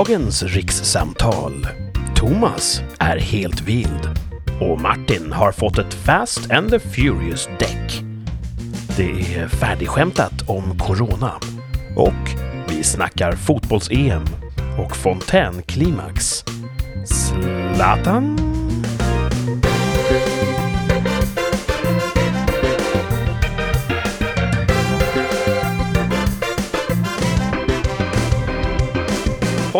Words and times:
Dagens 0.00 0.42
rikssamtal. 0.42 1.66
Thomas 2.14 2.82
är 2.98 3.16
helt 3.16 3.60
vild 3.60 4.08
och 4.60 4.80
Martin 4.80 5.32
har 5.32 5.52
fått 5.52 5.78
ett 5.78 5.94
Fast 5.94 6.50
and 6.50 6.70
the 6.70 6.78
Furious 6.78 7.48
däck. 7.58 8.02
Det 8.96 9.34
är 9.34 9.48
färdigskämtat 9.48 10.48
om 10.48 10.78
corona 10.78 11.32
och 11.96 12.30
vi 12.68 12.82
snackar 12.82 13.32
fotbolls-EM 13.32 14.24
och 14.78 14.96
fontänklimax. 14.96 16.44
Zlatan? 17.04 18.38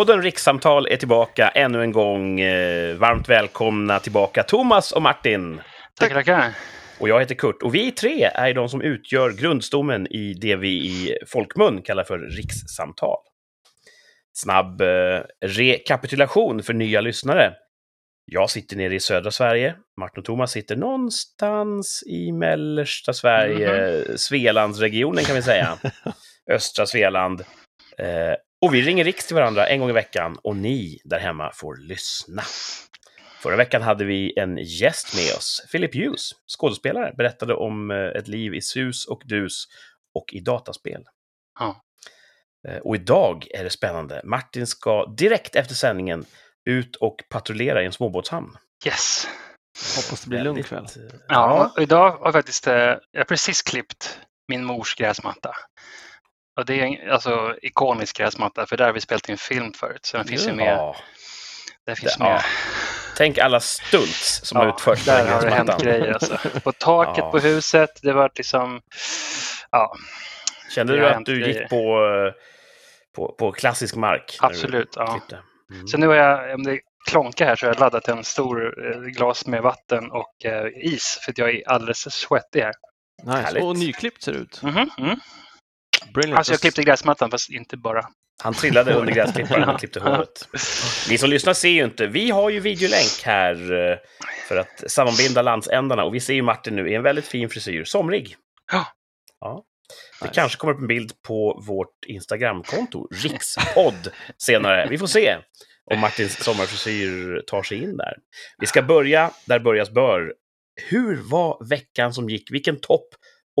Podden 0.01 0.21
Rikssamtal 0.21 0.87
är 0.87 0.97
tillbaka 0.97 1.49
ännu 1.49 1.81
en 1.81 1.91
gång. 1.91 2.39
Eh, 2.39 2.95
varmt 2.95 3.29
välkomna 3.29 3.99
tillbaka 3.99 4.43
Thomas 4.43 4.91
och 4.91 5.01
Martin. 5.01 5.61
Tackar, 5.99 6.15
tackar. 6.15 6.53
Och 6.99 7.09
jag 7.09 7.19
heter 7.19 7.35
Kurt. 7.35 7.63
Och 7.63 7.75
vi 7.75 7.91
tre 7.91 8.23
är 8.23 8.53
de 8.53 8.69
som 8.69 8.81
utgör 8.81 9.31
grundstommen 9.31 10.07
i 10.07 10.33
det 10.33 10.55
vi 10.55 10.69
i 10.69 11.17
folkmun 11.27 11.81
kallar 11.81 12.03
för 12.03 12.19
rikssamtal. 12.19 13.17
Snabb 14.33 14.81
eh, 14.81 15.21
rekapitulation 15.45 16.63
för 16.63 16.73
nya 16.73 17.01
lyssnare. 17.01 17.53
Jag 18.25 18.49
sitter 18.49 18.77
nere 18.77 18.95
i 18.95 18.99
södra 18.99 19.31
Sverige. 19.31 19.75
Martin 19.99 20.19
och 20.19 20.25
Thomas 20.25 20.51
sitter 20.51 20.75
någonstans 20.75 22.03
i 22.07 22.31
mellersta 22.31 23.13
Sverige, 23.13 23.69
mm-hmm. 23.69 24.15
Svealandsregionen 24.17 25.23
kan 25.23 25.35
vi 25.35 25.41
säga. 25.41 25.77
Östra 26.51 26.85
Svealand. 26.85 27.41
Eh, 27.97 28.35
och 28.61 28.73
vi 28.73 28.81
ringer 28.81 29.03
riks 29.03 29.27
till 29.27 29.35
varandra 29.35 29.67
en 29.67 29.79
gång 29.79 29.89
i 29.89 29.93
veckan 29.93 30.37
och 30.43 30.55
ni 30.55 31.01
där 31.03 31.19
hemma 31.19 31.51
får 31.53 31.77
lyssna. 31.77 32.41
Förra 33.41 33.55
veckan 33.55 33.81
hade 33.81 34.05
vi 34.05 34.39
en 34.39 34.57
gäst 34.57 35.15
med 35.15 35.37
oss, 35.37 35.67
Philip 35.71 35.95
Hughes, 35.95 36.31
skådespelare, 36.57 37.13
berättade 37.17 37.53
om 37.53 37.91
eh, 37.91 37.97
ett 37.97 38.27
liv 38.27 38.53
i 38.53 38.61
sus 38.61 39.05
och 39.05 39.21
dus 39.25 39.65
och 40.13 40.33
i 40.33 40.39
dataspel. 40.39 41.03
Ja. 41.59 41.83
Eh, 42.67 42.77
och 42.77 42.95
idag 42.95 43.47
är 43.53 43.63
det 43.63 43.69
spännande. 43.69 44.21
Martin 44.23 44.67
ska 44.67 45.05
direkt 45.05 45.55
efter 45.55 45.75
sändningen 45.75 46.25
ut 46.65 46.95
och 46.95 47.15
patrullera 47.29 47.83
i 47.83 47.85
en 47.85 47.91
småbåtshamn. 47.91 48.57
Yes! 48.85 49.27
Hoppas 49.95 50.21
det 50.21 50.29
blir 50.29 50.43
lugn 50.43 50.63
kväll. 50.63 50.85
Ja, 50.95 51.09
ja, 51.27 51.71
och 51.75 51.81
idag 51.81 52.11
har 52.11 52.25
jag 52.25 52.33
faktiskt, 52.33 52.67
eh, 52.67 52.73
jag 52.73 53.19
har 53.19 53.23
precis 53.23 53.61
klippt 53.61 54.19
min 54.47 54.65
mors 54.65 54.95
gräsmatta. 54.95 55.55
Och 56.61 56.65
det 56.65 56.79
är 56.79 57.09
alltså 57.09 57.55
ikonisk 57.61 58.17
gräsmatta, 58.17 58.65
för 58.65 58.77
där 58.77 58.85
har 58.85 58.93
vi 58.93 59.01
spelat 59.01 59.29
in 59.29 59.37
film 59.37 59.73
förut. 59.73 60.05
Så 60.05 60.17
den 60.17 60.25
finns 60.25 60.47
ju 60.47 60.53
med. 60.53 60.95
Det 61.85 61.95
finns 61.95 62.17
det, 62.17 62.23
med. 62.23 62.31
Ja. 62.31 62.41
Tänk 63.17 63.37
alla 63.37 63.59
stunts 63.59 64.45
som 64.45 64.57
ja, 64.57 64.63
har 64.63 64.73
utförts 64.73 65.05
Där 65.05 65.31
har 65.31 65.41
det 65.41 65.49
hänt 65.49 65.83
grejer. 65.83 66.13
Alltså. 66.13 66.37
På 66.63 66.71
taket 66.71 67.17
ja. 67.17 67.31
på 67.31 67.39
huset, 67.39 67.89
det 68.01 68.13
var 68.13 68.31
liksom... 68.35 68.81
Ja. 69.71 69.95
Kände 70.75 70.95
du 70.95 71.07
att 71.07 71.25
du 71.25 71.39
grejer. 71.39 71.61
gick 71.61 71.69
på, 71.69 71.99
på, 73.15 73.35
på 73.39 73.51
klassisk 73.51 73.95
mark? 73.95 74.37
Absolut, 74.39 74.93
ja. 74.95 75.21
Mm. 75.73 75.87
Så 75.87 75.97
nu 75.97 76.07
har 76.07 76.15
jag, 76.15 76.55
om 76.55 76.63
det 76.63 76.79
klonkar 77.09 77.45
här, 77.45 77.55
så 77.55 77.65
har 77.65 77.73
jag 77.73 77.79
laddat 77.79 78.07
en 78.07 78.23
stor 78.23 78.85
eh, 78.91 79.01
glas 79.01 79.47
med 79.47 79.61
vatten 79.61 80.11
och 80.11 80.45
eh, 80.45 80.67
is, 80.75 81.19
för 81.25 81.31
att 81.31 81.37
jag 81.37 81.49
är 81.49 81.69
alldeles 81.69 82.13
svettig 82.13 82.61
här. 82.61 82.73
Nice. 83.23 83.59
Och 83.59 83.77
nyklippt 83.77 84.23
ser 84.23 84.33
det 84.33 84.39
ut. 84.39 84.61
Mm 84.63 84.75
-hmm. 84.75 84.89
mm. 84.99 85.19
Brilliant. 86.13 86.37
Alltså 86.37 86.53
jag 86.53 86.59
klippte 86.59 86.83
gräsmattan, 86.83 87.31
fast 87.31 87.49
inte 87.49 87.77
bara. 87.77 88.05
Han 88.43 88.53
trillade 88.53 88.93
under 88.93 89.13
gräsklipparen 89.15 89.69
och 89.69 89.79
klippte 89.79 89.99
håret. 89.99 90.47
Ni 91.09 91.17
som 91.17 91.29
lyssnar 91.29 91.53
ser 91.53 91.69
ju 91.69 91.83
inte. 91.83 92.07
Vi 92.07 92.31
har 92.31 92.49
ju 92.49 92.59
videolänk 92.59 93.21
här 93.23 93.73
eh, 93.73 93.97
för 94.47 94.57
att 94.57 94.91
sammanbinda 94.91 95.41
landsändarna 95.41 96.03
och 96.03 96.15
vi 96.15 96.19
ser 96.19 96.33
ju 96.33 96.41
Martin 96.41 96.75
nu 96.75 96.91
i 96.91 96.95
en 96.95 97.03
väldigt 97.03 97.25
fin 97.25 97.49
frisyr. 97.49 97.83
Somrig. 97.83 98.35
Ja. 98.71 98.87
ja. 99.39 99.63
Det 100.19 100.25
nice. 100.25 100.35
kanske 100.35 100.57
kommer 100.57 100.73
upp 100.73 100.79
en 100.79 100.87
bild 100.87 101.11
på 101.27 101.63
vårt 101.67 102.05
Instagramkonto, 102.07 103.07
rikspodd, 103.11 104.07
senare. 104.37 104.87
Vi 104.89 104.97
får 104.97 105.07
se 105.07 105.37
om 105.91 105.99
Martins 105.99 106.43
sommarfrisyr 106.43 107.43
tar 107.47 107.63
sig 107.63 107.83
in 107.83 107.97
där. 107.97 108.13
Vi 108.59 108.67
ska 108.67 108.81
börja 108.81 109.31
där 109.45 109.59
börjas 109.59 109.91
bör. 109.91 110.33
Hur 110.89 111.17
var 111.17 111.69
veckan 111.69 112.13
som 112.13 112.29
gick? 112.29 112.51
Vilken 112.51 112.79
topp 112.79 113.07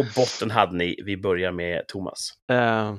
och 0.01 0.13
botten 0.15 0.51
hade 0.51 0.75
ni. 0.75 0.95
Vi 1.05 1.17
börjar 1.17 1.51
med 1.51 1.87
Thomas. 1.87 2.33
Uh, 2.51 2.95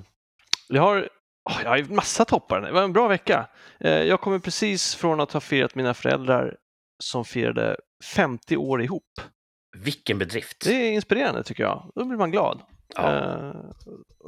jag 0.69 0.83
har 0.83 1.09
Oh, 1.51 1.61
jag 1.63 1.71
har 1.71 1.95
massa 1.95 2.25
toppar. 2.25 2.61
Det 2.61 2.73
var 2.73 2.83
en 2.83 2.93
bra 2.93 3.09
vecka. 3.09 3.49
Uh, 3.85 3.91
jag 3.91 4.21
kommer 4.21 4.39
precis 4.39 4.95
från 4.95 5.21
att 5.21 5.33
ha 5.33 5.41
firat 5.41 5.75
mina 5.75 5.95
föräldrar 5.95 6.57
som 7.03 7.25
firade 7.25 7.77
50 8.15 8.57
år 8.57 8.83
ihop. 8.83 9.21
Vilken 9.77 10.19
bedrift! 10.19 10.65
Det 10.65 10.75
är 10.75 10.93
inspirerande 10.93 11.43
tycker 11.43 11.63
jag. 11.63 11.91
Då 11.95 12.05
blir 12.05 12.19
man 12.19 12.31
glad. 12.31 12.61
Ja. 12.97 13.13
Uh, 13.13 13.55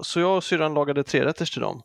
så 0.02 0.20
jag 0.20 0.36
och 0.36 0.44
syrran 0.44 0.74
lagade 0.74 1.04
trerätters 1.04 1.50
till 1.50 1.62
dem. 1.62 1.82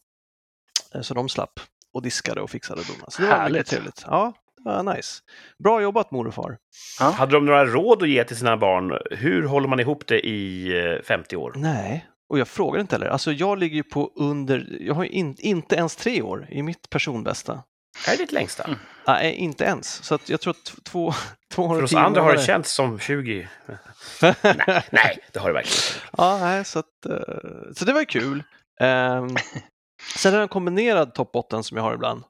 Så 1.02 1.14
de 1.14 1.30
slapp 1.30 1.60
och 1.94 2.02
diskade 2.02 2.42
och 2.42 2.50
fixade 2.50 2.82
och 2.82 2.88
donade. 2.88 3.12
Så 3.12 3.22
det 3.22 3.28
var 3.28 3.50
mycket 3.50 3.68
trevligt. 3.68 4.04
Ja, 4.06 4.34
Ja, 4.66 4.82
nice. 4.82 5.22
Bra 5.64 5.82
jobbat 5.82 6.12
mor 6.12 6.28
och 6.28 6.34
far. 6.34 6.58
Ja. 7.00 7.06
Hade 7.06 7.32
de 7.32 7.46
några 7.46 7.66
råd 7.66 8.04
att 8.04 8.10
ge 8.10 8.24
till 8.24 8.38
sina 8.38 8.58
barn? 8.58 8.98
Hur 9.12 9.44
håller 9.44 9.68
man 9.68 9.80
ihop 9.80 10.08
det 10.08 10.28
i 10.28 11.02
50 11.04 11.36
eh, 11.36 11.42
år? 11.42 11.54
Nej, 11.56 12.06
och 12.30 12.40
jag 12.40 12.48
frågar 12.48 12.82
inte 12.82 12.96
heller. 12.96 13.08
Alltså 13.08 13.32
jag 13.32 13.58
ligger 13.58 13.76
ju 13.76 13.84
på 13.84 14.12
under, 14.16 14.78
jag 14.80 14.94
har 14.94 15.04
in, 15.04 15.36
inte 15.40 15.76
ens 15.76 15.96
tre 15.96 16.22
år 16.22 16.48
i 16.50 16.64
mitt 16.64 16.90
personbästa. 16.90 17.64
Är 18.08 18.12
det 18.12 18.18
ditt 18.18 18.32
längsta? 18.32 18.64
Mm. 18.64 18.80
Nej, 19.08 19.34
inte 19.34 19.64
ens. 19.64 20.04
Så 20.04 20.16
att 20.16 20.30
jag 20.30 20.42
tror 20.42 20.52
att 20.52 20.84
två, 20.84 21.14
två 21.54 21.64
år 21.64 21.76
För 21.76 21.84
oss 21.84 21.94
andra 21.94 22.22
har 22.22 22.34
det 22.34 22.42
känts 22.42 22.74
som 22.74 23.00
20. 23.00 23.48
nej, 24.22 24.84
nej, 24.92 25.20
det 25.34 25.40
har 25.40 25.48
det 25.48 25.54
verkligen 25.54 25.78
inte. 25.78 26.08
Ja, 26.18 26.38
nej, 26.38 26.66
så, 26.66 26.80
att, 26.80 27.06
eh, 27.10 27.74
så 27.76 27.86
det 27.86 27.94
var 27.94 28.04
kul. 28.04 28.44
Um, 28.82 29.38
sen 30.18 30.34
är 30.34 30.38
det 30.38 30.44
en 30.44 30.48
kombinerad 30.48 31.14
toppbotten 31.14 31.64
som 31.64 31.78
jag 31.78 31.84
har 31.84 31.94
ibland. 31.94 32.24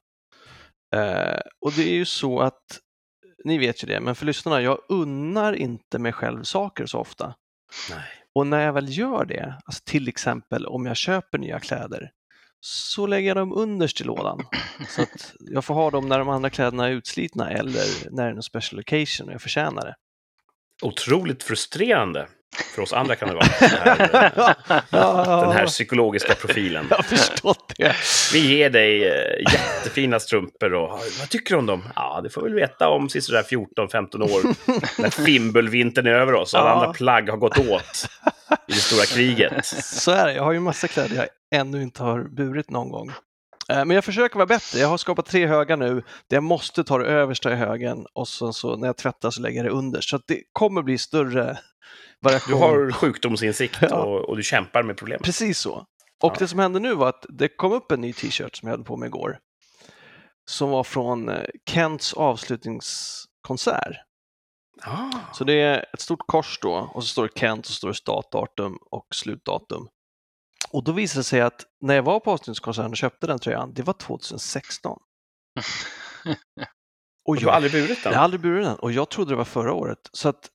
Eh, 0.96 1.40
och 1.62 1.72
det 1.72 1.84
är 1.84 1.94
ju 1.94 2.06
så 2.06 2.40
att, 2.40 2.80
ni 3.44 3.58
vet 3.58 3.84
ju 3.84 3.88
det, 3.88 4.00
men 4.00 4.16
för 4.16 4.26
lyssnarna, 4.26 4.62
jag 4.62 4.80
unnar 4.90 5.54
inte 5.54 6.00
mig 6.00 6.14
själv 6.14 6.44
saker 6.44 6.86
så 6.86 7.00
ofta. 7.00 7.36
Nej. 7.90 8.06
Och 8.36 8.48
när 8.48 8.66
jag 8.66 8.74
väl 8.74 8.98
gör 8.98 9.26
det, 9.26 9.56
alltså 9.66 9.82
till 9.86 10.08
exempel 10.08 10.66
om 10.66 10.86
jag 10.86 10.98
köper 10.98 11.38
nya 11.38 11.60
kläder, 11.60 12.12
så 12.62 13.08
lägger 13.08 13.28
jag 13.28 13.38
dem 13.38 13.54
underst 13.54 14.02
i 14.02 14.04
lådan. 14.04 14.46
Så 14.90 15.02
att 15.02 15.34
jag 15.40 15.66
får 15.66 15.74
ha 15.74 15.92
dem 15.92 16.10
när 16.10 16.20
de 16.20 16.30
andra 16.30 16.50
kläderna 16.50 16.88
är 16.88 16.92
utslitna 16.92 17.52
eller 17.52 18.12
när 18.12 18.24
det 18.24 18.30
är 18.30 18.36
en 18.36 18.44
special 18.44 18.80
occasion 18.80 19.28
och 19.28 19.34
jag 19.34 19.42
förtjänar 19.42 19.82
det. 19.82 19.96
Otroligt 20.82 21.44
frustrerande. 21.44 22.28
För 22.76 22.82
oss 22.82 22.94
andra 22.94 23.16
kan 23.16 23.30
det 23.30 23.36
vara 23.36 23.48
den 23.60 23.70
här, 23.70 25.42
den 25.42 25.52
här 25.52 25.66
psykologiska 25.66 26.36
profilen. 26.36 26.88
Jag 26.90 26.98
har 26.98 27.04
förstått 27.04 27.74
det. 27.78 27.96
Vi 28.34 28.56
ger 28.56 28.70
dig 28.70 29.08
eh, 29.08 29.54
jättefina 29.54 30.20
strumpor 30.20 30.74
och 30.74 30.90
vad 31.20 31.30
tycker 31.30 31.54
du 31.56 31.60
om 31.60 31.66
dem? 31.66 31.84
Ja, 31.96 32.22
det 32.24 32.30
får 32.30 32.42
vi 32.42 32.50
väl 32.50 32.60
veta 32.60 32.90
om 32.90 33.10
sådär 33.10 33.44
14-15 33.44 34.24
år. 34.24 34.42
När 35.02 35.10
fimbulvintern 35.10 36.08
är 36.08 36.12
över 36.12 36.34
oss 36.34 36.54
och 36.54 36.60
alla 36.60 36.72
andra 36.72 36.94
plagg 36.94 37.30
har 37.30 37.38
gått 37.38 37.58
åt 37.58 38.10
i 38.68 38.72
det 38.72 38.74
stora 38.74 39.06
kriget. 39.06 39.66
Så 39.66 40.12
är 40.12 40.28
det. 40.28 40.34
Jag 40.34 40.44
har 40.44 40.52
ju 40.52 40.60
massa 40.60 40.88
kläder 40.88 41.16
jag 41.16 41.28
ännu 41.60 41.82
inte 41.82 42.04
har 42.04 42.24
burit 42.24 42.70
någon 42.70 42.90
gång. 42.90 43.12
Eh, 43.70 43.86
men 43.86 43.90
jag 43.90 44.04
försöker 44.04 44.36
vara 44.36 44.46
bättre. 44.46 44.80
Jag 44.80 44.88
har 44.88 44.98
skapat 44.98 45.26
tre 45.26 45.48
högar 45.48 45.78
nu. 45.78 45.94
Där 46.28 46.38
jag 46.38 46.44
måste 46.44 46.84
ta 46.84 46.98
det 46.98 47.06
översta 47.06 47.54
i 47.54 47.56
högen 47.56 48.06
och 48.14 48.28
så, 48.28 48.54
så 48.54 48.76
när 48.76 48.88
jag 48.88 48.98
tvättar 48.98 49.30
så 49.30 49.42
lägger 49.42 49.64
jag 49.64 49.66
det 49.66 49.78
under. 49.78 50.02
Så 50.02 50.20
det 50.28 50.44
kommer 50.54 50.82
bli 50.82 50.98
större 50.98 51.60
variation. 52.22 52.54
Du 52.54 52.60
har 52.60 52.92
sjukdomsinsikt 52.92 53.78
ja. 53.82 53.96
och, 53.96 54.30
och, 54.30 54.38
du 54.38 54.44
kämpar 54.44 54.84
med 54.84 54.98
problemet. 54.98 55.24
Precis 55.24 55.60
så. 55.60 55.86
Och 56.24 56.34
ja. 56.34 56.36
det 56.40 56.48
som 56.48 56.60
hände 56.60 56.80
nu 56.80 56.96
var 56.96 57.10
att 57.10 57.26
det 57.30 57.48
kom 57.48 57.72
upp 57.72 57.92
en 57.92 58.02
ny 58.02 58.14
t-shirt 58.14 58.56
som 58.56 58.68
jag 58.68 58.74
hade 58.74 58.84
på 58.84 58.98
mig 58.98 59.08
igår. 59.08 59.38
Som 60.50 60.70
var 60.70 60.84
från 60.84 61.30
eh, 61.30 61.44
Kents 61.70 62.14
avslutningskonsert. 62.14 63.98
Ah. 64.82 65.34
Så 65.34 65.44
det 65.44 65.62
är 65.62 65.86
ett 65.94 66.02
stort 66.02 66.28
kors 66.28 66.60
då 66.62 66.92
och 66.94 67.04
så 67.04 67.08
står 67.08 67.24
det 67.24 67.40
Kent 67.40 67.60
och 67.60 67.66
så 67.66 67.74
står 67.74 67.88
det 67.88 67.94
startdatum 67.94 68.78
och 68.92 69.08
slutdatum. 69.16 69.88
Och 70.72 70.84
då 70.84 70.92
visade 70.92 71.20
det 71.20 71.24
sig 71.24 71.42
att 71.42 71.66
när 71.82 71.96
jag 71.96 72.04
var 72.04 72.20
på 72.20 72.32
avslutningskonserten 72.32 72.92
och 72.92 72.98
köpte 72.98 73.28
den 73.28 73.40
tröjan, 73.40 73.74
det 73.74 73.84
var 73.84 73.94
2016. 73.94 75.00
och 77.26 77.36
jag, 77.36 77.42
du 77.42 77.46
har 77.46 77.54
aldrig 77.54 77.72
burit 77.72 78.04
den? 78.04 78.12
Jag 78.12 78.20
har 78.20 78.24
aldrig 78.24 78.42
burit 78.42 78.66
den 78.66 78.76
och 78.76 78.92
jag 78.92 79.10
trodde 79.10 79.32
det 79.32 79.36
var 79.36 79.46
förra 79.46 79.74
året. 79.74 80.10
Så 80.12 80.30
att 80.30 80.50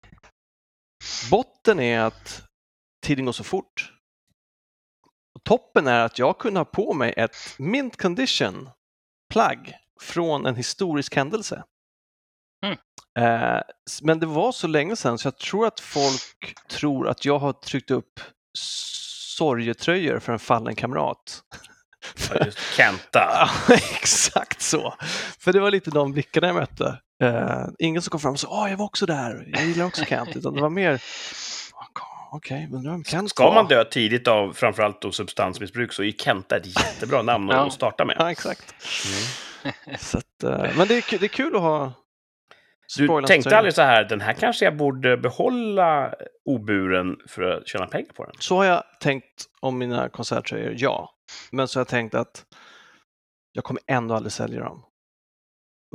Botten 1.31 1.81
är 1.81 2.01
att 2.01 2.43
tiden 3.07 3.25
går 3.25 3.33
så 3.33 3.45
fort. 3.45 3.93
Och 5.35 5.45
toppen 5.45 5.87
är 5.87 6.01
att 6.01 6.19
jag 6.19 6.39
kunde 6.39 6.61
ha 6.61 6.65
på 6.65 6.95
mig 6.95 7.15
ett 7.17 7.37
mint 7.59 7.97
condition 7.97 8.71
plagg 9.33 9.75
från 10.01 10.47
en 10.47 10.57
historisk 10.57 11.17
händelse. 11.17 11.65
Mm. 12.67 12.79
Eh, 13.19 13.63
men 14.03 14.19
det 14.19 14.27
var 14.27 14.53
så 14.53 14.67
länge 14.67 14.97
sedan 14.97 15.19
så 15.19 15.27
jag 15.27 15.39
tror 15.39 15.67
att 15.67 15.81
folk 15.81 16.69
tror 16.69 17.09
att 17.09 17.25
jag 17.25 17.39
har 17.39 17.53
tryckt 17.53 17.91
upp 17.91 18.21
sorgetröjor 19.37 20.19
för 20.19 20.33
en 20.33 20.39
fallen 20.39 20.75
kamrat. 20.75 21.43
Ja, 22.31 22.45
just 22.45 22.59
Kenta. 22.77 23.49
Ja, 23.69 23.75
exakt 23.75 24.63
så. 24.63 24.95
För 25.39 25.53
det 25.53 25.61
var 25.61 25.71
lite 25.71 25.91
de 25.91 26.13
blickarna 26.13 26.47
jag 26.47 26.57
mötte. 26.57 26.99
Uh, 27.23 27.67
ingen 27.79 28.03
som 28.03 28.11
kom 28.11 28.21
fram 28.21 28.33
och 28.33 28.41
sa 28.41 28.69
jag 28.69 28.77
var 28.77 28.85
också 28.85 29.07
där, 29.07 29.49
jag 29.53 29.67
gillar 29.67 29.85
också 29.85 30.05
Kent, 30.05 30.37
utan 30.37 30.55
det 30.55 30.61
var 30.61 30.71
mer 30.71 31.03
okej, 32.31 32.65
okay, 32.67 32.77
undrar 32.77 32.93
om 32.93 33.05
Kent 33.05 33.31
Ska 33.31 33.53
man 33.53 33.67
dö 33.67 33.85
tidigt 33.85 34.29
av 34.29 34.53
framförallt 34.53 35.03
då 35.03 35.13
substansmissbruk 35.13 35.93
så 35.93 36.03
är 36.03 36.13
Kenta 36.13 36.57
ett 36.57 36.67
jättebra 36.67 37.23
namn 37.23 37.49
ja. 37.49 37.67
att 37.67 37.73
starta 37.73 38.05
med. 38.05 38.17
Ja, 38.19 38.31
exakt. 38.31 38.75
Mm. 39.65 39.99
så 39.99 40.19
att, 40.19 40.45
uh, 40.45 40.77
men 40.77 40.89
det 40.89 40.95
är, 40.95 41.19
det 41.19 41.27
är 41.27 41.29
kul 41.29 41.57
att 41.57 41.63
ha 41.63 41.93
du 42.99 43.23
tänkte 43.27 43.57
aldrig 43.57 43.75
så 43.75 43.83
här, 43.83 44.05
den 44.05 44.21
här 44.21 44.33
kanske 44.33 44.65
jag 44.65 44.77
borde 44.77 45.17
behålla 45.17 46.15
oburen 46.45 47.17
för 47.29 47.43
att 47.43 47.69
tjäna 47.69 47.87
pengar 47.87 48.13
på 48.13 48.25
den? 48.25 48.35
Så 48.39 48.57
har 48.57 48.65
jag 48.65 48.83
tänkt 49.01 49.45
om 49.61 49.79
mina 49.79 50.09
konserttröjor, 50.09 50.75
ja. 50.79 51.11
Men 51.51 51.69
så 51.69 51.79
har 51.79 51.81
jag 51.81 51.89
tänkt 51.89 52.15
att 52.15 52.45
jag 53.53 53.65
kommer 53.65 53.83
ändå 53.87 54.15
aldrig 54.15 54.33
sälja 54.33 54.61
dem. 54.61 54.85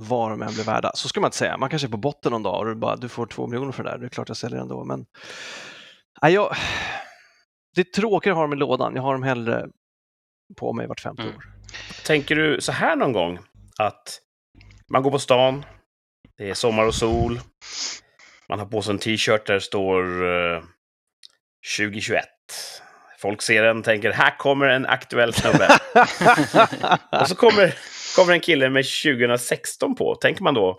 Vad 0.02 0.32
de 0.32 0.42
än 0.42 0.54
blir 0.54 0.64
värda. 0.64 0.92
Så 0.94 1.08
ska 1.08 1.20
man 1.22 1.28
inte 1.28 1.38
säga. 1.38 1.58
Man 1.58 1.70
kanske 1.70 1.88
är 1.88 1.90
på 1.90 1.98
botten 1.98 2.32
någon 2.32 2.44
dag 2.44 2.60
och 2.60 2.66
du, 2.66 2.76
bara, 2.76 2.96
du 2.96 3.10
får 3.10 3.26
två 3.26 3.48
miljoner 3.48 3.72
för 3.72 3.84
det 3.84 3.90
där. 3.90 3.98
Det 3.98 4.06
är 4.06 4.10
klart 4.10 4.28
jag 4.28 4.38
säljer 4.38 4.60
ändå. 4.60 4.84
Men 4.84 5.06
nej, 6.22 6.34
jag, 6.34 6.56
det 7.76 7.82
är 7.82 8.02
tråkigt 8.02 8.32
att 8.32 8.36
ha 8.36 8.42
dem 8.42 8.54
i 8.54 8.56
lådan. 8.56 8.96
Jag 8.96 9.02
har 9.02 9.14
dem 9.14 9.24
hellre 9.24 9.68
på 10.58 10.74
mig 10.74 10.88
vart 10.88 11.00
femte 11.00 11.22
mm. 11.22 11.36
år. 11.36 11.44
Tänker 12.06 12.36
du 12.36 12.62
så 12.62 12.72
här 12.72 12.96
någon 12.96 13.14
gång? 13.14 13.40
Att 13.78 14.20
man 14.92 15.04
går 15.04 15.12
på 15.12 15.20
stan, 15.20 15.66
det 16.40 16.50
är 16.50 16.54
sommar 16.54 16.86
och 16.86 16.96
sol. 16.96 17.40
Man 18.50 18.60
har 18.60 18.66
på 18.66 18.82
sig 18.82 18.92
en 18.92 19.00
t-shirt 19.00 19.48
där 19.48 19.54
det 19.54 19.62
står 19.62 20.24
uh, 20.24 20.64
2021. 21.78 22.26
Folk 23.20 23.42
ser 23.42 23.64
den 23.64 23.78
och 23.78 23.84
tänker 23.84 24.12
här 24.12 24.38
kommer 24.38 24.66
en 24.66 24.86
aktuell 24.86 25.34
snubbe. 25.34 25.80
och 27.22 27.28
så 27.28 27.36
kommer, 27.36 27.76
kommer 28.16 28.34
en 28.34 28.40
kille 28.40 28.70
med 28.70 28.86
2016 29.04 29.96
på. 29.96 30.16
Tänker 30.16 30.44
man 30.44 30.54
då, 30.54 30.70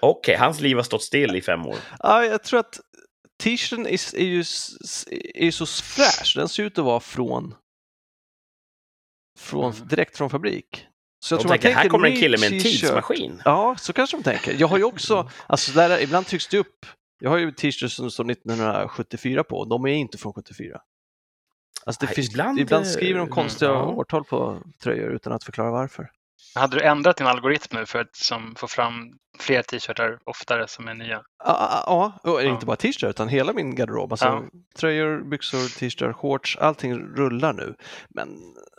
okej, 0.00 0.34
okay, 0.34 0.36
hans 0.36 0.60
liv 0.60 0.76
har 0.76 0.82
stått 0.82 1.02
still 1.02 1.36
i 1.36 1.42
fem 1.42 1.66
år. 1.66 1.76
Ja, 1.98 2.24
jag 2.24 2.42
tror 2.42 2.60
att 2.60 2.80
t-shirten 3.42 3.86
är, 3.86 4.16
är, 4.16 4.24
ju, 4.24 4.44
är 5.34 5.44
ju 5.44 5.52
så 5.52 5.66
fräsch. 5.66 6.34
Den 6.36 6.48
ser 6.48 6.62
ut 6.62 6.78
att 6.78 6.84
vara 6.84 7.00
från, 7.00 7.54
från 9.38 9.72
mm. 9.72 9.88
direkt 9.88 10.16
från 10.16 10.30
fabrik. 10.30 10.86
Så 11.22 11.34
jag 11.34 11.38
de 11.38 11.42
tror 11.42 11.50
tänker, 11.50 11.72
här 11.72 11.88
kommer 11.88 12.08
en 12.08 12.16
kille 12.16 12.38
med 12.38 12.52
en 12.52 12.58
tidsmaskin. 12.58 13.42
Ja, 13.44 13.76
så 13.78 13.92
kanske 13.92 14.16
de 14.16 14.22
tänker. 14.22 14.56
Jag 14.58 14.68
har 14.68 14.78
ju 14.78 14.84
också, 14.84 15.30
alltså 15.46 15.72
där, 15.72 16.02
ibland 16.02 16.26
trycks 16.26 16.48
det 16.48 16.58
upp, 16.58 16.86
jag 17.20 17.30
har 17.30 17.38
ju 17.38 17.52
t-shirts 17.52 17.94
som 17.94 18.10
står 18.10 18.30
1974 18.30 19.44
på, 19.44 19.64
de 19.64 19.86
är 19.86 19.88
inte 19.88 20.18
från 20.18 20.32
74. 20.32 20.80
Alltså 21.86 22.00
det 22.00 22.06
Nej, 22.06 22.14
finns, 22.14 22.30
ibland, 22.30 22.60
ibland 22.60 22.86
skriver 22.86 23.18
de 23.18 23.28
konstiga 23.28 23.70
mm, 23.70 23.82
ja. 23.82 23.88
årtal 23.88 24.24
på 24.24 24.62
tröjor 24.82 25.12
utan 25.12 25.32
att 25.32 25.44
förklara 25.44 25.70
varför. 25.70 26.10
Hade 26.54 26.76
du 26.76 26.82
ändrat 26.82 27.16
din 27.16 27.26
algoritm 27.26 27.76
nu 27.76 27.86
för 27.86 27.98
att 27.98 28.16
som, 28.16 28.54
få 28.54 28.68
fram 28.68 28.92
fler 29.38 29.62
t-shirtar 29.62 30.18
oftare 30.24 30.68
som 30.68 30.88
är 30.88 30.94
nya? 30.94 31.22
Ja, 31.44 32.12
och 32.22 32.42
inte 32.42 32.66
bara 32.66 32.76
t-shirtar 32.76 33.08
utan 33.08 33.28
hela 33.28 33.52
min 33.52 33.74
garderob. 33.74 34.12
Alltså, 34.12 34.26
ja. 34.26 34.42
Tröjor, 34.78 35.22
byxor, 35.30 35.78
t-shirtar, 35.78 36.12
shorts, 36.12 36.56
allting 36.56 36.94
rullar 36.94 37.52
nu. 37.52 37.74
Men 38.14 38.28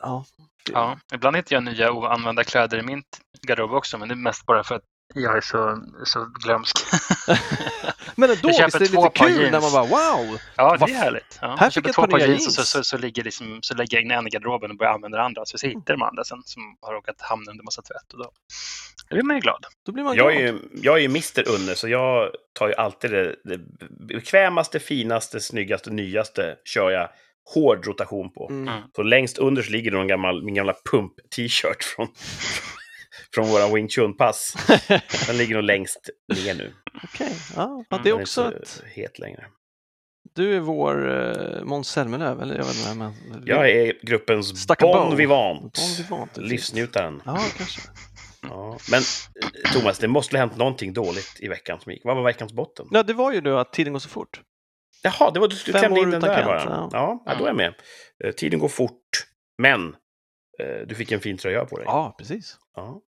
ja. 0.02 0.26
Ja, 0.72 0.98
ibland 1.14 1.36
hittar 1.36 1.56
jag 1.56 1.64
nya 1.64 1.92
oanvända 1.92 2.44
kläder 2.44 2.78
i 2.78 2.84
min 2.84 3.04
garderob 3.48 3.72
också, 3.72 3.98
men 3.98 4.08
det 4.08 4.14
är 4.14 4.16
mest 4.16 4.46
bara 4.46 4.64
för 4.64 4.76
att 4.76 4.84
jag 5.14 5.38
är 5.38 5.42
så, 5.42 5.84
så 6.04 6.26
glömsk. 6.44 6.78
men 8.16 8.30
ändå, 8.30 8.48
visst 8.48 8.60
är 8.60 8.80
det 8.80 8.92
lite 8.92 9.10
kul 9.14 9.32
jeans. 9.32 9.52
när 9.52 9.62
man 9.62 9.72
bara 9.72 9.86
wow! 9.86 10.40
Ja, 10.56 10.78
det 10.78 10.92
är 10.92 10.96
härligt. 10.96 11.40
Ja. 11.42 11.56
Här 11.60 11.72
jag 11.76 11.86
jag 11.86 11.94
två 11.96 12.08
par 12.08 12.20
jeans, 12.20 12.30
jeans. 12.30 12.48
Och 12.48 12.54
så, 12.54 12.64
så, 12.66 12.84
så, 12.84 12.98
ligger 12.98 13.24
liksom, 13.24 13.60
så 13.62 13.76
lägger 13.76 13.98
jag 13.98 14.04
in 14.04 14.12
en 14.12 14.28
i 14.28 14.30
garderoben 14.30 14.72
och 14.72 14.78
börjar 14.78 14.94
använda 14.94 15.22
andra. 15.22 15.46
Så, 15.46 15.58
så 15.58 15.68
hittar 15.68 15.94
de 15.94 16.02
andra 16.02 16.24
sen 16.24 16.42
som 16.46 16.62
har 16.82 16.94
råkat 16.94 17.16
hamna 17.22 17.52
under 17.52 17.64
massa 17.64 17.82
tvätt. 17.82 18.14
Och 18.14 18.20
då, 18.20 18.32
då 19.10 19.16
blir 19.16 19.24
man 19.24 19.36
ju 19.36 19.42
glad. 19.42 19.66
Då 19.86 19.92
blir 19.92 20.04
man 20.04 20.16
jag, 20.16 20.32
glad. 20.32 20.44
Är 20.44 20.48
ju, 20.48 20.60
jag 20.74 20.96
är 20.96 21.02
ju 21.02 21.06
Mr 21.06 21.50
Unne, 21.50 21.76
så 21.76 21.88
jag 21.88 22.30
tar 22.54 22.68
ju 22.68 22.74
alltid 22.74 23.12
det, 23.12 23.36
det 23.44 23.60
bekvämaste, 24.08 24.80
finaste, 24.80 25.40
snyggaste, 25.40 25.90
nyaste 25.90 26.56
kör 26.66 26.92
jag 26.92 27.10
hård 27.54 27.88
rotation 27.88 28.34
på. 28.34 28.48
Mm. 28.50 28.82
Så 28.96 29.04
längst 29.04 29.38
under 29.38 29.62
så 29.62 29.72
ligger 29.72 29.92
någon 29.92 30.08
gammal, 30.08 30.44
min 30.44 30.56
gamla 30.56 30.74
pump-t-shirt 30.92 31.84
från 31.84 32.08
från 33.34 33.48
våra 33.48 33.74
Wing 33.74 33.88
Chun-pass. 33.88 34.56
Den 35.28 35.38
ligger 35.38 35.56
nog 35.56 35.64
längst 35.64 36.10
ner 36.34 36.54
nu. 36.54 36.74
Okej, 37.04 37.28
okay. 37.28 37.86
ja, 37.90 38.00
det 38.04 38.10
är 38.10 38.22
också 38.22 38.42
är 38.42 38.62
ett... 38.62 38.84
het 38.96 39.20
längre. 39.20 39.46
Du 40.36 40.56
är 40.56 40.60
vår 40.60 41.10
uh, 41.10 41.64
Måns 41.64 41.88
Zelmerlöw, 41.88 42.42
eller 42.42 42.56
jag 42.56 42.66
vet 42.66 42.78
inte. 42.78 42.96
Men... 42.96 43.14
Jag 43.46 43.70
är 43.70 44.06
gruppens 44.06 44.68
Bon 44.80 45.16
Vivant. 45.16 45.62
Bon 45.62 45.96
Vivant 45.98 46.38
Livsnjutaren. 46.38 47.22
Ja, 47.26 47.40
kanske. 47.58 47.82
Ja, 48.42 48.78
men 48.92 49.00
eh, 49.00 49.72
Thomas, 49.74 50.00
det 50.00 50.08
måste 50.08 50.38
ha 50.38 50.40
hänt 50.40 50.58
någonting 50.58 50.94
dåligt 50.94 51.38
i 51.40 51.48
veckan 51.48 51.80
som 51.80 51.92
gick. 51.92 52.02
Vad 52.04 52.16
var 52.16 52.24
veckans 52.24 52.54
botten? 52.54 52.88
Ja, 52.92 53.04
det 53.04 53.14
var 53.14 53.32
ju 53.32 53.42
då 53.42 53.58
att 53.58 53.74
tiden 53.74 53.94
går 53.94 54.00
så 54.00 54.10
fort. 54.10 54.42
Jaha, 55.04 55.32
det 55.32 55.40
var 55.40 55.48
du 55.48 55.56
skulle 55.56 55.80
klämma 55.80 56.00
in 56.00 56.10
den 56.10 56.22
där 56.22 56.46
bara. 56.46 56.90
Ja. 56.92 57.24
Ja, 57.26 57.36
då 57.40 57.44
är 57.44 57.48
jag 57.48 57.56
med. 57.56 57.74
Uh, 58.26 58.32
tiden 58.32 58.60
går 58.60 58.68
fort, 58.68 59.28
men 59.58 59.96
du 60.88 60.96
fick 60.96 61.12
en 61.12 61.20
fin 61.20 61.38
tröja 61.38 61.66
på 61.66 61.78
dig. 61.78 61.86
Ja, 61.88 62.16
precis. 62.18 62.58
Ja. 62.76 63.02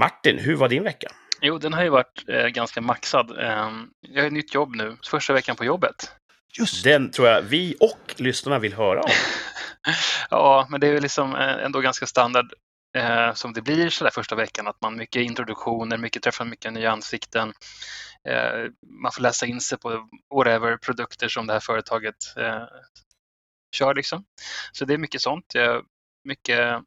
Martin, 0.00 0.38
hur 0.38 0.56
var 0.56 0.68
din 0.68 0.82
vecka? 0.82 1.08
Jo, 1.40 1.58
den 1.58 1.72
har 1.72 1.82
ju 1.82 1.88
varit 1.88 2.24
eh, 2.28 2.46
ganska 2.46 2.80
maxad. 2.80 3.38
Eh, 3.38 3.70
jag 4.00 4.22
har 4.22 4.26
ett 4.26 4.32
nytt 4.32 4.54
jobb 4.54 4.76
nu, 4.76 4.96
första 5.10 5.32
veckan 5.32 5.56
på 5.56 5.64
jobbet. 5.64 6.12
Just 6.58 6.84
Den 6.84 7.10
tror 7.10 7.28
jag 7.28 7.42
vi 7.42 7.76
och 7.80 8.14
lyssnarna 8.16 8.58
vill 8.58 8.74
höra 8.74 9.00
om. 9.00 9.10
ja, 10.30 10.66
men 10.70 10.80
det 10.80 10.86
är 10.86 11.00
liksom 11.00 11.34
eh, 11.34 11.64
ändå 11.64 11.80
ganska 11.80 12.06
standard 12.06 12.52
eh, 12.96 13.34
som 13.34 13.52
det 13.52 13.62
blir 13.62 13.90
så 13.90 14.04
där 14.04 14.10
första 14.10 14.34
veckan, 14.34 14.66
att 14.66 14.80
man 14.82 14.96
mycket 14.96 15.22
introduktioner, 15.22 15.96
mycket 15.96 16.22
träffar 16.22 16.44
mycket 16.44 16.72
nya 16.72 16.92
ansikten. 16.92 17.52
Eh, 18.28 18.70
man 19.02 19.12
får 19.12 19.22
läsa 19.22 19.46
in 19.46 19.60
sig 19.60 19.78
på 19.78 20.08
whatever 20.34 20.76
produkter 20.76 21.28
som 21.28 21.46
det 21.46 21.52
här 21.52 21.60
företaget 21.60 22.36
eh, 22.36 22.64
kör 23.76 23.94
liksom. 23.94 24.24
Så 24.72 24.84
det 24.84 24.94
är 24.94 24.98
mycket 24.98 25.20
sånt. 25.20 25.54
Mycket 26.28 26.82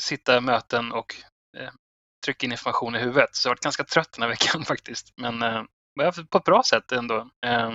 sitta 0.00 0.40
möten 0.40 0.92
och 0.92 1.14
trycka 2.24 2.46
in 2.46 2.52
information 2.52 2.96
i 2.96 2.98
huvudet. 2.98 3.36
Så 3.36 3.46
jag 3.46 3.50
har 3.50 3.54
varit 3.54 3.62
ganska 3.62 3.84
trött 3.84 4.12
den 4.12 4.22
här 4.22 4.28
veckan 4.38 4.64
faktiskt. 4.64 5.12
Men 5.16 5.42
eh, 5.42 5.62
på 6.30 6.38
ett 6.38 6.44
bra 6.44 6.62
sätt 6.62 6.92
ändå. 6.92 7.30
Eh, 7.46 7.72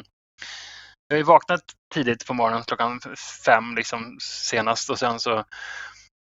jag 1.08 1.16
har 1.16 1.18
ju 1.18 1.24
vaknat 1.24 1.64
tidigt 1.94 2.26
på 2.26 2.34
morgonen, 2.34 2.64
klockan 2.64 3.00
fem 3.46 3.76
liksom, 3.76 4.18
senast 4.22 4.90
och 4.90 5.00
sen 5.00 5.20
så 5.20 5.46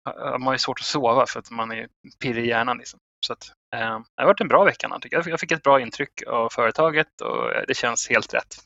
har 0.04 0.38
man 0.38 0.54
ju 0.54 0.58
svårt 0.58 0.80
att 0.80 0.86
sova 0.86 1.26
för 1.26 1.38
att 1.38 1.50
man 1.50 1.72
är 1.72 1.88
pirrig 2.22 2.44
i 2.44 2.48
hjärnan. 2.48 2.78
Liksom. 2.78 3.00
Så 3.26 3.32
att, 3.32 3.48
eh, 3.74 4.00
det 4.16 4.22
har 4.22 4.26
varit 4.26 4.40
en 4.40 4.48
bra 4.48 4.64
vecka. 4.64 5.00
Jag. 5.10 5.28
jag 5.28 5.40
fick 5.40 5.52
ett 5.52 5.62
bra 5.62 5.80
intryck 5.80 6.22
av 6.26 6.48
företaget 6.48 7.20
och 7.20 7.66
det 7.68 7.74
känns 7.74 8.08
helt 8.08 8.34
rätt. 8.34 8.56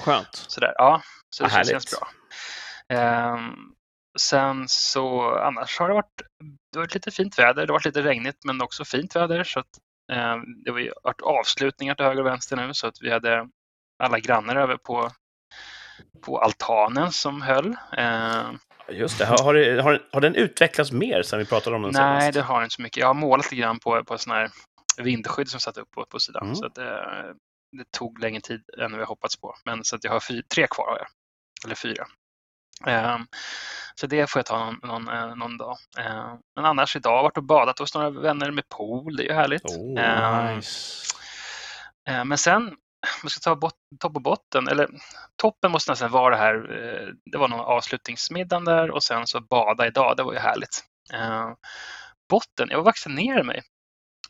Skönt. 0.00 0.34
Sådär, 0.34 0.74
ja, 0.76 1.02
så 1.30 1.44
det 1.44 1.50
känns 1.50 1.90
bra. 1.90 2.08
Um, 3.32 3.75
Sen 4.20 4.64
så 4.68 5.36
annars 5.38 5.78
har 5.78 5.88
det 5.88 5.94
varit, 5.94 6.22
det 6.72 6.78
varit 6.78 6.94
lite 6.94 7.10
fint 7.10 7.38
väder. 7.38 7.66
Det 7.66 7.72
har 7.72 7.78
varit 7.78 7.84
lite 7.84 8.02
regnigt 8.02 8.44
men 8.44 8.62
också 8.62 8.84
fint 8.84 9.16
väder. 9.16 9.44
Så 9.44 9.60
att, 9.60 9.78
eh, 10.12 10.36
det 10.64 10.70
har 10.70 11.02
varit 11.02 11.22
avslutningar 11.22 11.94
till 11.94 12.04
höger 12.04 12.20
och 12.20 12.26
vänster 12.26 12.56
nu 12.56 12.74
så 12.74 12.86
att 12.86 12.96
vi 13.00 13.10
hade 13.10 13.48
alla 14.02 14.18
grannar 14.18 14.56
över 14.56 14.76
på, 14.76 15.10
på 16.24 16.38
altanen 16.38 17.12
som 17.12 17.42
höll. 17.42 17.76
Eh, 17.98 18.50
Just 18.88 19.18
det. 19.18 19.26
Har, 19.26 19.44
har, 19.44 19.82
har, 19.82 20.08
har, 20.12 20.20
den 20.20 20.34
utvecklats 20.34 20.92
mer 20.92 21.22
sen 21.22 21.38
vi 21.38 21.44
pratade 21.44 21.76
om 21.76 21.82
den 21.82 21.94
senast? 21.94 22.22
Nej, 22.22 22.32
det 22.32 22.42
har 22.42 22.62
inte 22.62 22.74
så 22.74 22.82
mycket. 22.82 22.96
Jag 22.96 23.06
har 23.06 23.14
målat 23.14 23.46
lite 23.46 23.56
grann 23.56 23.78
på, 23.78 24.04
på 24.04 24.18
sån 24.18 24.32
här 24.32 24.50
vindskydd 24.98 25.48
som 25.48 25.60
satt 25.60 25.76
upp 25.76 25.90
på, 25.90 26.06
på 26.06 26.18
sidan. 26.20 26.42
Mm. 26.42 26.56
Så 26.56 26.66
att 26.66 26.74
det, 26.74 26.94
eh, 26.94 27.34
det, 27.72 27.90
tog 27.90 28.18
längre 28.18 28.40
tid 28.40 28.62
än 28.78 28.98
vi 28.98 29.04
hoppats 29.04 29.36
på. 29.36 29.54
Men 29.64 29.84
så 29.84 29.96
att 29.96 30.04
jag 30.04 30.12
har 30.12 30.20
fy, 30.20 30.42
tre 30.42 30.66
kvar, 30.66 30.86
har 30.86 30.98
jag. 30.98 31.08
eller 31.64 31.74
fyra. 31.74 32.06
Um, 32.84 33.26
så 33.94 34.06
det 34.06 34.30
får 34.30 34.38
jag 34.38 34.46
ta 34.46 34.64
någon, 34.64 34.78
någon, 34.82 35.08
eh, 35.08 35.36
någon 35.36 35.58
dag. 35.58 35.76
Uh, 35.98 36.34
men 36.56 36.64
annars 36.64 36.96
idag 36.96 37.10
har 37.10 37.16
jag 37.16 37.22
varit 37.22 37.36
och 37.36 37.44
badat 37.44 37.78
hos 37.78 37.94
några 37.94 38.10
vänner 38.10 38.50
med 38.50 38.68
pool. 38.68 39.16
Det 39.16 39.22
är 39.22 39.28
ju 39.28 39.34
härligt. 39.34 39.64
Oh, 39.64 40.54
nice. 40.54 41.14
men 42.24 42.38
sen, 42.38 42.66
om 42.66 42.74
jag 43.22 43.30
ska 43.30 43.40
ta 43.40 43.56
bot, 43.56 43.74
topp 44.00 44.16
och 44.16 44.22
botten, 44.22 44.68
eller 44.68 44.88
toppen 45.36 45.70
måste 45.70 45.92
nästan 45.92 46.10
vara 46.10 46.36
det 46.36 46.42
här. 46.42 46.54
det 47.32 47.38
var 47.38 47.48
någon 47.48 47.60
avslutningsmiddag 47.60 48.60
där 48.60 48.90
och 48.90 49.02
sen 49.02 49.26
så 49.26 49.40
bada 49.40 49.86
idag. 49.86 50.16
Det 50.16 50.22
var 50.22 50.32
ju 50.32 50.38
härligt. 50.38 50.84
botten, 52.28 52.68
jag 52.70 52.76
var 52.76 52.84
vaccinerad 52.84 53.46
mig. 53.46 53.62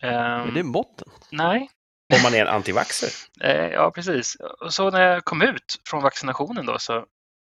Men 0.00 0.54
det 0.54 0.60
är 0.60 0.64
botten? 0.64 1.08
Nej, 1.30 1.70
om 2.14 2.22
man 2.22 2.34
är 2.34 2.40
en 2.40 2.54
antivaxer? 2.54 3.10
ja, 3.72 3.90
precis. 3.90 4.36
Och 4.60 4.74
så 4.74 4.90
när 4.90 5.00
jag 5.00 5.24
kom 5.24 5.42
ut 5.42 5.80
från 5.88 6.02
vaccinationen 6.02 6.66
då 6.66 6.78
så 6.78 7.06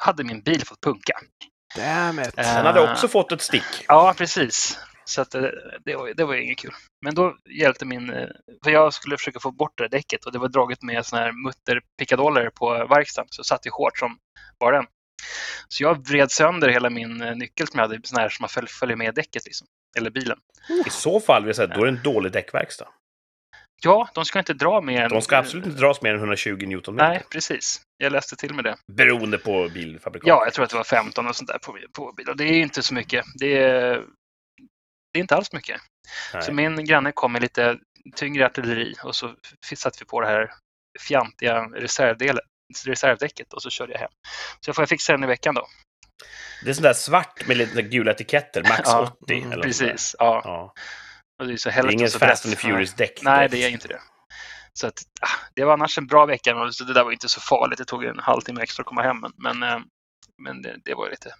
hade 0.01 0.25
min 0.25 0.41
bil 0.41 0.67
fått 0.67 0.81
punka. 0.81 1.13
Damn 1.77 2.21
it. 2.21 2.27
Uh, 2.27 2.33
Den 2.35 2.67
hade 2.67 2.93
också 2.93 3.09
fått 3.09 3.33
ett 3.33 3.43
stick. 3.43 3.85
Ja, 3.89 4.15
precis. 4.19 4.79
Så 5.05 5.21
att, 5.21 5.31
det, 5.31 5.53
det, 5.85 5.97
var, 5.97 6.15
det 6.15 6.25
var 6.25 6.35
inget 6.35 6.59
kul. 6.59 6.73
Men 7.05 7.15
då 7.15 7.37
hjälpte 7.61 7.85
min... 7.85 8.11
Eh, 8.11 8.29
för 8.65 8.71
jag 8.71 8.95
skulle 8.95 9.17
försöka 9.17 9.41
få 9.41 9.51
bort 9.51 9.79
det 9.79 9.89
däcket 9.89 10.25
och 10.25 10.33
det 10.33 10.39
var 10.39 10.49
draget 10.49 10.83
med 10.83 11.07
såna 11.07 11.23
här 11.23 11.33
mutterpickadoller 11.33 12.51
på 12.51 12.87
verkstaden. 12.91 13.29
Så 13.31 13.45
satt 13.45 13.63
det 13.63 13.71
hårt 13.71 13.99
som 13.99 14.19
bara 14.61 14.77
den. 14.77 14.87
Så 15.69 15.83
jag 15.83 16.09
vred 16.09 16.31
sönder 16.31 16.69
hela 16.69 16.91
min 16.91 17.23
eh, 17.23 17.37
nyckel 17.37 17.67
som 17.67 17.79
jag 17.79 17.89
hade, 17.89 18.01
sån 18.03 18.21
här 18.21 18.29
som 18.29 18.43
man 18.43 18.49
följ, 18.49 18.69
följer 18.69 18.97
med 18.97 19.15
däcket, 19.15 19.45
liksom. 19.45 19.67
eller 19.97 20.11
bilen. 20.11 20.39
I 20.87 20.91
så 20.91 21.21
fall 21.21 21.43
vill 21.43 21.49
jag 21.49 21.57
säga 21.57 21.67
då 21.67 21.81
är 21.81 21.85
det 21.85 21.99
en 21.99 22.03
dålig 22.03 22.33
däckverkstad. 22.33 22.89
Ja, 23.83 24.09
de 24.15 24.25
ska 24.25 24.39
inte 24.39 24.55
dra 24.55 24.81
mer 24.81 25.03
än... 25.03 25.11
De 25.11 25.23
ska 25.23 25.37
absolut 25.37 25.67
inte 25.67 25.79
dras 25.79 26.03
mer 26.03 26.11
än 26.11 26.19
120 26.19 26.67
Newtonmeter. 26.67 27.09
Nej, 27.09 27.23
precis. 27.31 27.83
Jag 28.03 28.13
läste 28.13 28.37
till 28.37 28.55
med 28.55 28.65
det. 28.65 28.77
Beroende 28.93 29.39
på 29.39 29.69
bilfabrikat. 29.69 30.29
Ja, 30.29 30.45
jag 30.45 30.55
tror 30.55 30.65
att 30.65 30.71
det 30.71 30.77
var 30.77 30.85
15 30.85 31.27
och 31.27 31.37
sånt 31.37 31.49
där 31.49 31.59
på, 31.59 31.79
på 31.93 32.13
bil. 32.13 32.29
Och 32.29 32.37
det 32.37 32.45
är 32.45 32.53
inte 32.53 32.83
så 32.83 32.95
mycket. 32.95 33.25
Det 33.39 33.59
är, 33.59 34.05
det 35.13 35.19
är 35.19 35.21
inte 35.21 35.35
alls 35.37 35.53
mycket. 35.53 35.81
Nej. 36.35 36.43
Så 36.43 36.53
min 36.53 36.85
granne 36.85 37.13
kom 37.13 37.33
med 37.33 37.43
lite 37.43 37.79
tyngre 38.17 38.47
artilleri 38.47 38.95
och 39.05 39.17
så 39.17 39.35
satte 39.77 39.97
vi 40.01 40.07
på 40.07 40.21
det 40.21 40.27
här 40.27 40.51
fjantiga 41.01 41.63
reservdelen, 41.63 42.45
reservdäcket 42.87 43.53
och 43.53 43.63
så 43.63 43.71
körde 43.71 43.93
jag 43.93 44.01
hem. 44.01 44.11
Så 44.61 44.69
jag 44.69 44.77
får 44.77 44.87
fixa 44.87 45.13
den 45.13 45.25
i 45.25 45.27
veckan 45.27 45.55
då. 45.55 45.67
Det 46.65 46.71
är 46.71 46.75
sån 46.75 46.83
där 46.83 46.93
svart 46.93 47.47
med 47.47 47.57
lite 47.57 47.83
gula 47.83 48.11
etiketter, 48.11 48.63
max 48.63 48.81
Ja, 48.85 49.17
80. 49.23 49.35
Eller 49.35 49.51
sånt 49.51 49.63
Precis, 49.63 50.17
ja. 50.19 50.41
Ja. 50.45 50.75
Och 51.41 51.47
det 51.47 51.53
är, 51.53 51.57
så 51.57 51.71
Det 51.71 51.77
är 51.77 52.07
så 52.07 52.19
Fast 52.19 52.45
and 52.45 52.55
the 52.55 52.61
Furious-däck. 52.61 53.23
Nej, 53.23 53.49
det 53.49 53.65
är 53.65 53.69
inte 53.69 53.89
det. 53.89 54.01
Så 54.73 54.87
att, 54.87 55.03
ah, 55.21 55.49
det 55.55 55.65
var 55.65 55.73
annars 55.73 55.99
en 55.99 56.07
bra 56.07 56.27
vecka, 56.27 56.71
så 56.73 56.85
det 56.85 56.93
där 56.93 57.05
var 57.05 57.13
inte 57.13 57.29
så 57.29 57.41
farligt. 57.41 57.79
Det 57.79 57.85
tog 57.85 58.05
en 58.05 58.19
halvtimme 58.19 58.63
extra 58.63 58.83
att 58.83 58.87
komma 58.87 59.03
hem, 59.03 59.17
men, 59.21 59.33
men, 59.37 59.63
eh, 59.63 60.55
det, 60.63 60.77
det 60.85 60.95
var 60.95 61.11
lite... 61.11 61.35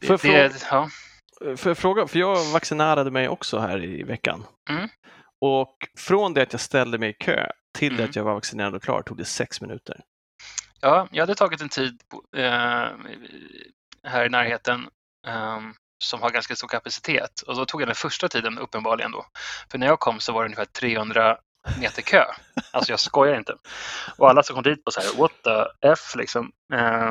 Det, 0.00 0.06
Får 0.06 0.26
jag 0.30 0.50
det, 0.50 0.66
ja. 0.70 0.90
För 1.56 1.74
fråga, 1.74 2.06
för 2.06 2.18
jag 2.18 2.52
vaccinerade 2.52 3.10
mig 3.10 3.28
också 3.28 3.58
här 3.58 3.84
i 3.84 4.02
veckan. 4.02 4.44
Mm. 4.70 4.88
Och 5.40 5.76
från 5.98 6.34
det 6.34 6.42
att 6.42 6.52
jag 6.52 6.60
ställde 6.60 6.98
mig 6.98 7.10
i 7.10 7.12
kö 7.12 7.46
till 7.78 7.92
Mm. 7.92 8.04
att 8.04 8.16
jag 8.16 8.24
var 8.24 8.34
vaccinerad 8.34 8.74
och 8.74 8.82
klar 8.82 9.02
tog 9.02 9.16
det 9.16 9.24
sex 9.24 9.60
minuter. 9.60 10.00
Ja, 10.80 11.08
jag 11.10 11.22
hade 11.22 11.34
tagit 11.34 11.60
en 11.60 11.68
tid 11.68 12.02
eh, 12.36 12.88
här 14.04 14.26
i 14.26 14.28
närheten 14.28 14.88
eh, 15.26 15.60
som 16.04 16.22
har 16.22 16.30
ganska 16.30 16.56
stor 16.56 16.68
kapacitet 16.68 17.40
och 17.40 17.56
då 17.56 17.64
tog 17.64 17.82
jag 17.82 17.88
den 17.88 17.94
första 17.94 18.28
tiden 18.28 18.58
uppenbarligen 18.58 19.12
då. 19.12 19.26
För 19.70 19.78
när 19.78 19.86
jag 19.86 20.00
kom 20.00 20.20
så 20.20 20.32
var 20.32 20.42
det 20.42 20.46
ungefär 20.46 20.64
300 20.64 21.38
meter 21.80 22.02
kö. 22.02 22.24
Alltså 22.70 22.92
jag 22.92 23.00
skojar 23.00 23.36
inte. 23.36 23.56
Och 24.18 24.30
alla 24.30 24.42
som 24.42 24.54
kom 24.54 24.62
dit 24.62 24.82
var 24.84 24.90
så 24.90 25.00
här, 25.00 25.18
what 25.20 25.32
the 25.44 25.88
F 25.88 26.14
liksom. 26.16 26.52
Eh, 26.74 27.10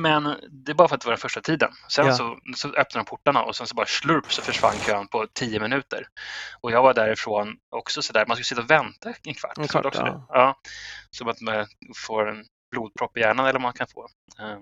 men 0.00 0.24
det 0.50 0.72
är 0.72 0.74
bara 0.74 0.88
för 0.88 0.94
att 0.94 1.00
det 1.00 1.06
var 1.06 1.12
den 1.12 1.20
första 1.20 1.40
tiden. 1.40 1.70
Sen 1.88 2.06
Ja. 2.06 2.12
så, 2.14 2.38
så 2.56 2.68
öppnade 2.68 2.98
de 2.98 3.04
portarna 3.04 3.42
och 3.42 3.56
sen 3.56 3.66
så 3.66 3.74
bara 3.74 3.86
slurp 3.86 4.32
så 4.32 4.42
försvann 4.42 4.74
kön 4.78 5.08
på 5.08 5.26
10 5.34 5.60
minuter. 5.60 6.06
Och 6.60 6.70
jag 6.72 6.82
var 6.82 6.94
därifrån 6.94 7.56
också 7.70 8.02
så 8.02 8.12
där, 8.12 8.26
man 8.26 8.36
skulle 8.36 8.44
sitta 8.44 8.60
och 8.60 8.70
vänta 8.70 9.14
en 9.24 9.34
kvart. 9.34 9.58
En 9.58 9.68
kvart, 9.68 9.84
också 9.86 10.00
ja. 10.00 10.26
ja. 10.28 10.58
Som 11.10 11.28
att 11.28 11.40
man 11.40 11.66
får 11.96 12.28
en 12.30 12.44
blodpropp 12.70 13.16
i 13.16 13.20
hjärnan 13.20 13.46
eller 13.46 13.58
man 13.60 13.72
kan 13.72 13.86
få. 13.86 14.08
Eh, 14.38 14.58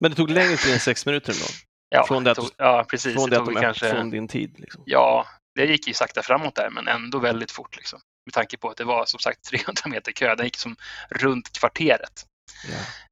Men 0.00 0.10
det 0.10 0.14
tog 0.16 0.30
längre 0.30 0.56
tid 0.56 0.72
än 0.72 0.80
sex 0.80 1.06
minuter 1.06 1.32
ändå. 1.32 1.44
Ja, 1.88 2.06
Från 2.06 2.24
det 2.24 2.30
att- 2.30 2.36
tog, 2.36 2.50
ja 2.56 2.84
precis. 2.90 3.14
Från 3.14 3.30
det 3.30 3.36
det 3.36 3.40
att 3.42 3.46
de 3.48 3.54
kanske, 3.54 3.90
från 3.90 4.10
din 4.10 4.28
tid. 4.28 4.54
Liksom. 4.58 4.82
Ja, 4.86 5.26
det 5.56 5.64
gick 5.66 5.88
ju 5.88 5.94
sakta 5.94 6.22
framåt 6.22 6.54
där, 6.54 6.70
men 6.70 6.88
ändå 6.88 7.18
väldigt 7.18 7.50
fort. 7.50 7.76
Liksom. 7.76 8.00
Med 8.26 8.34
tanke 8.34 8.56
på 8.56 8.68
att 8.70 8.76
det 8.76 8.84
var 8.84 9.04
som 9.04 9.20
sagt 9.20 9.42
300 9.50 9.72
meter 9.86 10.12
kö. 10.12 10.34
Den 10.34 10.46
gick 10.46 10.56
som 10.56 10.76
runt 11.10 11.58
kvarteret. 11.58 12.24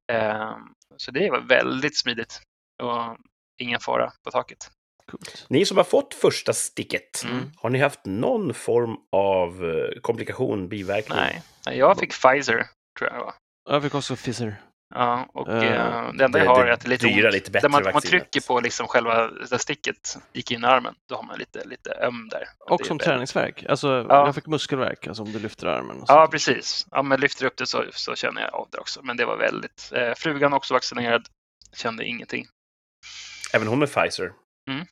Ja. 0.07 0.15
Eh, 0.15 0.57
så 0.97 1.11
det 1.11 1.29
var 1.31 1.39
väldigt 1.39 1.97
smidigt 1.97 2.41
och 2.83 3.17
ingen 3.61 3.79
fara 3.79 4.11
på 4.23 4.31
taket. 4.31 4.71
Coolt. 5.11 5.45
Ni 5.49 5.65
som 5.65 5.77
har 5.77 5.83
fått 5.83 6.13
första 6.13 6.53
sticket, 6.53 7.23
Mm. 7.25 7.51
har 7.57 7.69
ni 7.69 7.79
haft 7.79 8.05
någon 8.05 8.53
form 8.53 8.95
av 9.11 9.65
eh, 9.65 10.01
komplikation, 10.01 10.69
biverkning? 10.69 11.17
Nej, 11.17 11.41
Nej, 11.65 11.77
jag 11.77 11.99
fick 11.99 12.09
Pfizer, 12.21 12.67
tror 12.99 13.09
jag 13.09 13.13
det 13.13 13.19
var. 13.19 13.33
Jag 13.69 13.83
fick 13.83 13.95
också 13.95 14.15
Pfizer. 14.15 14.55
Ja, 14.93 15.29
och 15.33 15.49
eh, 15.49 16.11
det 16.13 16.25
enda 16.25 16.39
jag 16.39 16.45
har 16.45 16.65
det 16.65 16.69
är 16.69 16.73
att 16.73 16.79
det 16.79 16.87
är 16.87 16.89
lite 16.89 17.07
dyra, 17.07 17.27
ont. 17.27 17.33
lite 17.33 17.51
bättre 17.51 17.67
Där 17.67 17.71
man, 17.83 17.93
man 17.93 18.01
trycker 18.01 18.41
på 18.41 18.59
liksom 18.59 18.87
själva 18.87 19.29
sticket, 19.57 20.17
gick 20.33 20.51
in 20.51 20.63
i 20.63 20.67
armen, 20.67 20.95
då 21.09 21.15
har 21.15 21.23
man 21.23 21.39
lite, 21.39 21.63
lite 21.65 21.91
öm 21.91 22.29
där. 22.29 22.43
Och 22.59 22.81
är 22.81 22.85
som 22.85 22.99
träningsverk. 22.99 23.65
Alltså, 23.69 24.05
Ja. 24.09 24.25
Jag 24.25 24.35
fick 24.35 24.47
muskelvärk, 24.47 25.07
alltså 25.07 25.23
om 25.23 25.31
du 25.31 25.39
lyfter 25.39 25.67
armen. 25.67 26.01
Och 26.01 26.05
Ja, 26.07 26.27
precis. 26.31 26.87
Ja, 26.91 27.01
men 27.01 27.19
lyfter 27.19 27.45
upp 27.45 27.57
det 27.57 27.65
så, 27.65 27.83
så 27.93 28.15
känner 28.15 28.41
jag 28.41 28.53
av 28.53 28.67
det 28.71 28.77
också. 28.77 29.01
Men 29.03 29.17
det 29.17 29.25
var 29.25 29.37
väldigt... 29.37 29.91
Eh, 29.95 30.13
frugan 30.17 30.53
också 30.53 30.73
vaccinerad, 30.73 31.27
kände 31.75 32.05
ingenting. 32.05 32.47
Även 33.53 33.67
hon 33.67 33.79
med 33.79 33.89
Pfizer. 33.93 34.31
Mm. 34.69 34.85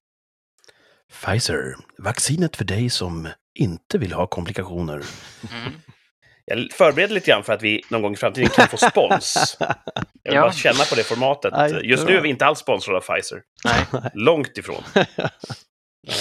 Pfizer, 1.12 1.76
vaccinet 1.98 2.56
för 2.56 2.66
dig 2.66 2.90
som 2.90 3.30
inte 3.60 3.98
vill 3.98 4.14
ha 4.14 4.28
komplikationer. 4.28 5.02
Mm. 5.52 5.74
Jag 6.46 6.72
förbereder 6.72 7.14
lite 7.14 7.32
grann 7.32 7.44
för 7.44 7.54
att 7.54 7.62
vi 7.62 7.82
någon 7.90 8.02
gång 8.02 8.14
i 8.14 8.18
framtiden 8.18 8.50
kan 8.50 8.68
få 8.68 8.78
spons. 8.78 9.58
Jag 9.60 10.32
vill 10.32 10.34
Ja. 10.36 10.42
bara 10.42 10.52
känna 10.52 10.84
på 10.90 10.96
det 10.96 11.04
formatet. 11.04 11.54
Ja, 11.56 11.68
Just 11.70 12.08
nu 12.08 12.18
är 12.18 12.22
vi 12.22 12.30
inte 12.30 12.46
alls 12.46 12.60
sponsrade 12.60 12.98
av 12.98 13.02
Pfizer. 13.02 13.42
Nej. 13.66 13.86
Långt 14.14 14.58
ifrån. 14.58 14.84
Eh, 16.08 16.14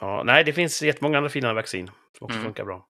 ja, 0.00 0.22
nej, 0.24 0.44
det 0.44 0.52
finns 0.52 0.82
jättemånga 0.82 1.16
andra 1.18 1.30
fina 1.30 1.52
vaccin 1.54 1.86
som 2.18 2.24
också 2.24 2.34
Mm. 2.34 2.44
funkar 2.44 2.64
bra. 2.64 2.86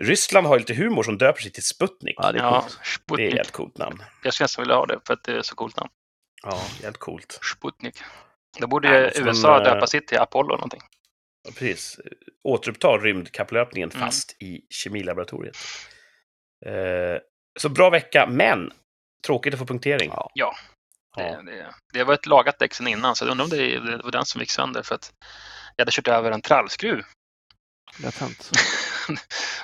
Ryssland 0.00 0.46
har 0.46 0.54
ju 0.54 0.58
lite 0.58 0.74
humor 0.74 1.02
som 1.02 1.18
döper 1.18 1.40
sig 1.42 1.52
till 1.52 1.62
Sputnik. 1.64 2.14
Ja, 2.18 2.32
det 2.32 2.38
är 2.38 2.42
Ja, 2.42 2.60
coolt. 2.60 2.78
det 2.80 2.82
är 2.82 3.28
Sputnik. 3.30 3.40
ett 3.46 3.52
coolt 3.52 3.78
namn. 3.78 4.02
Jag 4.24 4.34
skulle 4.34 4.44
nästan 4.44 4.62
vilja 4.62 4.74
ha 4.76 4.86
det 4.86 5.00
för 5.06 5.14
att 5.14 5.24
det 5.24 5.32
är 5.32 5.42
så 5.42 5.54
coolt 5.54 5.76
namn. 5.76 5.90
Ja, 6.42 6.60
jävligt 6.82 6.98
coolt. 7.00 7.38
Sputnik. 7.58 7.94
Då 8.60 8.66
borde 8.66 9.12
som 9.14 9.26
USA 9.28 9.56
en, 9.60 9.66
eh, 9.66 9.72
döpa 9.74 9.86
sitt 9.86 10.08
till 10.08 10.18
Apollo 10.18 10.48
eller 10.48 10.56
någonting. 10.56 10.82
Precis. 11.48 12.00
Återuppta 12.44 12.88
rymdkapplöpningen 12.88 13.90
Mm. 13.90 14.00
fast 14.06 14.36
i 14.42 14.60
kemilaboratoriet. 14.70 15.56
Eh, 16.66 17.18
så 17.60 17.68
bra 17.68 17.90
vecka, 17.90 18.26
men 18.30 18.72
tråkigt 19.26 19.54
att 19.54 19.60
få 19.60 19.66
punktering. 19.66 20.10
Ja. 20.14 20.30
Ja. 20.34 20.54
Det, 21.16 21.42
det, 21.52 21.74
det 21.92 22.04
var 22.04 22.14
ett 22.14 22.26
lagat 22.26 22.58
däck 22.58 22.74
sen 22.74 22.86
innan, 22.88 23.16
så 23.16 23.24
jag 23.24 23.30
undrar 23.30 23.44
om 23.44 23.50
det, 23.50 23.78
det 23.78 24.02
var 24.04 24.10
den 24.10 24.24
som 24.24 24.40
gick 24.40 24.50
sönder 24.50 24.82
för 24.82 24.94
att 24.94 25.12
jag 25.76 25.82
hade 25.82 25.92
kört 25.92 26.08
över 26.08 26.30
en 26.30 26.42
trallskruv. 26.42 27.02
Lätt 28.02 28.18
hänt. 28.18 28.42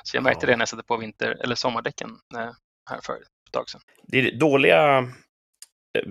så 0.02 0.16
jag 0.16 0.22
märkte 0.24 0.46
Ja. 0.46 0.50
det 0.50 0.56
när 0.56 0.62
jag 0.62 0.68
satte 0.68 0.82
på 0.82 0.96
vinter 0.96 1.36
eller 1.44 1.54
sommardäcken 1.54 2.08
eh, 2.36 2.50
här 2.90 3.00
för 3.02 3.12
ett 3.16 3.52
tag 3.52 3.70
sedan. 3.70 3.80
Det 4.02 4.18
är 4.18 4.38
dåliga 4.38 4.98
eh, 5.98 6.02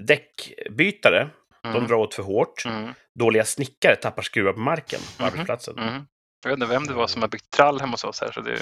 däckbytare. 0.00 1.30
De 1.62 1.68
Mm. 1.68 1.86
drar 1.86 1.96
åt 1.96 2.14
för 2.14 2.22
hårt. 2.22 2.64
Mm. 2.64 2.94
Dåliga 3.18 3.44
snickare 3.44 3.96
tappar 3.96 4.22
skruvar 4.22 4.52
på 4.52 4.60
marken 4.60 5.00
på 5.16 5.22
Mhm. 5.22 5.32
arbetsplatsen. 5.32 5.78
Mm. 5.78 6.06
Jag 6.44 6.50
vet 6.50 6.56
inte 6.56 6.66
vem 6.66 6.86
det 6.86 6.92
var 6.94 7.06
som 7.06 7.22
har 7.22 7.28
byggt 7.28 7.50
trall 7.50 7.80
hemma 7.80 7.92
hos 7.92 8.04
oss 8.04 8.20
här, 8.20 8.32
så 8.32 8.40
det 8.40 8.52
är 8.52 8.58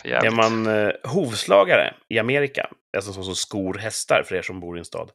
för 0.00 0.08
Är 0.08 0.30
man 0.30 0.66
eh, 0.66 0.90
hovslagare 1.04 1.94
i 2.08 2.18
Amerika, 2.18 2.70
alltså 2.96 3.12
så 3.12 3.22
som 3.22 3.34
skor 3.34 3.74
hästar 3.74 4.22
för 4.28 4.34
er 4.34 4.42
som 4.42 4.60
bor 4.60 4.76
i 4.76 4.78
en 4.78 4.84
stad, 4.84 5.10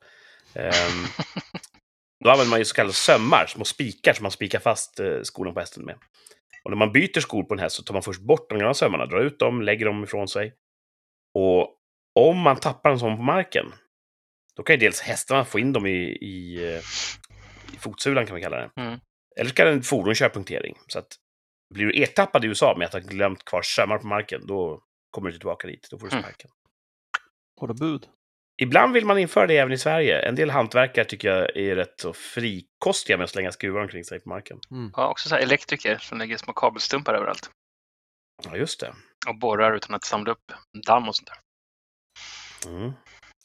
ehm, 0.54 0.72
då 2.24 2.30
använder 2.30 2.50
man 2.50 2.60
ju 2.60 2.66
så 2.66 2.76
kallade 2.76 2.94
sömmar, 2.94 3.46
små 3.48 3.66
spikar 3.66 4.14
som 4.14 4.24
man 4.24 4.32
spikar 4.32 4.60
fast 4.60 5.00
eh, 5.00 5.22
skorna 5.24 5.52
på 5.52 5.60
hästen 5.60 5.86
med. 5.86 5.96
Och 6.64 6.72
när 6.72 6.78
man 6.78 6.92
byter 6.92 7.20
skor 7.20 7.44
på 7.44 7.54
en 7.54 7.60
häst 7.60 7.76
så 7.76 7.84
tar 7.84 7.94
man 7.94 8.04
först 8.04 8.22
bort 8.22 8.50
de 8.50 8.60
gamla 8.60 8.74
sömmarna, 8.74 9.06
drar 9.06 9.20
ut 9.20 9.40
dem, 9.40 9.62
lägger 9.62 9.86
dem 9.86 10.04
ifrån 10.04 10.28
sig. 10.28 10.54
Och 11.34 11.74
om 12.20 12.38
man 12.40 12.56
tappar 12.60 12.90
en 12.92 13.00
sån 13.00 13.18
på 13.18 13.24
marken, 13.24 13.66
då 14.58 14.64
kan 14.64 14.74
ju 14.74 14.80
dels 14.80 15.00
hästarna 15.02 15.46
få 15.46 15.60
in 15.60 15.74
dem 15.74 15.86
i, 15.86 15.92
i, 16.22 16.66
eh, 16.74 16.80
i 17.74 17.78
fotsulan, 17.80 18.26
kan 18.26 18.36
vi 18.36 18.42
kalla 18.42 18.58
det. 18.58 18.70
Mm. 18.82 19.00
Eller 19.40 19.50
så 19.50 19.56
kan 19.56 19.68
en 19.68 19.82
fordon 19.84 20.16
köra 20.16 20.30
punktering. 20.30 20.78
Så 20.88 21.00
att 21.00 21.08
blir 21.74 21.86
du 21.86 22.04
ertappad 22.04 22.46
i 22.46 22.48
USA 22.48 22.76
med 22.78 22.86
att 22.86 22.94
ha 22.94 23.00
glömt 23.00 23.46
kvar 23.46 23.62
sömmar 23.62 23.98
på 23.98 24.08
marken, 24.08 24.48
då 24.48 24.82
kommer 25.12 25.30
du 25.30 25.34
inte 25.34 25.40
tillbaka 25.40 25.68
dit. 25.68 25.88
Då 25.92 26.00
får 26.00 26.08
du 26.08 26.12
Mm. 26.14 26.24
sparken. 26.24 26.52
Hårda 27.60 27.74
bud. 27.74 28.08
Ibland 28.62 28.94
vill 28.94 29.06
man 29.06 29.18
införa 29.18 29.48
det 29.48 29.58
även 29.58 29.74
i 29.74 29.78
Sverige. 29.78 30.20
En 30.30 30.36
del 30.36 30.50
hantverkare 30.50 31.06
tycker 31.06 31.28
jag 31.28 31.58
är 31.58 31.76
rätt 31.76 32.00
så 32.02 32.14
frikostiga 32.14 33.18
med 33.18 33.24
att 33.24 33.30
slänga 33.30 33.52
skruvar 33.52 33.82
omkring 33.82 34.04
sig 34.04 34.20
på 34.20 34.30
marken. 34.30 34.60
Ja, 34.96 35.08
också 35.08 35.30
så 35.30 35.36
här 35.36 35.42
elektriker 35.42 35.98
som 35.98 36.18
lägger 36.18 36.38
små 36.38 36.54
kabelstumpar 36.54 37.14
överallt 37.14 37.50
Ja, 38.44 38.56
just 38.58 38.80
det. 38.80 38.94
och 39.28 39.40
borrar 39.40 39.74
utan 39.76 39.96
att 39.96 40.04
samla 40.06 40.32
upp 40.32 40.52
damm 40.88 41.08
och 41.10 41.16
sånt 41.16 41.30
där. 41.30 41.38
Mm. 42.72 42.92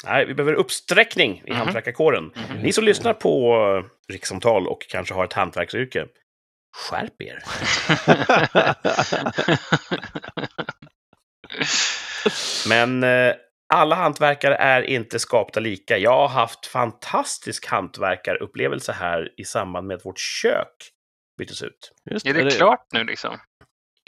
Nej, 0.04 0.26
vi 0.26 0.34
behöver 0.34 0.54
uppsträckning 0.54 1.42
i 1.46 1.50
Mhm. 1.50 1.56
hantverkarkåren. 1.58 2.24
Mhm. 2.24 2.58
Ni 2.62 2.72
som 2.72 2.84
lyssnar 2.84 3.14
på 3.14 3.54
eh, 3.54 3.84
rikssamtal 4.12 4.68
och 4.68 4.86
kanske 4.88 5.14
har 5.14 5.24
ett 5.24 5.32
hantverksyrke, 5.32 6.06
skärp 6.76 7.22
er. 7.22 7.42
Men 12.68 13.02
eh, 13.02 13.34
alla 13.74 13.94
hantverkare 13.94 14.54
är 14.56 14.82
inte 14.82 15.18
skapta 15.18 15.60
lika. 15.60 15.98
Jag 15.98 16.16
har 16.16 16.28
haft 16.28 16.66
fantastisk 16.66 17.66
hantverkarupplevelse 17.66 18.92
här 18.92 19.28
i 19.36 19.44
samband 19.44 19.86
med 19.86 19.96
att 19.96 20.06
vårt 20.06 20.18
kök 20.18 20.76
byttes 21.38 21.62
ut. 21.62 21.92
Just 22.10 22.26
är 22.26 22.34
det 22.34 22.50
klart 22.50 22.86
nu 22.92 23.04
liksom? 23.04 23.38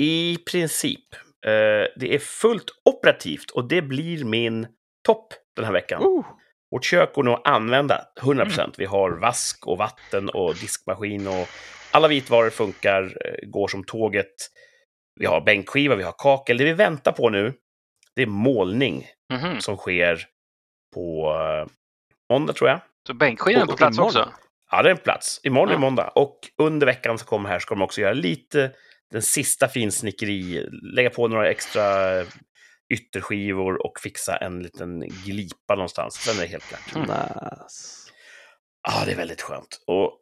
I 0.03 0.39
princip. 0.51 1.15
Eh, 1.47 1.51
det 1.97 2.15
är 2.15 2.19
fullt 2.19 2.65
operativt 2.85 3.51
och 3.51 3.69
det 3.69 3.83
blir 3.83 4.25
min 4.25 4.67
topp 5.05 5.33
den 5.57 5.65
här 5.65 5.73
veckan. 5.73 6.03
Oh, 6.03 6.27
Vårt 6.71 6.85
kök 6.85 7.15
går 7.15 7.23
nog 7.23 7.35
att 7.35 7.47
använda 7.47 8.05
100%. 8.21 8.75
Vi 8.79 8.85
har 8.85 9.11
vask 9.11 9.67
och 9.67 9.79
vatten 9.79 10.29
och 10.31 10.55
diskmaskin 10.55 11.27
och 11.27 11.49
alla 11.91 12.09
vitvaror 12.09 12.51
funkar, 12.51 13.03
eh, 13.25 13.49
går 13.49 13.69
som 13.69 13.85
tåget. 13.85 14.35
Vi 15.21 15.27
har 15.27 15.41
bänkskiva, 15.41 15.95
vi 15.95 16.03
har 16.03 16.15
kakel. 16.19 16.57
Det 16.59 16.65
vi 16.65 16.73
väntar 16.73 17.13
på 17.13 17.31
nu, 17.31 17.53
Det 18.17 18.23
är 18.23 18.27
målning 18.27 19.07
Mhm. 19.33 19.61
som 19.61 19.77
sker 19.77 20.27
på 20.95 21.33
eh, 21.33 21.71
måndag, 22.33 22.53
tror 22.53 22.71
jag. 22.71 22.81
Så 23.07 23.15
bänkskivan 23.15 23.63
är 23.63 23.67
på 23.67 23.77
plats 23.77 23.97
imorgon. 23.99 24.07
också? 24.23 24.33
Ja, 24.71 24.83
det 24.83 24.89
är 24.89 24.91
en 24.91 24.97
plats. 24.99 25.41
Imorgon 25.43 25.69
är 25.69 25.73
Ja. 25.73 25.79
måndag. 25.79 26.09
Och 26.09 26.39
under 26.59 26.87
veckan 26.87 27.19
som 27.19 27.27
kommer 27.27 27.49
här 27.49 27.59
ska 27.59 27.75
de 27.75 27.83
också 27.83 28.01
göra 28.01 28.13
lite 28.13 28.71
den 29.11 29.23
sista 29.23 29.69
finsnickeri, 29.69 30.67
lägga 30.95 31.11
på 31.11 31.29
några 31.29 31.51
extra 31.51 31.85
ytterskivor 32.95 33.87
och 33.87 34.01
fixa 34.01 34.37
en 34.37 34.63
liten 34.63 35.01
glipa 35.25 35.75
någonstans. 35.75 36.15
Sen 36.15 36.37
är 36.37 36.41
det 36.41 36.47
helt 36.47 36.65
klart. 36.65 36.95
Mm. 36.95 37.07
Nice. 37.09 38.11
Ja, 38.89 39.03
det 39.07 39.13
är 39.13 39.17
väldigt 39.17 39.43
skönt. 39.43 39.81
Och 39.87 40.21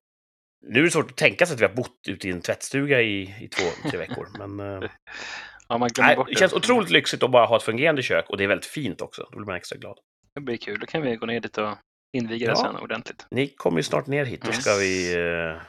nu 0.67 0.79
är 0.81 0.85
det 0.85 0.91
svårt 0.91 1.11
att 1.11 1.17
tänka 1.17 1.47
sig 1.47 1.55
att 1.55 1.61
vi 1.61 1.64
har 1.64 1.75
bott 1.75 2.00
ute 2.09 2.29
i 2.29 2.31
en 2.31 2.41
tvättstuga 2.41 3.00
i, 3.00 3.35
i 3.41 3.49
två, 3.49 3.88
tre 3.91 3.99
veckor. 3.99 4.29
Men 4.38 4.61
eh, 4.83 4.91
Ja, 5.69 5.79
man 5.79 5.91
nej, 5.99 6.17
bort 6.17 6.29
det 6.29 6.35
känns 6.38 6.52
otroligt 6.52 6.91
lyxigt 6.91 7.23
att 7.23 7.31
bara 7.31 7.47
ha 7.47 7.57
ett 7.57 7.62
fungerande 7.62 8.02
kök 8.02 8.31
och 8.31 8.37
det 8.37 8.45
är 8.45 8.49
väldigt 8.49 8.67
fint 8.67 9.00
också. 9.00 9.29
Då 9.33 9.37
blir 9.38 9.47
man 9.47 9.57
extra 9.57 9.79
glad. 9.79 9.99
Det 10.35 10.41
blir 10.41 10.57
kul. 10.57 10.79
Då 10.81 10.87
kan 10.87 11.02
vi 11.02 11.17
gå 11.17 11.26
ner 11.26 11.41
dit 11.41 11.59
och 11.59 11.76
inviga 12.12 12.47
det 12.47 12.52
Ja. 12.52 12.57
sen 12.57 12.76
ordentligt. 12.76 13.26
Ni 13.31 13.49
kommer 13.49 13.79
ju 13.79 13.83
snart 13.83 14.07
ner 14.07 14.25
hit. 14.25 14.43
Då 14.43 14.52
ska 14.52 14.75
vi 14.75 15.14
eh, 15.14 15.62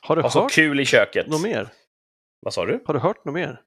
Har 0.00 0.16
du 0.16 0.22
ha 0.22 0.30
så 0.30 0.46
kul 0.48 0.80
i 0.80 0.84
köket. 0.84 1.26
något 1.26 1.42
mer? 1.42 1.68
Vad 2.40 2.54
sa 2.54 2.66
du? 2.66 2.82
Har 2.86 2.94
du 2.94 3.00
hört 3.00 3.24
något 3.24 3.34
mer? 3.34 3.60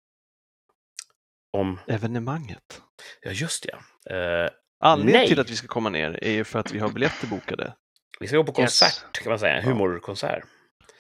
Om... 1.53 1.79
Evenemanget. 1.87 2.81
Ja, 3.21 3.31
just 3.31 3.63
det. 3.63 4.15
Eh, 4.15 4.49
Anledningen 4.83 5.19
Nej. 5.19 5.27
till 5.27 5.39
att 5.39 5.49
vi 5.49 5.55
ska 5.55 5.67
komma 5.67 5.89
ner 5.89 6.19
är 6.23 6.31
ju 6.31 6.43
för 6.43 6.59
att 6.59 6.71
vi 6.71 6.79
har 6.79 6.89
biljetter 6.89 7.27
bokade. 7.27 7.73
vi 8.19 8.27
ska 8.27 8.37
gå 8.37 8.43
på 8.43 8.49
Yes. 8.61 8.79
konsert, 8.79 9.19
kan 9.23 9.29
man 9.29 9.39
säga. 9.39 9.53
En 9.55 9.63
Ja. 9.63 9.69
humorkonsert. 9.69 10.43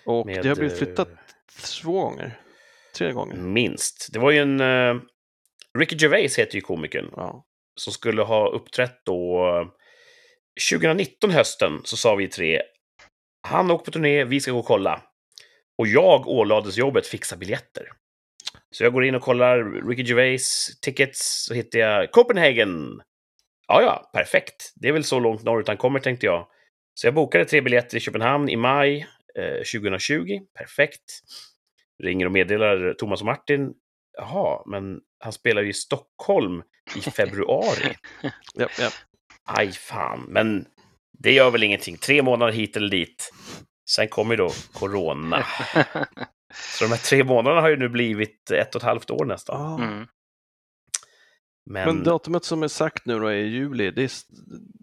Och 0.05 0.25
Med, 0.25 0.43
det 0.43 0.49
har 0.49 0.55
blivit 0.55 0.73
eh, 0.73 0.77
flyttat 0.85 1.09
två 1.81 2.01
gånger. 2.01 2.39
Tre 2.97 3.11
gånger. 3.11 3.35
Minst. 3.35 4.09
Det 4.13 4.19
var 4.19 4.31
ju 4.31 4.39
en... 4.39 4.61
Uh, 4.61 5.01
Ricky 5.79 5.95
Gervais 5.95 6.39
heter 6.39 6.55
ju 6.55 6.61
komikern. 6.61 7.09
Ja. 7.15 7.45
som 7.75 7.93
skulle 7.93 8.21
ha 8.21 8.49
uppträtt 8.49 9.05
då 9.05 9.45
2019 10.71 11.31
hösten 11.31 11.81
så 11.83 11.97
sa 11.97 12.15
vi 12.15 12.27
tre 12.27 12.61
han 13.47 13.71
åker 13.71 13.85
på 13.85 13.91
turné, 13.91 14.23
vi 14.23 14.39
ska 14.39 14.51
gå 14.51 14.59
och 14.59 14.65
kolla. 14.65 15.01
Och 15.77 15.87
jag 15.87 16.27
ålades 16.27 16.77
jobbet 16.77 17.07
fixa 17.07 17.35
biljetter. 17.35 17.87
Så 18.71 18.83
jag 18.83 18.93
går 18.93 19.05
in 19.05 19.15
och 19.15 19.21
kollar 19.21 19.87
Ricky 19.87 20.03
Gervais 20.03 20.77
tickets, 20.81 21.45
så 21.45 21.53
hittar 21.53 21.79
jag 21.79 22.11
Copenhagen. 22.11 23.01
Ja, 23.67 23.81
ja, 23.81 24.09
perfekt. 24.13 24.73
Det 24.75 24.87
är 24.87 24.91
väl 24.91 25.03
så 25.03 25.19
långt 25.19 25.43
norrut 25.43 25.67
han 25.67 25.77
kommer, 25.77 25.99
tänkte 25.99 26.25
jag. 26.25 26.47
Så 26.93 27.07
jag 27.07 27.13
bokade 27.13 27.45
tre 27.45 27.61
biljetter 27.61 27.97
i 27.97 27.99
Köpenhamn 27.99 28.49
i 28.49 28.55
maj 28.55 29.07
eh, 29.39 29.81
2020. 29.81 30.39
Perfekt. 30.57 31.19
Ringer 32.03 32.25
och 32.25 32.31
meddelar 32.31 32.93
Thomas 32.93 33.19
och 33.19 33.25
Martin. 33.25 33.73
Jaha, 34.17 34.63
men 34.65 34.99
han 35.19 35.33
spelar 35.33 35.61
ju 35.61 35.69
i 35.69 35.73
Stockholm 35.73 36.63
i 36.95 37.01
februari. 37.11 37.95
Japp, 38.55 38.79
japp. 38.79 38.93
Aj 39.43 39.71
fan, 39.71 40.25
men 40.27 40.65
det 41.19 41.31
gör 41.31 41.51
väl 41.51 41.63
ingenting. 41.63 41.97
Tre 41.97 42.21
månader 42.21 42.53
hit 42.53 42.77
eller 42.77 42.89
dit. 42.89 43.31
Sen 43.89 44.07
kommer 44.07 44.33
ju 44.33 44.37
då 44.37 44.49
corona. 44.73 45.45
Så 46.53 46.83
de 46.85 46.89
här 46.91 46.97
tre 47.09 47.23
månaderna 47.23 47.61
har 47.61 47.69
ju 47.69 47.77
nu 47.77 47.89
blivit 47.89 48.51
ett 48.51 48.75
och 48.75 48.81
ett 48.81 48.85
halvt 48.85 49.11
år 49.11 49.25
nästan. 49.25 49.61
Ah. 49.61 49.83
Mm. 49.83 50.07
Men, 51.65 51.85
Men 51.95 52.03
datumet 52.03 52.45
som 52.45 52.63
är 52.63 52.67
sagt 52.67 53.05
nu 53.05 53.19
då 53.19 53.27
är 53.27 53.33
juli, 53.35 53.91
det, 53.91 54.03
är, 54.03 54.11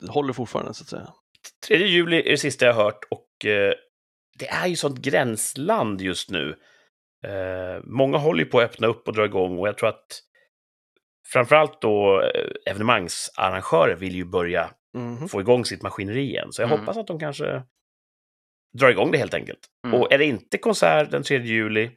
det 0.06 0.12
håller 0.12 0.32
fortfarande 0.32 0.74
så 0.74 0.82
att 0.82 0.88
säga. 0.88 1.08
3 1.68 1.76
juli 1.86 2.16
är 2.26 2.30
det 2.30 2.38
sista 2.38 2.66
jag 2.66 2.72
har 2.74 2.84
hört 2.84 3.04
och 3.10 3.44
eh, 3.46 3.72
det 4.38 4.48
är 4.48 4.66
ju 4.66 4.76
sånt 4.76 4.98
gränsland 4.98 6.00
just 6.00 6.30
nu. 6.30 6.56
Eh, 7.26 7.82
många 7.84 8.18
håller 8.18 8.44
ju 8.44 8.50
på 8.50 8.58
att 8.60 8.64
öppna 8.70 8.86
upp 8.86 9.08
och 9.08 9.14
dra 9.14 9.24
igång 9.24 9.58
och 9.58 9.68
jag 9.68 9.78
tror 9.78 9.88
att 9.88 10.22
framförallt 11.32 11.80
då 11.82 12.22
eh, 12.22 12.72
evenemangsarrangörer 12.72 13.96
vill 13.96 14.14
ju 14.14 14.24
börja 14.24 14.70
Mhm. 14.94 15.28
få 15.28 15.40
igång 15.40 15.64
sitt 15.64 15.82
maskineri 15.82 16.22
igen. 16.22 16.52
Så 16.52 16.62
jag 16.62 16.66
Mm. 16.68 16.80
hoppas 16.80 16.96
att 16.96 17.06
de 17.06 17.18
kanske 17.20 17.62
drar 18.78 18.88
igång 18.90 19.10
det 19.10 19.18
helt 19.18 19.34
enkelt. 19.34 19.60
Mm. 19.86 20.00
Och 20.00 20.12
är 20.12 20.18
det 20.18 20.24
inte 20.24 20.58
konsert 20.58 21.10
den 21.10 21.22
3 21.22 21.38
juli, 21.38 21.90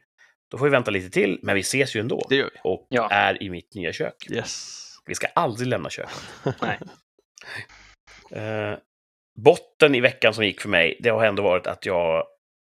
då 0.50 0.58
får 0.58 0.64
vi 0.64 0.70
vänta 0.70 0.90
lite 0.90 1.10
till, 1.10 1.38
men 1.42 1.54
vi 1.54 1.60
ses 1.60 1.96
ju 1.96 2.00
ändå. 2.00 2.26
Det 2.28 2.36
gör 2.36 2.50
vi. 2.54 2.60
Och 2.64 2.86
Ja. 2.90 3.08
är 3.10 3.42
i 3.42 3.50
mitt 3.50 3.74
nya 3.74 3.92
kök. 3.92 4.14
Yes. 4.30 4.78
Vi 5.06 5.14
ska 5.14 5.26
aldrig 5.26 5.68
lämna 5.68 5.90
köket. 5.90 6.12
Nej. 6.62 6.78
Eh, 8.30 8.78
botten 9.40 9.94
i 9.94 10.00
veckan 10.00 10.34
som 10.34 10.44
gick 10.44 10.60
för 10.60 10.68
mig, 10.68 10.96
det 11.00 11.08
har 11.10 11.24
ändå 11.24 11.42
varit 11.42 11.66
att 11.66 11.86
jag 11.86 12.24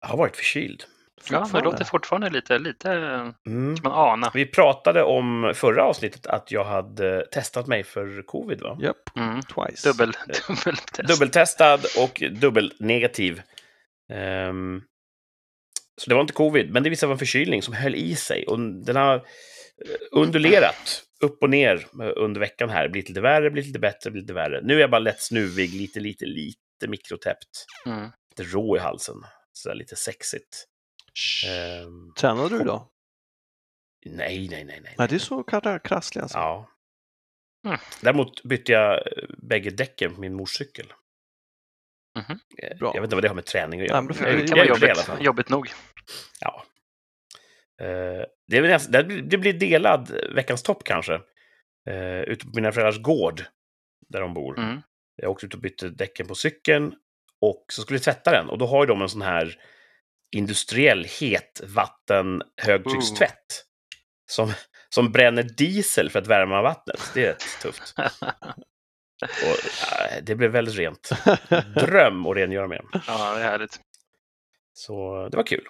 har 0.06 0.16
varit 0.16 0.36
förkyld. 0.36 0.84
Ja, 1.30 1.48
det 1.52 1.60
låter 1.60 1.84
fortfarande 1.84 2.30
lite, 2.30 2.58
lite 2.58 2.90
Mm. 2.92 3.34
kan 3.76 3.82
man 3.82 3.92
ana. 3.92 4.30
Vi 4.34 4.46
pratade 4.46 5.02
om 5.02 5.52
förra 5.56 5.84
avsnittet 5.84 6.26
att 6.26 6.52
jag 6.52 6.64
hade 6.64 7.26
testat 7.26 7.66
mig 7.66 7.82
för 7.84 8.22
covid, 8.22 8.60
va? 8.60 8.78
Japp, 8.80 9.16
Mm. 9.16 9.40
twice. 9.42 9.88
Dubbel, 9.88 10.12
dubbeltest. 10.48 11.08
Dubbeltestad 11.08 11.80
och 11.98 12.22
dubbelnegativ. 12.30 13.42
Ehm, 14.12 14.82
så 15.96 16.08
det 16.10 16.14
var 16.14 16.20
inte 16.22 16.32
covid, 16.32 16.70
men 16.72 16.82
det 16.82 16.90
visade 16.90 17.08
vara 17.08 17.14
en 17.14 17.18
förkylning 17.18 17.62
som 17.62 17.74
höll 17.74 17.94
i 17.94 18.16
sig. 18.16 18.46
Och 18.46 18.58
den 18.60 18.96
har 18.96 19.14
eh, 19.14 19.22
undulerat 20.12 21.02
upp 21.20 21.42
och 21.42 21.50
ner 21.50 21.76
eh, 22.02 22.12
under 22.16 22.40
veckan 22.40 22.70
här. 22.70 22.88
Blivit 22.88 23.08
lite 23.08 23.20
värre, 23.20 23.50
blivit 23.50 23.66
lite 23.68 23.78
bättre, 23.78 24.10
blivit 24.10 24.24
lite 24.24 24.34
värre. 24.34 24.60
Nu 24.62 24.76
är 24.76 24.80
jag 24.80 24.90
bara 24.90 24.98
lätt 24.98 25.20
snuvig, 25.22 25.74
lite, 25.74 26.00
lite, 26.00 26.24
lite 26.26 26.88
mikrotäppt. 26.88 27.66
Mm. 27.86 28.10
Lite 28.38 28.50
rå 28.52 28.76
i 28.76 28.80
halsen. 28.80 29.16
Så 29.52 29.68
där 29.68 29.76
lite 29.76 29.96
sexigt. 29.96 30.66
Ehm, 31.46 32.12
Tränade 32.20 32.48
du 32.56 32.60
idag? 32.62 32.88
nej, 34.06 34.48
nej, 34.50 34.64
nej, 34.64 34.80
nej. 34.84 34.94
Nej, 34.98 35.08
det 35.08 35.14
är 35.14 35.18
så 35.18 35.42
kra- 35.42 35.78
krassligt 35.78 36.22
alltså. 36.22 36.38
Ja. 36.38 36.68
Mm. 37.66 37.78
Däremot 38.00 38.42
bytte 38.42 38.72
jag 38.72 38.94
eh, 38.94 39.24
bägge 39.42 39.70
däcken 39.70 40.14
på 40.14 40.20
min 40.20 40.34
motorcykel. 40.34 40.92
Eh, 42.16 42.78
Bra. 42.78 42.90
Jag 42.94 43.00
vet 43.00 43.06
inte 43.06 43.16
vad 43.16 43.22
det 43.24 43.28
har 43.28 43.34
med 43.34 43.44
träning 43.44 43.80
att 43.80 43.88
Nej, 43.88 44.02
göra. 44.02 44.14
får 44.14 44.24
Det 44.24 44.30
jag- 44.30 44.48
kan 44.48 44.48
jag 44.48 44.56
vara 44.56 44.66
gjorde 44.66 44.86
det 44.86 44.94
jobbigt, 45.08 45.24
jobbigt 45.24 45.48
nog. 45.48 45.70
Ja. 46.40 46.64
Eh, 47.82 48.24
det, 48.48 48.60
det 48.90 49.38
blir- 49.38 49.52
det 49.52 49.52
delad 49.52 50.10
veckans 50.34 50.62
topp 50.62 50.84
kanske. 50.84 51.20
Uh, 51.90 52.20
ute 52.20 52.46
på 52.46 52.52
mina 52.54 52.72
föräldrars 52.72 53.02
gård, 53.02 53.42
där 54.08 54.20
de 54.20 54.34
bor. 54.34 54.58
Mm. 54.58 54.82
Jag 55.16 55.30
åkte 55.30 55.46
ut 55.46 55.54
och 55.54 55.60
bytte 55.60 55.88
däcken 55.88 56.26
på 56.26 56.34
cykeln 56.34 56.94
och 57.40 57.64
så 57.72 57.82
skulle 57.82 57.96
jag 57.96 58.02
tvätta 58.04 58.30
den. 58.30 58.48
Och 58.48 58.58
då 58.58 58.66
har 58.66 58.82
ju 58.84 58.86
de 58.86 59.02
en 59.02 59.08
sån 59.08 59.22
här 59.22 59.56
industriell 60.36 61.04
hetvatten 61.20 62.42
högtryckstvätt. 62.62 63.64
Som, 64.30 64.52
som 64.88 65.12
bränner 65.12 65.42
diesel 65.42 66.10
för 66.10 66.18
att 66.18 66.26
värma 66.26 66.62
vattnet. 66.62 67.10
Det 67.14 67.24
är 67.24 67.28
rätt 67.28 67.44
tufft. 67.62 67.94
Och, 69.22 69.92
eh, 70.00 70.22
det 70.22 70.34
blev 70.34 70.50
väldigt 70.50 70.74
rent. 70.74 71.10
Dröm 71.74 72.26
att 72.26 72.36
rengöra 72.36 72.68
med. 72.68 72.84
Ja, 73.06 73.34
det 73.34 73.40
är 73.40 73.44
härligt. 73.44 73.80
Så 74.72 75.28
det 75.28 75.36
var 75.36 75.44
kul. 75.44 75.64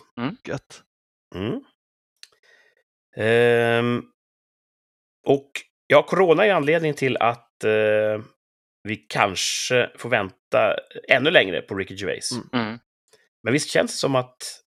Gött. 0.45 0.83
Mm. 1.35 1.65
Ehm, 3.17 4.03
och 5.27 5.51
ja, 5.87 6.03
corona 6.03 6.47
är 6.47 6.53
anledningen 6.53 6.97
till 6.97 7.17
att 7.17 7.65
eh, 7.65 8.23
vi 8.83 8.97
kanske 8.97 9.91
får 9.97 10.09
vänta 10.11 10.77
ännu 11.09 11.31
längre 11.31 11.63
på 11.63 11.75
Ricky 11.75 11.95
Gervais. 11.95 12.33
Mm. 12.33 12.67
Mm. 12.67 12.79
Men 13.43 13.53
visst 13.53 13.71
känns 13.71 13.93
det 13.93 13.99
som 13.99 14.15
att 14.15 14.63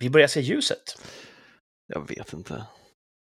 vi 0.00 0.10
börjar 0.10 0.28
se 0.28 0.40
ljuset? 0.40 1.02
Jag 1.86 2.08
vet 2.08 2.32
inte. 2.32 2.66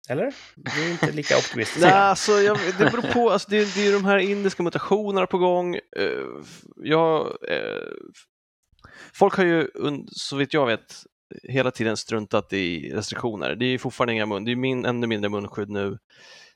Eller? 0.09 0.35
Du 0.57 0.87
är 0.87 0.91
inte 0.91 1.13
lika 1.13 1.37
optimistisk. 1.37 1.81
Nej, 1.81 1.93
alltså, 1.93 2.33
jag, 2.33 2.59
det 2.79 2.91
beror 2.91 3.13
på. 3.13 3.31
Alltså, 3.31 3.51
det, 3.51 3.75
det 3.75 3.81
är 3.81 3.87
ju 3.87 3.93
de 3.93 4.05
här 4.05 4.19
indiska 4.19 4.63
mutationerna 4.63 5.27
på 5.27 5.39
gång. 5.39 5.75
Eh, 5.75 6.43
jag, 6.77 7.27
eh, 7.49 7.93
folk 9.15 9.35
har 9.35 9.45
ju, 9.45 9.69
så 10.07 10.37
vitt 10.37 10.55
jag 10.55 10.67
vet, 10.67 10.95
hela 11.43 11.71
tiden 11.71 11.97
struntat 11.97 12.53
i 12.53 12.91
restriktioner. 12.95 13.55
Det 13.55 13.65
är 13.65 13.71
ju 13.71 13.79
fortfarande 13.79 14.13
inga 14.13 14.27
mun, 14.27 14.45
det 14.45 14.53
är 14.53 14.57
min, 14.57 14.85
ännu 14.85 15.07
mindre 15.07 15.31
munskydd 15.31 15.71
nu. 15.71 15.99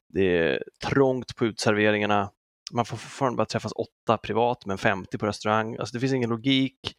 Det 0.09 0.39
är 0.39 0.63
trångt 0.85 1.37
på 1.37 1.47
utserveringarna. 1.47 2.31
Man 2.73 2.85
får 2.85 2.97
fortfarande 2.97 3.37
bara 3.37 3.47
träffas 3.47 3.73
åtta 3.73 4.19
privat, 4.19 4.67
men 4.67 4.79
50 4.79 5.19
på 5.19 5.27
restaurang. 5.27 5.77
Alltså 5.77 5.93
det 5.93 6.01
finns 6.01 6.13
ingen 6.13 6.31
logik. 6.31 6.95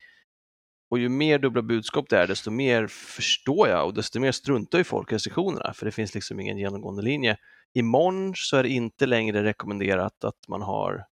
Och 0.89 0.99
ju 0.99 1.09
mer 1.09 1.39
dubbla 1.39 1.61
budskap 1.61 2.05
det 2.09 2.17
är, 2.17 2.27
desto 2.27 2.51
mer 2.51 2.87
förstår 2.87 3.67
jag 3.67 3.85
och 3.85 3.93
desto 3.93 4.19
mer 4.19 4.31
struntar 4.31 4.77
ju 4.77 4.83
folk 4.83 5.11
i 5.11 5.15
restriktionerna, 5.15 5.73
för 5.73 5.85
det 5.85 5.91
finns 5.91 6.15
liksom 6.15 6.39
ingen 6.39 6.57
genomgående 6.57 7.01
linje. 7.01 7.37
Imorgon 7.73 8.33
så 8.35 8.57
är 8.57 8.63
det 8.63 8.69
inte 8.69 9.05
längre 9.05 9.43
rekommenderat 9.43 10.23
att 10.23 10.47
man 10.47 10.61
har 10.61 11.05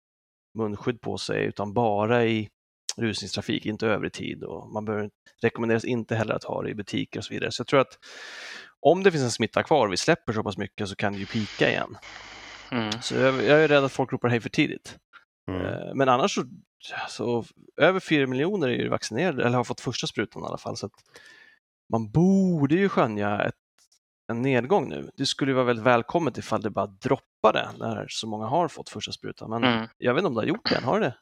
munskydd 0.59 1.01
på 1.01 1.19
sig, 1.19 1.45
utan 1.45 1.75
bara 1.75 2.25
i 2.25 2.49
rusningstrafik, 2.97 3.67
inte 3.67 3.87
övrig 3.87 4.13
tid. 4.13 4.45
Och 4.45 4.73
man 4.73 4.85
bör, 4.85 5.11
rekommenderas 5.43 5.85
inte 5.85 6.17
heller 6.17 6.35
att 6.35 6.45
ha 6.45 6.63
det 6.63 6.71
i 6.71 6.75
butiker 6.75 7.21
och 7.21 7.25
så 7.25 7.35
vidare. 7.35 7.53
Så 7.53 7.61
jag 7.61 7.67
tror 7.67 7.81
att 7.81 7.99
om 8.81 9.03
det 9.03 9.13
finns 9.13 9.25
en 9.25 9.31
smitta 9.31 9.63
kvar 9.63 9.87
och 9.87 9.93
vi 9.93 9.97
släpper 9.97 10.33
så 10.33 10.43
pass 10.43 10.59
mycket 10.59 10.89
så 10.89 10.97
kan 10.97 11.13
det 11.13 11.19
ju 11.19 11.27
pika 11.27 11.71
igen. 11.71 11.97
Mm. 12.71 12.93
Så 13.03 13.15
jag, 13.15 13.35
jag 13.35 13.65
är 13.65 13.69
rädd 13.69 13.85
att 13.85 13.93
folk 13.93 14.13
ropar 14.13 14.29
hej 14.29 14.41
för 14.41 14.49
tidigt. 14.49 14.99
Mm. 15.47 15.67
Eh, 15.67 15.95
Men 15.95 16.09
annars 16.09 16.35
så, 16.35 16.45
så 17.09 17.45
över 17.77 18.01
4 18.01 18.27
miljoner 18.27 18.69
är 18.69 18.73
ju 18.73 18.89
vaccinerade, 18.89 19.45
eller 19.45 19.57
har 19.57 19.65
fått 19.65 19.81
första 19.81 20.07
sprutan 20.07 20.43
i 20.43 20.47
alla 20.47 20.59
fall. 20.59 20.77
Så 20.77 20.87
att 20.87 20.93
man 21.93 22.11
borde 22.11 22.75
ju 22.75 22.89
skönja 22.89 23.43
ett 23.45 23.55
en 24.33 24.43
nedgång 24.43 24.89
nu. 24.89 25.11
Det 25.17 25.27
skulle 25.27 25.51
ju 25.51 25.55
vara 25.55 25.65
väldigt 25.65 25.85
välkommet 25.87 26.39
ifall 26.39 26.61
det 26.63 26.71
bara 26.71 26.87
droppade 26.87 27.69
när 27.79 28.07
så 28.09 28.27
många 28.29 28.47
har 28.47 28.69
fått 28.69 28.89
första 28.89 29.13
sprutan. 29.13 29.51
Men 29.51 29.65
Mm. 29.65 29.89
jag 29.99 30.15
vet 30.15 30.21
inte 30.21 30.29
om 30.29 30.35
det 30.35 30.41
har 30.41 30.47
gjort 30.47 30.71
det 30.71 30.77
än, 30.77 30.85
har 30.85 31.01
det 31.01 31.07
det? 31.07 31.17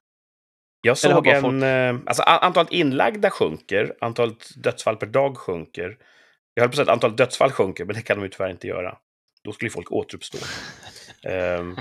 Jag 0.81 0.99
såg 0.99 1.27
en... 1.27 1.43
folk- 1.43 1.63
eh, 1.63 1.97
Alltså, 2.07 2.23
antalet 2.23 2.73
inlagda 2.73 3.31
sjunker, 3.31 3.95
antalet 4.01 4.63
dödsfall 4.63 4.97
per 4.97 5.07
dag 5.07 5.37
sjunker. 5.37 5.99
Jag 6.55 6.63
höll 6.63 6.69
på 6.69 6.73
att 6.73 6.77
säga 6.77 6.83
att 6.83 6.89
antalet 6.89 7.17
dödsfall 7.17 7.51
sjunker, 7.51 7.85
men 7.85 7.95
det 7.97 8.03
kan 8.03 8.17
de 8.17 8.23
ju 8.23 8.29
tyvärr 8.29 8.51
inte 8.51 8.67
göra. 8.67 8.99
Då 9.45 9.53
skulle 9.53 9.67
ju 9.67 9.73
folk 9.73 9.93
återuppstå. 9.93 10.39
Ehm, 11.29 11.77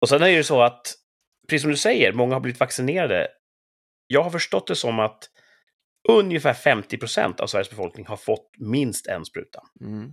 och 0.00 0.08
sen 0.08 0.22
är 0.22 0.26
det 0.26 0.32
ju 0.32 0.44
så 0.44 0.62
att, 0.62 0.94
precis 1.48 1.62
som 1.62 1.70
du 1.70 1.76
säger, 1.76 2.12
många 2.12 2.34
har 2.34 2.40
blivit 2.40 2.60
vaccinerade. 2.60 3.28
Jag 4.06 4.22
har 4.22 4.30
förstått 4.30 4.66
det 4.66 4.76
som 4.76 5.00
att 5.00 5.30
ungefär 6.08 6.54
50 6.54 6.98
procent 6.98 7.40
av 7.40 7.46
Sveriges 7.46 7.70
befolkning 7.70 8.06
har 8.06 8.16
fått 8.16 8.50
minst 8.58 9.06
en 9.06 9.24
spruta. 9.24 9.62
Mm. 9.80 10.12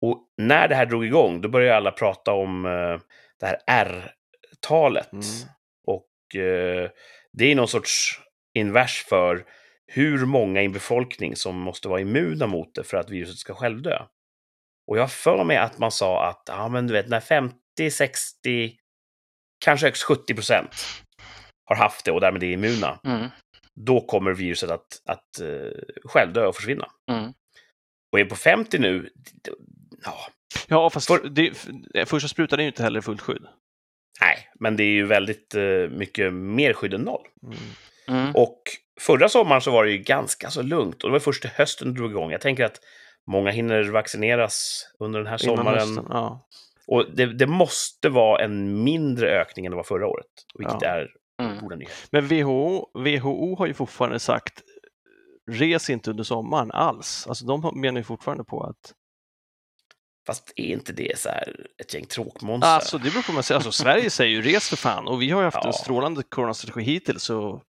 Och 0.00 0.28
när 0.36 0.68
det 0.68 0.74
här 0.74 0.86
drog 0.86 1.04
igång, 1.04 1.40
då 1.40 1.48
började 1.48 1.76
alla 1.76 1.90
prata 1.90 2.32
om 2.32 2.66
eh, 2.66 3.00
det 3.40 3.46
här 3.46 3.58
R-talet. 3.66 5.12
Mm. 5.12 5.24
Och 5.86 6.40
eh, 6.40 6.90
det 7.32 7.44
är 7.44 7.54
någon 7.54 7.68
sorts 7.68 8.20
invers 8.54 9.04
för 9.08 9.44
hur 9.86 10.26
många 10.26 10.62
i 10.62 10.64
en 10.64 10.72
befolkning 10.72 11.36
som 11.36 11.56
måste 11.56 11.88
vara 11.88 12.00
immuna 12.00 12.46
mot 12.46 12.74
det 12.74 12.84
för 12.84 12.96
att 12.96 13.10
viruset 13.10 13.38
ska 13.38 13.54
självdö. 13.54 13.98
Och 14.86 14.98
jag 14.98 15.12
för 15.12 15.44
mig 15.44 15.56
att 15.56 15.78
man 15.78 15.90
sa 15.90 16.28
att, 16.28 16.42
ja 16.46 16.68
men 16.68 16.86
du 16.86 16.92
vet, 16.92 17.08
när 17.08 17.20
50, 17.20 17.90
60, 17.90 18.76
kanske 19.64 19.86
högst 19.86 20.02
70 20.02 20.34
procent 20.34 20.74
har 21.64 21.76
haft 21.76 22.04
det 22.04 22.12
och 22.12 22.20
därmed 22.20 22.42
är 22.42 22.46
immuna, 22.52 22.98
Mm. 23.04 23.28
då 23.74 24.00
kommer 24.00 24.32
viruset 24.32 24.70
att, 24.70 24.86
att 25.08 25.40
eh, 25.40 25.80
självdö 26.04 26.46
och 26.46 26.56
försvinna. 26.56 26.86
Mm. 27.10 27.32
Och 28.12 28.20
är 28.20 28.24
på 28.24 28.36
50 28.36 28.78
nu, 28.78 29.10
ja, 30.04 30.14
Ja, 30.68 30.90
fast 30.90 31.06
För- 31.06 31.28
det, 31.28 31.68
första 32.08 32.28
sprutan 32.28 32.58
är 32.58 32.62
ju 32.64 32.68
inte 32.68 32.82
heller 32.82 33.00
fullt 33.00 33.20
skydd. 33.20 33.46
nej, 34.20 34.48
men 34.60 34.76
det 34.76 34.82
är 34.84 34.92
ju 34.94 35.06
väldigt 35.06 35.54
eh, 35.54 35.88
mycket 35.90 36.32
mer 36.32 36.72
skydd 36.72 36.94
än 36.94 37.00
noll. 37.00 37.26
Mm. 37.42 37.58
Mm. 38.08 38.34
Och 38.34 38.62
förra 39.00 39.28
sommaren 39.28 39.60
så 39.62 39.70
var 39.70 39.84
det 39.84 39.90
ju 39.90 39.98
ganska 39.98 40.50
så 40.50 40.62
lugnt. 40.62 41.02
Och 41.04 41.08
det 41.08 41.12
var 41.12 41.20
först 41.20 41.40
till 41.42 41.50
hösten 41.50 41.88
det 41.88 41.94
drog 42.00 42.10
igång. 42.10 42.30
Jag 42.30 42.40
tänker 42.40 42.64
att 42.64 42.80
många 43.30 43.50
hinner 43.50 43.84
vaccineras 43.84 44.86
under 44.98 45.18
den 45.18 45.26
här 45.28 45.38
sommaren. 45.38 45.78
hösten, 45.78 46.06
Ja. 46.08 46.46
Och 46.86 47.04
det, 47.16 47.26
det 47.26 47.46
måste 47.46 48.08
vara 48.08 48.44
en 48.44 48.84
mindre 48.84 49.28
ökning 49.40 49.66
än 49.66 49.70
det 49.70 49.76
var 49.76 49.84
förra 49.84 50.06
året. 50.06 50.26
Vilket 50.58 50.82
Ja. 50.82 50.88
är 50.88 51.08
Mm. 51.42 51.58
goda 51.60 51.76
nyheter. 51.76 52.08
Men 52.12 52.28
WHO, 52.28 52.86
WHO 52.94 53.56
har 53.56 53.66
ju 53.66 53.74
fortfarande 53.74 54.18
sagt 54.18 54.62
res 55.50 55.90
inte 55.90 56.10
under 56.10 56.24
sommaren 56.24 56.70
alls. 56.72 57.26
Alltså 57.28 57.46
de 57.46 57.80
menar 57.80 58.00
ju 58.00 58.04
fortfarande 58.04 58.44
på 58.44 58.62
att 58.64 58.94
Fast 60.26 60.52
är 60.56 60.64
inte 60.64 60.92
det 60.92 61.18
så 61.18 61.28
här 61.28 61.66
ett 61.82 61.94
gäng 61.94 62.04
tråkmånsar? 62.06 62.68
Alltså 62.68 62.98
det 62.98 63.10
beror 63.10 63.22
på 63.22 63.26
vad 63.28 63.34
man 63.34 63.42
säger. 63.42 63.56
Alltså, 63.56 63.72
Sverige 63.72 64.10
säger 64.10 64.30
ju 64.30 64.42
res 64.42 64.68
för 64.68 64.76
fan 64.76 65.06
och 65.08 65.22
vi 65.22 65.30
har 65.30 65.40
ju 65.40 65.44
haft 65.44 65.58
Ja. 65.60 65.66
en 65.66 65.72
strålande 65.72 66.22
coronastrategi 66.22 66.82
hittills 66.92 67.22
så 67.22 67.62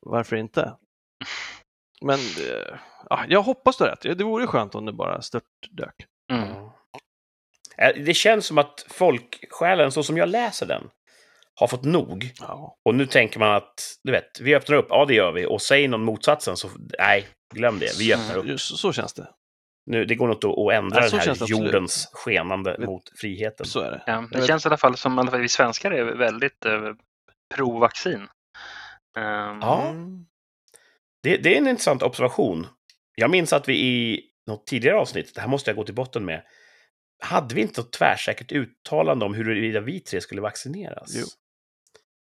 varför 0.00 0.36
inte? 0.36 0.76
Men 2.02 2.18
eh, 2.18 2.78
ja, 3.10 3.24
jag 3.28 3.42
hoppas 3.42 3.76
du 3.76 3.84
har 3.84 3.90
rätt. 3.90 4.18
Det 4.18 4.24
vore 4.24 4.46
skönt 4.46 4.74
om 4.74 4.84
det 4.84 4.92
bara 4.92 5.22
störtdök. 5.22 5.94
Mm. 6.32 6.70
Eh, 7.78 7.90
Det 8.04 8.14
känns 8.14 8.46
som 8.46 8.58
att 8.58 8.86
folksjälen, 8.88 9.92
så 9.92 10.02
som 10.02 10.16
jag 10.16 10.28
läser 10.28 10.66
den, 10.66 10.90
har 11.54 11.66
fått 11.66 11.84
nog. 11.84 12.30
Ja. 12.40 12.76
Och 12.84 12.94
nu 12.94 13.06
tänker 13.06 13.38
man 13.38 13.54
att, 13.54 13.96
du 14.04 14.12
vet, 14.12 14.40
vi 14.40 14.54
öppnar 14.54 14.76
upp, 14.76 14.86
ja 14.90 15.04
det 15.04 15.14
gör 15.14 15.32
vi. 15.32 15.46
Och 15.46 15.62
säger 15.62 15.88
någon 15.88 16.04
motsatsen 16.04 16.56
så, 16.56 16.68
nej, 16.98 17.26
glöm 17.54 17.78
det. 17.78 17.98
Vi 17.98 18.14
öppnar 18.14 18.36
upp. 18.36 18.46
Just, 18.46 18.78
så 18.78 18.92
känns 18.92 19.12
det. 19.12 19.28
Nu, 19.86 20.04
det 20.04 20.14
går 20.14 20.26
nog 20.26 20.36
inte 20.36 20.46
att 20.48 20.72
ändra 20.84 20.96
Ja, 20.96 21.08
den 21.10 21.18
här 21.18 21.26
det 21.26 21.42
absolut. 21.42 21.64
jordens 21.72 22.08
skenande 22.12 22.70
Vet- 22.70 22.80
mot 22.88 23.02
friheten. 23.20 23.66
Så 23.66 23.80
är 23.80 23.90
det. 23.90 24.02
Ja, 24.06 24.28
det 24.32 24.46
känns 24.46 24.64
i 24.64 24.68
alla 24.68 24.76
fall 24.76 24.96
som 24.96 25.18
fall 25.18 25.38
vi 25.38 25.48
svenskar 25.48 25.90
är 25.90 26.04
väldigt 26.04 26.64
eh, 26.64 26.80
pro-vaccin. 27.54 28.28
Ehm, 29.18 29.58
Ja. 29.60 29.94
Det, 31.22 31.36
det 31.36 31.54
är 31.54 31.58
en 31.58 31.68
intressant 31.68 32.02
observation. 32.02 32.66
Jag 33.14 33.30
minns 33.30 33.52
att 33.52 33.68
vi 33.68 33.80
i 33.80 34.20
något 34.46 34.66
tidigare 34.66 34.96
avsnitt, 34.98 35.34
det 35.34 35.40
här 35.40 35.48
måste 35.48 35.70
jag 35.70 35.76
gå 35.76 35.84
till 35.84 35.94
botten 35.94 36.24
med, 36.24 36.42
hade 37.24 37.54
vi 37.54 37.60
inte 37.60 37.80
något 37.80 37.92
tvärsäkert 37.92 38.52
uttalande 38.52 39.24
om 39.24 39.34
huruvida 39.34 39.80
vi 39.80 40.00
tre 40.00 40.20
skulle 40.20 40.40
vaccineras? 40.40 41.14
Jo. 41.16 41.24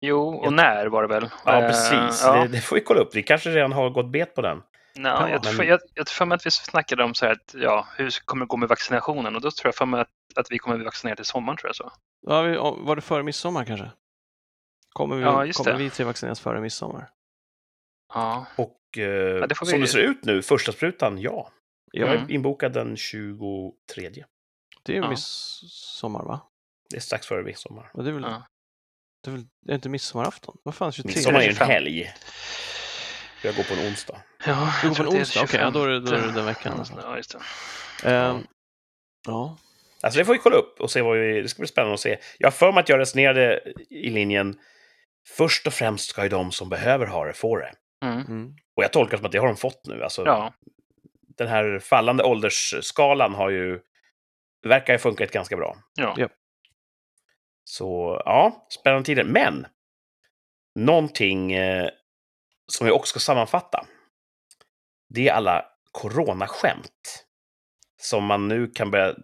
Jo, 0.01 0.27
och 0.29 0.45
Jag- 0.45 0.53
när 0.53 0.85
var 0.87 1.01
det 1.01 1.07
väl? 1.07 1.29
Ja, 1.45 1.61
Eh, 1.61 1.67
precis. 1.67 2.21
ja. 2.23 2.41
Det, 2.41 2.47
det 2.47 2.61
får 2.61 2.75
vi 2.75 2.81
kolla 2.81 2.99
upp. 3.01 3.15
Vi 3.15 3.23
kanske 3.23 3.49
redan 3.49 3.71
har 3.71 3.89
gått 3.89 4.11
bet 4.11 4.35
på 4.35 4.41
den. 4.41 4.57
Nå, 4.97 5.09
Ja, 5.09 5.29
jag, 5.29 5.43
tror, 5.43 5.57
men- 5.57 5.67
jag, 5.67 5.79
jag 5.93 6.07
tror 6.07 6.13
för 6.13 6.25
mig 6.25 6.35
att 6.35 6.45
vi 6.45 6.51
snackade 6.51 7.03
om 7.03 7.13
så 7.13 7.25
här 7.25 7.31
att, 7.31 7.53
ja, 7.57 7.87
hur 7.97 8.09
kommer 8.25 8.45
det 8.45 8.49
gå 8.49 8.57
med 8.57 8.69
vaccinationen? 8.69 9.35
Och 9.35 9.41
då 9.41 9.51
tror 9.51 9.67
jag 9.67 9.75
för 9.75 9.85
mig 9.85 10.01
att, 10.01 10.09
att 10.35 10.51
vi 10.51 10.57
kommer 10.57 10.75
bli 10.77 10.85
vaccinerade 10.85 11.15
till 11.15 11.25
sommaren. 11.25 11.57
Tror 11.57 11.69
jag 11.69 11.75
så. 11.75 11.91
Ja, 12.27 12.41
vi, 12.41 12.53
ja, 12.53 12.71
var 12.79 12.95
det 12.95 13.01
före 13.01 13.23
midsommar 13.23 13.65
kanske? 13.65 13.91
Kommer 14.89 15.15
vi, 15.15 15.21
Ja, 15.21 15.31
kommer 15.53 15.71
det. 15.71 15.77
vi 15.77 15.89
tre 15.89 16.05
vaccineras 16.05 16.39
före 16.39 16.61
midsommar? 16.61 17.09
Ja, 18.13 18.45
Och 18.57 18.97
eh, 18.97 19.47
det 19.47 19.55
får 19.55 19.65
vi- 19.65 19.71
som 19.71 19.81
det 19.81 19.87
ser 19.87 19.99
ut 19.99 20.23
nu, 20.25 20.41
första 20.41 20.71
sprutan, 20.71 21.17
ja. 21.21 21.51
Jag 21.91 22.09
Ja, 22.09 22.13
är 22.13 22.31
inbokad 22.31 22.73
den 22.73 22.97
23. 22.97 24.25
Det 24.85 24.91
är 24.91 24.95
ju 24.95 25.01
Ja. 25.01 25.09
midsommar 25.09 26.23
va? 26.23 26.41
Det 26.89 26.95
är 26.95 27.01
strax 27.01 27.27
före 27.27 27.43
midsommar. 27.43 27.91
Och 27.93 28.03
det 28.03 28.09
är 28.09 28.13
väl, 28.13 28.23
Ja. 28.23 28.43
det 29.23 29.29
är 29.29 29.31
väl 29.31 29.45
det 29.61 29.71
är 29.71 29.75
inte 29.75 29.89
midsommarafton? 29.89 30.57
Vad 30.63 30.75
fan, 30.75 30.91
23? 30.91 31.09
Midsommar 31.15 31.39
är 31.39 31.43
ju 31.43 31.49
en 31.49 31.55
25. 31.55 31.67
helg. 31.69 32.13
Jag 33.43 33.55
går 33.55 33.63
på 33.63 33.73
en 33.73 33.87
onsdag. 33.87 34.21
ja 34.45 34.73
Du 34.81 34.89
går 34.89 34.95
på 34.95 35.01
en 35.03 35.07
onsdag? 35.19 35.41
Okej, 35.43 35.59
ja, 35.59 35.69
då 35.69 35.83
är 35.83 35.87
det- 35.89 35.99
då 35.99 36.07
är 36.07 36.11
det 36.11 36.17
25. 36.21 36.35
den 36.35 36.45
veckan 36.45 36.79
alltså. 36.79 36.93
Ja, 37.01 37.17
just 37.17 37.35
det. 38.03 38.09
Ehm, 38.11 38.37
ja. 39.27 39.57
Alltså 40.01 40.17
det 40.19 40.25
får 40.25 40.33
vi 40.33 40.39
kolla 40.39 40.55
upp 40.55 40.79
och 40.81 40.91
se 40.91 41.01
vad 41.01 41.17
vi... 41.17 41.41
Det 41.41 41.49
ska 41.49 41.59
bli 41.59 41.67
spännande 41.67 41.93
att 41.93 41.99
se. 41.99 42.17
Jag 42.37 42.47
har 42.47 42.51
för 42.51 42.71
mig 42.71 42.81
att 42.81 42.89
jag 42.89 42.99
resonerade 42.99 43.61
i 43.89 44.09
linjen 44.09 44.59
först 45.27 45.67
och 45.67 45.73
främst 45.73 46.09
ska 46.09 46.23
ju 46.23 46.29
de 46.29 46.51
som 46.51 46.69
behöver 46.69 47.05
ha 47.05 47.25
det 47.25 47.33
få 47.33 47.57
det. 47.57 47.71
Mm. 48.05 48.19
Mm. 48.21 48.55
Och 48.75 48.83
jag 48.83 48.93
tolkar 48.93 49.11
det 49.11 49.17
som 49.17 49.25
att 49.25 49.31
det 49.31 49.37
har 49.37 49.47
de 49.47 49.57
fått 49.57 49.85
nu. 49.87 50.03
Alltså, 50.03 50.25
Ja, 50.25 50.53
Den 51.37 51.47
här 51.47 51.79
fallande 51.79 52.23
åldersskalan 52.23 53.33
har 53.33 53.49
ju... 53.49 53.79
verkar 54.69 54.93
ju 54.93 54.99
funkat 54.99 55.31
ganska 55.31 55.57
bra. 55.57 55.77
ja. 55.95 56.15
Ja. 56.17 56.29
Så 57.63 58.21
ja, 58.25 58.67
spännande 58.69 59.05
tider. 59.05 59.23
Men 59.23 59.67
någonting 60.75 61.53
eh, 61.53 61.89
som 62.67 62.87
jag 62.87 62.95
också 62.95 63.09
ska 63.09 63.19
sammanfatta. 63.19 63.85
Det 65.09 65.27
är 65.27 65.33
alla 65.33 65.65
coronaskämt. 65.91 67.25
Som 68.01 68.25
man 68.25 68.47
nu 68.47 68.67
kan 68.67 68.91
börja... 68.91 69.15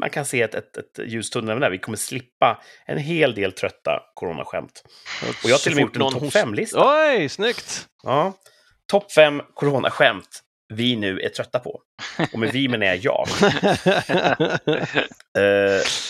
Man 0.00 0.10
kan 0.10 0.26
se 0.26 0.42
ett, 0.42 0.54
ett, 0.54 0.76
ett 0.76 0.98
ljustunnel 1.06 1.60
där. 1.60 1.70
Vi 1.70 1.78
kommer 1.78 1.98
slippa 1.98 2.62
en 2.86 2.98
hel 2.98 3.34
del 3.34 3.52
trötta 3.52 4.02
coronaskämt. 4.14 4.82
Och 5.22 5.50
jag 5.50 5.54
har 5.54 5.58
till 5.58 5.72
och 5.72 5.76
med 5.76 5.82
gjort 5.82 5.96
en 5.96 6.20
topp 6.20 6.32
fem-lista. 6.32 7.08
Oj, 7.08 7.28
snyggt! 7.28 7.88
Ja. 8.02 8.32
Topp 8.86 9.12
fem 9.12 9.42
coronaskämt 9.54 10.42
vi 10.68 10.96
nu 10.96 11.20
är 11.20 11.28
trötta 11.28 11.58
på. 11.58 11.82
Och 12.32 12.38
med 12.38 12.52
vi 12.52 12.68
menar 12.68 12.86
jag 12.86 12.96
jag. 12.96 13.28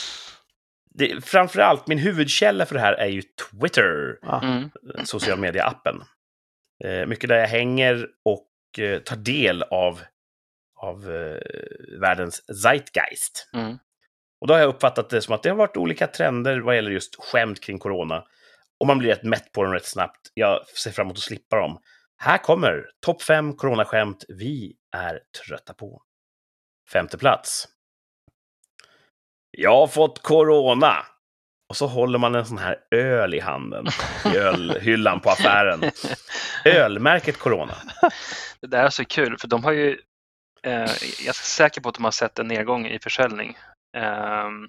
Det, 0.98 1.24
framförallt, 1.24 1.86
min 1.86 1.98
huvudkälla 1.98 2.66
för 2.66 2.74
det 2.74 2.80
här 2.80 2.92
är 2.92 3.06
ju 3.06 3.22
Twitter, 3.22 4.18
ja. 4.22 4.42
Mm. 4.42 4.70
social 5.04 5.38
media-appen. 5.38 6.02
Eh, 6.84 7.06
mycket 7.06 7.28
där 7.28 7.36
jag 7.36 7.48
hänger 7.48 8.06
och 8.24 8.78
eh, 8.78 8.98
tar 8.98 9.16
del 9.16 9.62
av, 9.62 10.00
av 10.80 11.14
eh, 11.14 11.40
världens 12.00 12.62
zeitgeist. 12.62 13.50
Mm. 13.54 13.78
Och 14.40 14.46
då 14.46 14.54
har 14.54 14.60
jag 14.60 14.68
uppfattat 14.68 15.10
det 15.10 15.22
som 15.22 15.34
att 15.34 15.42
det 15.42 15.48
har 15.48 15.56
varit 15.56 15.76
olika 15.76 16.06
trender 16.06 16.60
vad 16.60 16.76
gäller 16.76 16.90
just 16.90 17.16
skämt 17.24 17.60
kring 17.60 17.78
corona. 17.78 18.24
Och 18.80 18.86
man 18.86 18.98
blir 18.98 19.08
rätt 19.08 19.22
mätt 19.22 19.52
på 19.52 19.64
dem 19.64 19.72
rätt 19.72 19.86
snabbt. 19.86 20.30
Jag 20.34 20.68
ser 20.68 20.90
fram 20.90 21.06
emot 21.06 21.16
att 21.16 21.22
slippa 21.22 21.56
dem. 21.56 21.78
Här 22.20 22.38
kommer 22.38 22.90
topp 23.06 23.22
fem 23.22 23.56
coronaskämt 23.56 24.24
vi 24.28 24.76
är 24.96 25.20
trötta 25.46 25.74
på. 25.74 26.02
Femte 26.92 27.18
plats. 27.18 27.68
Jag 29.50 29.76
har 29.76 29.86
fått 29.86 30.22
corona. 30.22 31.06
Och 31.68 31.76
så 31.76 31.86
håller 31.86 32.18
man 32.18 32.34
en 32.34 32.46
sån 32.46 32.58
här 32.58 32.76
öl 32.90 33.34
i 33.34 33.40
handen. 33.40 33.86
I 34.24 34.36
ölhyllan 34.36 35.20
på 35.20 35.30
affären. 35.30 35.90
Ölmärket 36.64 37.38
Corona. 37.38 37.74
Det 38.60 38.66
där 38.66 38.84
är 38.84 38.90
så 38.90 39.04
kul, 39.04 39.38
för 39.38 39.48
de 39.48 39.64
har 39.64 39.72
ju... 39.72 39.98
Eh, 40.62 40.72
jag 40.72 41.28
är 41.28 41.32
säker 41.32 41.80
på 41.80 41.88
att 41.88 41.94
de 41.94 42.04
har 42.04 42.10
sett 42.10 42.38
en 42.38 42.48
nedgång 42.48 42.86
i 42.86 42.98
försäljning. 42.98 43.58
Ehm, 43.96 44.68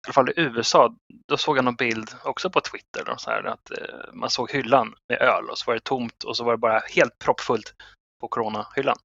I 0.00 0.08
alla 0.08 0.12
fall 0.12 0.28
i 0.30 0.32
USA, 0.36 0.94
då 1.28 1.36
såg 1.36 1.56
jag 1.58 1.64
någon 1.64 1.74
bild 1.76 2.10
också 2.24 2.50
på 2.50 2.60
Twitter. 2.60 3.04
Då, 3.06 3.16
så 3.16 3.30
här, 3.30 3.44
att 3.44 3.70
eh, 3.70 4.12
man 4.12 4.30
såg 4.30 4.50
hyllan 4.50 4.94
med 5.08 5.18
öl 5.22 5.44
och 5.50 5.58
så 5.58 5.64
var 5.66 5.74
det 5.74 5.80
tomt 5.84 6.24
och 6.24 6.36
så 6.36 6.44
var 6.44 6.52
det 6.52 6.58
bara 6.58 6.78
helt 6.78 7.18
proppfullt 7.18 7.74
på 8.20 8.28
coronahyllan. 8.28 8.96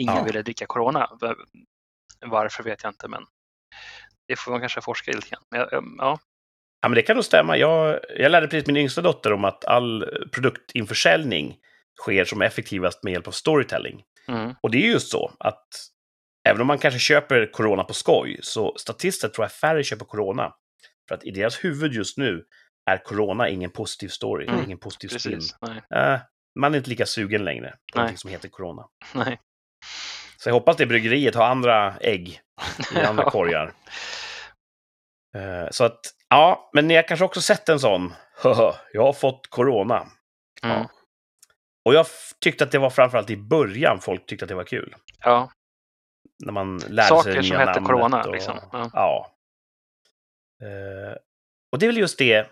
Ingen 0.00 0.16
Ja. 0.16 0.22
ville 0.22 0.42
dricka 0.42 0.66
corona. 0.66 1.10
Va- 1.20 1.34
Varför 2.26 2.62
vet 2.62 2.82
jag 2.82 2.90
inte, 2.90 3.08
men 3.08 3.24
det 4.28 4.36
får 4.36 4.50
man 4.50 4.60
kanske 4.60 4.80
forska 4.80 5.10
i 5.10 5.14
lite 5.14 5.28
grann. 5.30 5.42
Men 5.50 5.60
Ja, 5.98 6.18
Ja, 6.84 6.88
men 6.88 6.94
det 6.96 7.02
kan 7.02 7.16
nog 7.16 7.24
stämma. 7.24 7.56
Jag, 7.56 8.00
jag 8.18 8.30
lärde 8.32 8.48
precis 8.48 8.66
min 8.66 8.76
yngsta 8.76 9.00
dotter 9.00 9.32
om 9.32 9.44
att 9.44 9.64
all 9.64 10.04
produktinförsäljning 10.32 11.56
sker 12.00 12.24
som 12.24 12.42
effektivast 12.42 13.02
med 13.04 13.12
hjälp 13.12 13.26
av 13.28 13.32
storytelling. 13.32 14.02
mm, 14.28 14.54
Och 14.62 14.70
det 14.70 14.78
är 14.78 14.88
just 14.92 15.10
så 15.10 15.32
att 15.38 15.66
även 16.48 16.60
om 16.60 16.66
man 16.66 16.78
kanske 16.78 17.00
köper 17.00 17.52
corona 17.52 17.84
på 17.84 17.94
skoj, 17.94 18.40
så 18.42 18.74
statistiskt 18.78 19.34
tror 19.34 19.44
jag 19.44 19.52
färre 19.52 19.84
köper 19.84 20.04
corona. 20.04 20.52
För 21.08 21.14
att 21.14 21.24
i 21.24 21.30
deras 21.30 21.64
huvud 21.64 21.92
just 21.92 22.18
nu 22.18 22.44
är 22.90 22.96
corona 23.04 23.48
ingen 23.48 23.70
positiv 23.70 24.08
story, 24.08 24.46
Mm, 24.46 24.64
ingen 24.64 24.78
positiv 24.78 25.08
spin. 25.08 25.32
Precis. 25.32 25.56
Nej. 25.60 25.82
Eh, 26.14 26.20
man 26.60 26.74
är 26.74 26.78
inte 26.78 26.90
lika 26.90 27.06
sugen 27.06 27.44
längre 27.44 27.68
på 27.70 27.76
Nej. 27.94 27.94
någonting 27.94 28.18
som 28.18 28.30
heter 28.30 28.48
corona. 28.48 28.82
Nej. 29.14 29.40
Så 30.36 30.48
jag 30.48 30.54
hoppas 30.54 30.76
det 30.76 30.86
bryggeriet 30.86 31.34
har 31.34 31.44
andra 31.44 31.96
ägg 32.00 32.40
i 32.94 32.98
andra 33.06 33.22
Ja. 33.24 33.30
korgar. 33.30 33.72
Eh, 35.36 35.68
Så 35.70 35.84
att, 35.84 36.00
ja, 36.28 36.70
men 36.72 36.88
ni 36.88 36.94
har 36.94 37.02
kanske 37.08 37.24
också 37.24 37.40
sett 37.40 37.68
en 37.68 37.80
sån. 37.80 38.14
Jag 38.92 39.02
har 39.02 39.12
fått 39.12 39.46
corona. 39.50 40.06
Mm. 40.62 40.86
Och 41.84 41.94
jag 41.94 42.06
tyckte 42.40 42.64
att 42.64 42.70
det 42.70 42.78
var 42.78 42.90
framförallt 42.90 43.30
i 43.30 43.36
början 43.36 44.00
folk 44.00 44.26
tyckte 44.26 44.44
att 44.44 44.48
det 44.48 44.54
var 44.54 44.64
kul. 44.64 44.94
Ja, 45.24 45.50
När 46.42 46.52
man 46.52 46.78
lärde 46.78 47.08
sig 47.08 47.08
saker 47.08 47.34
det 47.34 47.42
som 47.42 47.56
nya 47.56 47.58
hette 47.58 47.80
namnet 47.80 47.86
corona. 47.90 48.22
och- 48.24 48.32
Liksom. 48.32 48.58
Ja. 48.72 48.90
Ja. 48.92 49.32
Eh, 50.66 51.16
och 51.72 51.78
det 51.78 51.86
är 51.86 51.88
väl 51.88 51.96
just 51.98 52.18
det, 52.18 52.46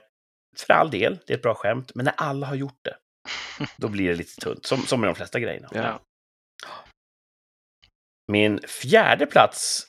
för 0.66 0.72
all 0.72 0.90
del, 0.90 1.18
det 1.26 1.32
är 1.32 1.36
ett 1.36 1.42
bra 1.42 1.54
skämt, 1.54 1.94
men 1.94 2.04
när 2.04 2.14
alla 2.16 2.46
har 2.46 2.54
gjort 2.54 2.78
det, 2.82 2.96
då 3.76 3.88
blir 3.88 4.08
det 4.08 4.14
lite 4.14 4.40
tunt, 4.40 4.66
som, 4.66 4.78
som 4.78 5.00
med 5.00 5.08
de 5.08 5.14
flesta 5.14 5.40
grejerna. 5.40 5.68
Ja. 5.74 6.00
Min 8.32 8.60
fjärde 8.66 9.26
plats, 9.26 9.86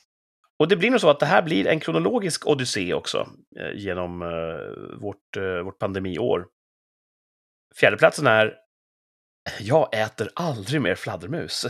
och 0.58 0.68
det 0.68 0.76
blir 0.76 0.90
nog 0.90 1.00
så 1.00 1.10
att 1.10 1.20
det 1.20 1.26
här 1.26 1.42
blir 1.42 1.66
en 1.66 1.80
kronologisk 1.80 2.46
odyssé 2.46 2.94
också, 2.94 3.28
eh, 3.60 3.72
genom 3.74 4.22
eh, 4.22 4.98
vårt, 5.00 5.36
eh, 5.36 5.62
vårt 5.64 5.78
pandemiår. 5.78 6.46
Fjärdeplatsen 7.76 8.26
är 8.26 8.58
Jag 9.60 9.94
äter 9.94 10.30
aldrig 10.34 10.80
mer 10.80 10.94
fladdermus. 10.94 11.66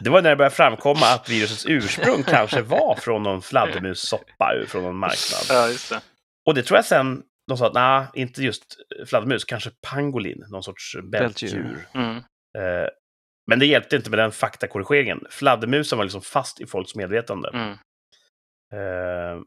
Det 0.00 0.10
var 0.10 0.22
när 0.22 0.30
det 0.30 0.36
började 0.36 0.54
framkomma 0.54 1.06
att 1.06 1.28
virusets 1.28 1.66
ursprung 1.68 2.22
kanske 2.22 2.62
var 2.62 2.94
från 2.94 3.22
någon 3.22 3.42
fladdermussoppa 3.42 4.54
ur- 4.54 4.66
från 4.66 4.82
någon 4.82 4.96
marknad. 4.96 5.40
ja, 5.58 5.68
just 5.68 5.90
det. 5.90 6.00
Och 6.46 6.54
det 6.54 6.62
tror 6.62 6.78
jag 6.78 6.84
sen 6.84 7.22
de 7.48 7.58
sa 7.58 7.66
att 7.66 7.74
nej, 7.74 8.06
inte 8.14 8.42
just 8.42 8.64
fladdermus, 9.06 9.44
kanske 9.44 9.70
pangolin, 9.90 10.44
någon 10.48 10.62
sorts 10.62 10.96
bältdjur. 11.12 11.86
Mm. 11.94 12.16
Eh, 12.58 12.88
Men 13.46 13.58
det 13.58 13.66
hjälpte 13.66 13.96
inte 13.96 14.10
med 14.10 14.18
den 14.18 14.32
faktakorrigeringen. 14.32 15.20
Fladdermusen 15.30 15.98
var 15.98 16.04
liksom 16.04 16.22
fast 16.22 16.60
i 16.60 16.66
folks 16.66 16.94
medvetande. 16.94 17.50
Mm. 17.54 17.70
Eh, 18.72 19.40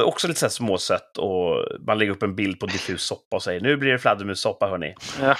och 0.00 0.08
också 0.08 0.28
lite 0.28 0.40
så 0.40 0.46
här 0.46 0.50
småsött 0.50 1.18
och 1.18 1.64
man 1.86 1.98
lägger 1.98 2.12
upp 2.12 2.22
en 2.22 2.34
bild 2.34 2.60
på 2.60 2.66
diffus 2.66 3.02
soppa 3.02 3.36
och 3.36 3.42
säger 3.42 3.60
nu 3.60 3.76
blir 3.76 3.92
det 3.92 3.98
fladdermussoppa 3.98 4.66
hörni. 4.68 4.94
Ja. 5.20 5.36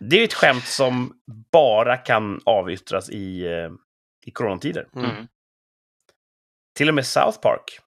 Det 0.00 0.16
är 0.16 0.20
ju 0.20 0.24
ett 0.24 0.34
skämt 0.34 0.66
som 0.66 1.12
bara 1.52 1.96
kan 1.96 2.40
avyttras 2.44 3.10
i, 3.10 3.46
eh, 3.46 3.70
i 4.26 4.30
coronatider. 4.30 4.88
Mm. 4.96 5.10
Mm. 5.10 5.26
Till 6.76 6.88
och 6.88 6.94
med 6.94 7.06
South 7.06 7.40
Park 7.40 7.80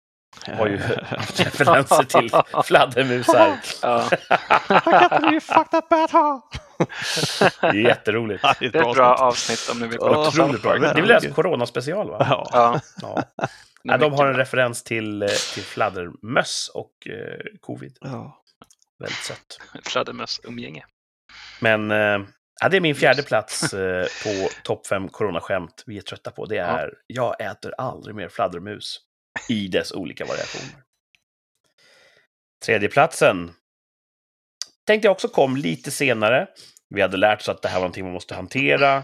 har 0.48 0.68
ju 0.68 0.78
referenser 1.36 2.04
till 2.04 2.32
fladdermusar. 2.66 3.60
Ja. 3.82 4.10
Det 7.62 7.68
är 7.68 7.74
jätteroligt. 7.74 8.44
Det 8.60 8.66
är 8.66 8.90
ett 8.90 8.96
bra 8.96 9.16
avsnitt 9.16 9.70
om 9.72 9.80
ni 9.80 9.88
vill 9.88 9.98
kolla 9.98 10.14
på 10.14 10.22
Otroligt 10.22 10.62
bra. 10.62 10.72
Park. 10.72 10.82
Det 10.82 10.88
är 10.88 10.94
väl 10.96 11.08
deras 11.08 11.28
coronaspecial 11.36 12.10
va? 12.10 12.18
Ja. 12.54 12.80
Ja, 13.84 13.98
de 13.98 14.14
har 14.14 14.28
en 14.28 14.36
referens 14.36 14.84
till, 14.84 15.22
eh, 15.22 15.28
till 15.54 15.64
fladdermöss 15.64 16.72
och 16.74 17.08
eh, 17.08 17.40
covid. 17.60 17.98
Ja. 18.02 18.44
Väldigt 19.00 19.18
sött. 19.18 19.60
bra. 19.74 19.82
Men 21.64 21.92
eh, 21.92 22.28
ja, 22.62 22.70
det 22.70 22.78
är 22.78 22.82
min 22.82 22.96
fjärde 22.96 23.24
plats 23.24 23.74
eh, 23.74 24.06
på 24.24 24.50
topp 24.64 24.88
fem 24.88 25.10
coronaskämt 25.10 25.84
vi 25.86 25.98
är 25.98 26.02
trötta 26.02 26.32
på. 26.32 26.46
Det 26.46 26.58
är 26.58 26.94
jag 27.08 27.42
äter 27.42 27.74
aldrig 27.78 28.16
mer 28.16 28.30
fladdermus 28.30 29.00
i 29.50 29.68
dess 29.68 29.92
olika 29.92 30.26
variationer. 30.26 30.84
Tredje 32.66 32.90
platsen 32.90 33.52
tänkte 34.88 35.06
jag 35.08 35.12
också 35.12 35.28
kom 35.28 35.58
lite 35.58 35.92
senare. 35.92 36.48
Vi 36.90 37.02
hade 37.02 37.18
lärt 37.18 37.40
oss 37.42 37.50
att 37.50 37.62
det 37.62 37.68
här 37.68 37.76
var 37.76 37.82
någonting 37.82 38.04
man 38.04 38.14
måste 38.14 38.36
hantera. 38.36 38.96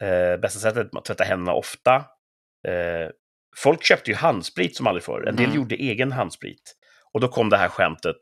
Eh, 0.00 0.36
bästa 0.40 0.60
sättet 0.60 0.94
att 0.96 1.04
tvätta 1.04 1.24
händerna 1.24 1.52
ofta. 1.52 1.94
Eh, 2.68 3.10
folk 3.56 3.84
köpte 3.84 4.10
ju 4.10 4.16
handsprit 4.16 4.76
som 4.76 4.86
aldrig 4.86 5.04
förr. 5.04 5.28
En 5.28 5.36
del 5.36 5.44
Mm. 5.46 5.56
gjorde 5.56 5.74
egen 5.74 6.12
handsprit. 6.12 6.74
Och 7.12 7.20
då 7.20 7.28
kom 7.28 7.50
det 7.50 7.56
här 7.56 7.68
skämtet. 7.68 8.16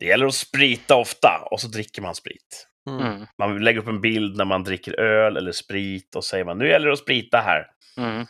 Det 0.00 0.06
gäller 0.06 0.26
att 0.26 0.34
sprita 0.34 0.96
ofta 0.96 1.48
och 1.50 1.60
så 1.60 1.68
dricker 1.68 2.02
man 2.02 2.14
sprit. 2.14 2.66
Mm. 2.86 3.06
Mm. 3.06 3.26
Man 3.38 3.64
lägger 3.64 3.80
upp 3.80 3.88
en 3.88 4.00
bild 4.00 4.36
när 4.36 4.44
man 4.44 4.64
dricker 4.64 5.00
öl 5.00 5.36
eller 5.36 5.52
sprit 5.52 6.16
och 6.16 6.24
säger 6.24 6.44
man 6.44 6.58
nu 6.58 6.68
gäller 6.68 6.86
det 6.86 6.92
att 6.92 6.98
sprita 6.98 7.38
här. 7.38 7.66
Mm. 7.96 8.26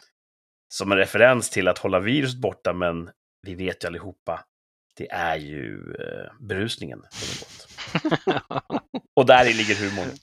Som 0.69 0.93
en 0.93 0.99
referens 0.99 1.51
till 1.51 1.69
att 1.69 1.79
hålla 1.79 2.01
viruset 2.01 2.41
borta, 2.41 2.73
men 2.73 3.11
vi 3.43 3.55
vet 3.55 3.85
ju 3.85 3.89
allihopa, 3.89 4.45
det 4.97 5.11
är 5.11 5.37
ju 5.37 5.95
eh, 5.95 6.33
berusningen. 6.41 7.03
Och 9.15 9.27
där 9.27 9.45
ligger 9.45 9.91
humorn. 9.91 10.17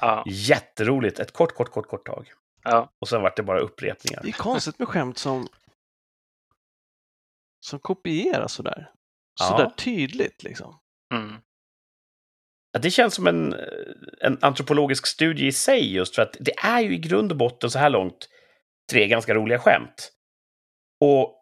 Ja, 0.00 0.24
Jätteroligt, 0.26 1.18
ett 1.20 1.32
kort, 1.32 1.54
kort, 1.54 1.70
kort, 1.70 1.88
kort 1.88 2.06
tag. 2.06 2.32
ja. 2.64 2.92
Och 2.98 3.08
sen 3.08 3.22
vart 3.22 3.36
det 3.36 3.42
bara 3.42 3.60
upprepningar. 3.60 4.20
Det 4.22 4.28
är 4.28 4.32
konstigt 4.32 4.78
med 4.78 4.88
skämt 4.88 5.18
som, 5.18 5.48
som 7.60 7.78
kopieras 7.78 8.52
sådär. 8.52 8.90
Ja. 9.40 9.46
Sådär 9.46 9.70
tydligt 9.70 10.42
liksom. 10.42 10.78
Mm. 11.14 11.36
Ja, 12.72 12.80
det 12.80 12.90
känns 12.90 13.14
som 13.14 13.26
en, 13.26 13.52
eh, 13.52 13.58
en 14.20 14.38
antropologisk 14.40 15.06
studie 15.06 15.46
i 15.46 15.52
sig, 15.52 15.94
just 15.94 16.14
för 16.14 16.22
att 16.22 16.36
det 16.40 16.52
är 16.64 16.80
ju 16.80 16.94
i 16.94 16.98
grund 16.98 17.32
och 17.32 17.38
botten 17.38 17.70
så 17.70 17.78
här 17.78 17.90
långt 17.90 18.28
tre 18.90 19.06
ganska 19.08 19.34
roliga 19.34 19.58
skämt. 19.58 20.12
Och 21.00 21.38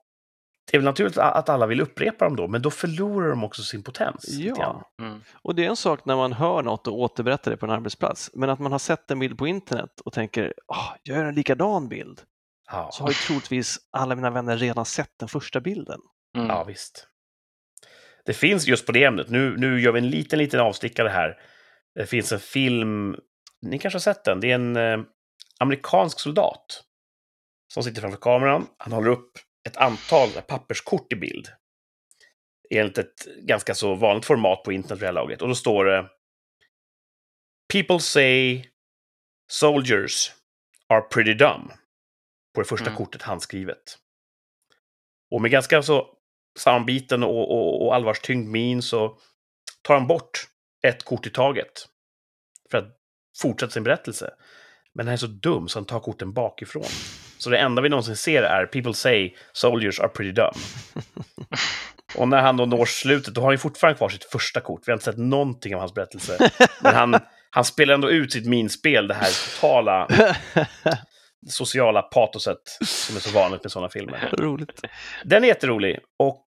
det 0.70 0.76
är 0.76 0.78
väl 0.78 0.84
naturligt 0.84 1.18
att 1.18 1.48
alla 1.48 1.66
vill 1.66 1.80
upprepa 1.80 2.24
dem 2.24 2.36
då, 2.36 2.48
men 2.48 2.62
då 2.62 2.70
förlorar 2.70 3.28
de 3.28 3.44
också 3.44 3.62
sin 3.62 3.82
potens. 3.82 4.28
Ja, 4.28 4.92
Mm. 5.00 5.20
och 5.42 5.54
det 5.54 5.64
är 5.64 5.68
en 5.68 5.76
sak 5.76 6.04
när 6.04 6.16
man 6.16 6.32
hör 6.32 6.62
något 6.62 6.86
och 6.86 6.98
återberättar 6.98 7.50
det 7.50 7.56
på 7.56 7.66
en 7.66 7.72
arbetsplats. 7.72 8.30
Men 8.34 8.50
att 8.50 8.58
man 8.58 8.72
har 8.72 8.78
sett 8.78 9.10
en 9.10 9.18
bild 9.18 9.38
på 9.38 9.46
internet 9.46 10.00
och 10.04 10.12
tänker, 10.12 10.54
oh, 10.68 10.92
jag 11.02 11.16
gör 11.18 11.24
en 11.24 11.34
likadan 11.34 11.88
bild. 11.88 12.20
Ja. 12.70 12.88
Så 12.92 13.02
har 13.02 13.10
ju 13.10 13.14
troligtvis 13.14 13.78
alla 13.90 14.14
mina 14.14 14.30
vänner 14.30 14.56
redan 14.56 14.84
sett 14.84 15.18
den 15.18 15.28
första 15.28 15.60
bilden. 15.60 16.00
Mm. 16.36 16.48
Ja, 16.48 16.64
visst. 16.64 17.06
Det 18.24 18.32
finns 18.34 18.66
just 18.66 18.86
på 18.86 18.92
det 18.92 19.04
ämnet. 19.04 19.28
Nu, 19.30 19.56
nu 19.56 19.80
gör 19.80 19.92
vi 19.92 19.98
en 19.98 20.10
liten, 20.10 20.38
liten 20.38 20.60
avstickare 20.60 21.08
här. 21.08 21.38
Det 21.94 22.06
finns 22.06 22.32
en 22.32 22.40
film, 22.40 23.16
ni 23.62 23.78
kanske 23.78 23.94
har 23.96 24.00
sett 24.00 24.24
den. 24.24 24.40
Det 24.40 24.50
är 24.50 24.54
en 24.54 24.76
eh, 24.76 24.98
amerikansk 25.58 26.20
soldat 26.20 26.84
som 27.72 27.82
sitter 27.82 28.00
framför 28.00 28.18
kameran. 28.18 28.66
Han 28.76 28.92
håller 28.92 29.10
upp 29.10 29.32
ett 29.68 29.76
antal 29.76 30.28
papperskort 30.28 31.12
i 31.12 31.16
bild. 31.16 31.48
Enligt 32.70 32.98
ett 32.98 33.24
ganska 33.42 33.74
så 33.74 33.94
vanligt 33.94 34.24
format 34.26 34.62
på 34.64 34.72
internet 34.72 34.98
vid 34.98 35.02
det 35.02 35.06
här 35.06 35.12
laget. 35.12 35.42
Och 35.42 35.48
då 35.48 35.54
står 35.54 35.84
det 35.84 36.08
People 37.72 38.00
say 38.00 38.64
soldiers 39.50 40.32
are 40.88 41.00
pretty 41.00 41.34
dumb. 41.34 41.70
På 42.54 42.60
det 42.60 42.68
första 42.68 42.86
Mm. 42.86 42.96
kortet 42.96 43.22
handskrivet. 43.22 43.98
Och 45.30 45.42
med 45.42 45.50
ganska 45.50 45.82
så 45.82 46.16
sammanbiten 46.58 47.22
och, 47.22 47.50
och, 47.50 47.86
och 47.86 47.94
allvarstyngd 47.94 48.48
min 48.48 48.82
så 48.82 49.18
tar 49.82 49.94
han 49.94 50.06
bort 50.06 50.46
ett 50.82 51.04
kort 51.04 51.26
i 51.26 51.30
taget. 51.30 51.86
För 52.70 52.78
att 52.78 52.96
fortsätta 53.42 53.72
sin 53.72 53.82
berättelse. 53.82 54.30
Men 54.94 55.06
han 55.06 55.12
är 55.12 55.16
så 55.16 55.26
dum 55.26 55.68
så 55.68 55.78
han 55.78 55.86
tar 55.86 56.00
korten 56.00 56.32
bakifrån. 56.32 56.84
Så 57.38 57.50
det 57.50 57.58
enda 57.58 57.82
vi 57.82 57.88
någonsin 57.88 58.16
ser 58.16 58.42
är 58.42 58.66
“People 58.66 58.94
say 58.94 59.34
soldiers 59.52 60.00
are 60.00 60.08
pretty 60.08 60.32
dumb”. 60.32 60.56
Och 62.16 62.28
när 62.28 62.42
han 62.42 62.56
då 62.56 62.66
når 62.66 62.84
slutet, 62.84 63.34
då 63.34 63.40
har 63.40 63.48
han 63.48 63.58
fortfarande 63.58 63.98
kvar 63.98 64.08
sitt 64.08 64.24
första 64.24 64.60
kort. 64.60 64.82
Vi 64.86 64.92
har 64.92 64.96
inte 64.96 65.04
sett 65.04 65.18
någonting 65.18 65.74
av 65.74 65.80
hans 65.80 65.94
berättelse. 65.94 66.50
Men 66.82 66.94
han, 66.94 67.20
han 67.50 67.64
spelar 67.64 67.94
ändå 67.94 68.10
ut 68.10 68.32
sitt 68.32 68.46
minspel, 68.46 69.08
det 69.08 69.14
här 69.14 69.54
totala 69.54 70.08
sociala 71.48 72.02
patoset 72.02 72.62
som 72.84 73.16
är 73.16 73.20
så 73.20 73.34
vanligt 73.34 73.64
med 73.64 73.72
sådana 73.72 73.88
filmer. 73.88 74.30
Roligt. 74.38 74.80
Den 75.24 75.44
är 75.44 75.48
jätterolig 75.48 76.00
och 76.18 76.46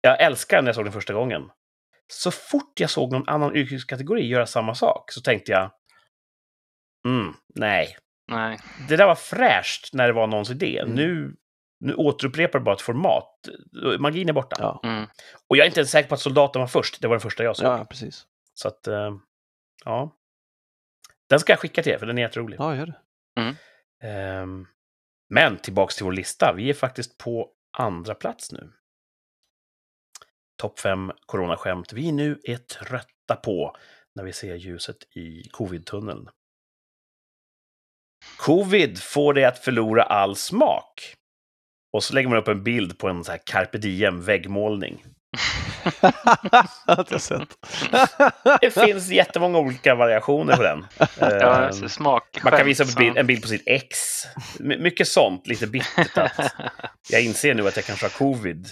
jag 0.00 0.22
älskar 0.22 0.56
den 0.56 0.64
när 0.64 0.68
jag 0.68 0.74
såg 0.74 0.84
den 0.84 0.92
första 0.92 1.12
gången. 1.12 1.50
Så 2.12 2.30
fort 2.30 2.80
jag 2.80 2.90
såg 2.90 3.12
någon 3.12 3.28
annan 3.28 3.56
yrkeskategori 3.56 4.26
göra 4.26 4.46
samma 4.46 4.74
sak 4.74 5.12
så 5.12 5.20
tänkte 5.20 5.52
jag 5.52 5.70
mm, 7.06 7.34
nej. 7.54 7.96
Nej. 8.30 8.58
Det 8.88 8.96
där 8.96 9.06
var 9.06 9.14
fräscht 9.14 9.94
när 9.94 10.06
det 10.06 10.12
var 10.12 10.26
någons 10.26 10.50
idé. 10.50 10.78
Mm. 10.78 10.94
Nu, 10.94 11.34
nu 11.80 11.94
återupprepar 11.94 12.58
det 12.58 12.64
bara 12.64 12.74
ett 12.74 12.80
format. 12.80 13.30
Magin 13.98 14.28
är 14.28 14.32
borta. 14.32 14.56
Ja, 14.58 14.80
Mm. 14.84 15.06
Och 15.48 15.56
jag 15.56 15.64
är 15.64 15.66
inte 15.66 15.80
ens 15.80 15.90
säker 15.90 16.08
på 16.08 16.14
att 16.14 16.20
soldaten 16.20 16.60
var 16.60 16.66
först. 16.66 17.00
Det 17.00 17.08
var 17.08 17.14
den 17.14 17.20
första 17.20 17.44
jag 17.44 17.56
såg. 17.56 17.66
ja 17.66 17.84
precis. 17.84 18.26
Så 18.54 18.68
att, 18.68 18.86
eh, 18.86 19.16
ja. 19.84 20.14
Den 21.28 21.40
ska 21.40 21.52
jag 21.52 21.60
skicka 21.60 21.82
till 21.82 21.92
er, 21.92 21.98
för 21.98 22.06
den 22.06 22.18
är 22.18 22.22
jätterolig. 22.22 22.56
Ja, 22.60 22.76
gör 22.76 22.86
det. 22.86 22.98
Ehm, 23.40 23.54
Ehm, 24.02 24.66
men 25.30 25.58
tillbaks 25.58 25.96
till 25.96 26.04
vår 26.04 26.12
lista. 26.12 26.52
Vi 26.56 26.70
är 26.70 26.74
faktiskt 26.74 27.18
på 27.18 27.50
andra 27.78 28.14
plats 28.14 28.52
nu. 28.52 28.72
Topp 30.58 30.78
5 30.78 31.12
coronaskämt 31.26 31.92
vi 31.92 32.12
nu 32.12 32.40
är 32.44 32.56
trötta 32.56 33.36
på 33.36 33.76
när 34.14 34.24
vi 34.24 34.32
ser 34.32 34.54
ljuset 34.54 35.16
i 35.16 35.48
covid-tunneln. 35.50 36.28
Covid 38.38 39.02
får 39.02 39.34
dig 39.34 39.44
att 39.44 39.58
förlora 39.58 40.02
all 40.02 40.36
smak. 40.36 41.14
Och 41.92 42.04
så 42.04 42.14
lägger 42.14 42.28
man 42.28 42.38
upp 42.38 42.48
en 42.48 42.64
bild 42.64 42.98
på 42.98 43.08
en 43.08 43.24
så 43.24 43.30
här 43.30 43.40
carpe 43.46 43.78
diem 43.78 44.22
väggmålning. 44.22 45.04
Att 46.86 47.10
jag 47.10 47.20
sett. 47.20 47.48
Det 48.60 48.70
finns 48.70 49.08
jättemånga 49.10 49.58
olika 49.58 49.94
variationer 49.94 50.56
på 50.56 50.62
den. 50.62 50.86
Ja, 51.20 51.68
Ehm, 51.68 51.88
smak. 51.88 52.38
man 52.44 52.52
kan 52.52 52.66
visa 52.66 52.84
skämt, 52.84 52.96
bild, 52.96 53.18
en 53.18 53.26
bild 53.26 53.42
på 53.42 53.48
sitt 53.48 53.62
ex. 53.66 53.98
My- 54.58 54.78
mycket 54.78 55.08
sånt, 55.08 55.46
lite 55.46 55.66
bittert. 55.66 56.18
Att 56.18 56.54
jag 57.10 57.22
inser 57.22 57.54
nu 57.54 57.68
att 57.68 57.76
jag 57.76 57.84
kanske 57.84 58.04
har 58.04 58.10
covid 58.10 58.68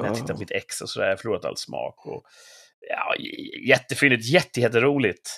när 0.00 0.06
jag 0.06 0.14
tittar 0.16 0.34
på 0.34 0.40
mitt 0.40 0.50
ex 0.50 0.80
och 0.80 0.88
sådär. 0.90 1.06
Jag 1.06 1.12
har 1.12 1.16
förlorat 1.16 1.44
all 1.44 1.56
smak. 1.56 2.06
Och, 2.06 2.22
ja, 2.88 3.14
jättefyndigt, 3.68 4.24
jätte, 4.32 4.60
jätteroligt. 4.60 5.30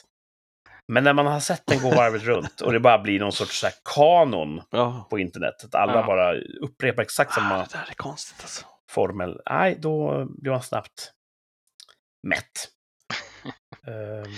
Men 0.92 1.04
när 1.04 1.12
man 1.12 1.26
har 1.26 1.40
sett 1.40 1.62
den 1.66 1.82
gå 1.82 1.90
varvet 1.90 2.22
runt 2.22 2.61
och 2.61 2.72
det 2.72 2.80
bara 2.80 2.98
blir 2.98 3.20
någon 3.20 3.32
sorts 3.32 3.61
så 3.61 3.66
här 3.66 3.74
kanon 3.94 4.62
Ja. 4.70 5.06
på 5.11 5.18
internet, 5.18 5.54
att 5.64 5.74
alla 5.74 5.94
Ja. 5.94 6.06
bara 6.06 6.35
upprepar 6.62 7.02
exakt 7.02 7.30
Ah, 7.30 7.35
samma 7.35 7.56
det 7.58 7.68
där 7.72 7.87
är 7.90 7.94
konstigt 7.94 8.37
alltså. 8.42 8.64
Formel, 8.92 9.40
nej, 9.50 9.76
då 9.81 10.24
blir 10.28 10.50
man 10.52 10.62
snabbt 10.62 11.12
mätt. 12.28 12.68
Ehm, 13.87 14.33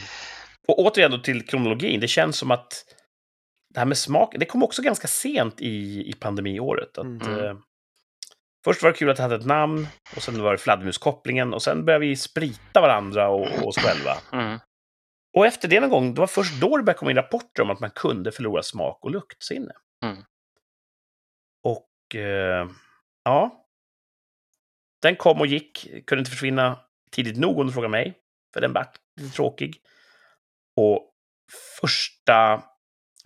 och 0.68 0.78
återigen 0.78 1.10
då 1.10 1.18
till 1.18 1.46
kronologin, 1.46 2.00
det 2.00 2.08
känns 2.08 2.36
som 2.36 2.50
att 2.50 2.84
det 3.74 3.80
här 3.80 3.86
med 3.86 3.98
smak, 3.98 4.34
det 4.38 4.44
kom 4.46 4.62
också 4.62 4.82
ganska 4.82 5.08
sent 5.08 5.60
i, 5.60 6.04
i 6.10 6.12
pandemiåret. 6.20 6.98
Att, 6.98 7.04
Mm. 7.26 7.44
eh, 7.44 7.56
först 8.64 8.82
var 8.82 8.90
det 8.90 8.96
kul 8.98 9.10
att 9.10 9.16
det 9.16 9.22
hade 9.22 9.34
ett 9.34 9.46
namn, 9.46 9.86
och 10.16 10.22
sen 10.22 10.42
var 10.42 10.52
det 10.52 10.58
fladdermuskopplingen, 10.58 11.54
och 11.54 11.62
sen 11.62 11.84
började 11.84 12.06
vi 12.06 12.16
sprita 12.16 12.80
varandra 12.80 13.28
och, 13.28 13.40
och 13.58 13.68
oss 13.68 13.78
själva. 13.78 14.16
Mm. 14.32 14.58
Och 15.36 15.46
efter 15.46 15.68
det 15.68 15.80
någon 15.80 15.90
gång, 15.90 16.14
det 16.14 16.20
var 16.20 16.26
först 16.26 16.60
då 16.60 16.76
det 16.76 16.82
började 16.82 16.98
komma 16.98 17.10
in 17.10 17.16
rapporter 17.16 17.62
om 17.62 17.70
att 17.70 17.80
man 17.80 17.90
kunde 17.90 18.32
förlora 18.32 18.62
smak 18.62 19.04
och 19.04 19.10
luktsinne. 19.10 19.72
Mm. 20.04 20.24
Och 21.64 22.14
eh, 22.14 22.68
ja, 23.24 23.63
den 25.04 25.16
kom 25.16 25.40
och 25.40 25.46
gick, 25.46 25.88
kunde 26.06 26.20
inte 26.20 26.30
försvinna 26.30 26.78
tidigt 27.10 27.36
nog 27.36 27.58
om 27.58 27.66
du 27.66 27.72
frågar 27.72 27.88
mig, 27.88 28.14
för 28.54 28.60
den 28.60 28.72
vart 28.72 28.96
lite 29.20 29.36
tråkig. 29.36 29.76
Och 30.76 31.10
första 31.80 32.62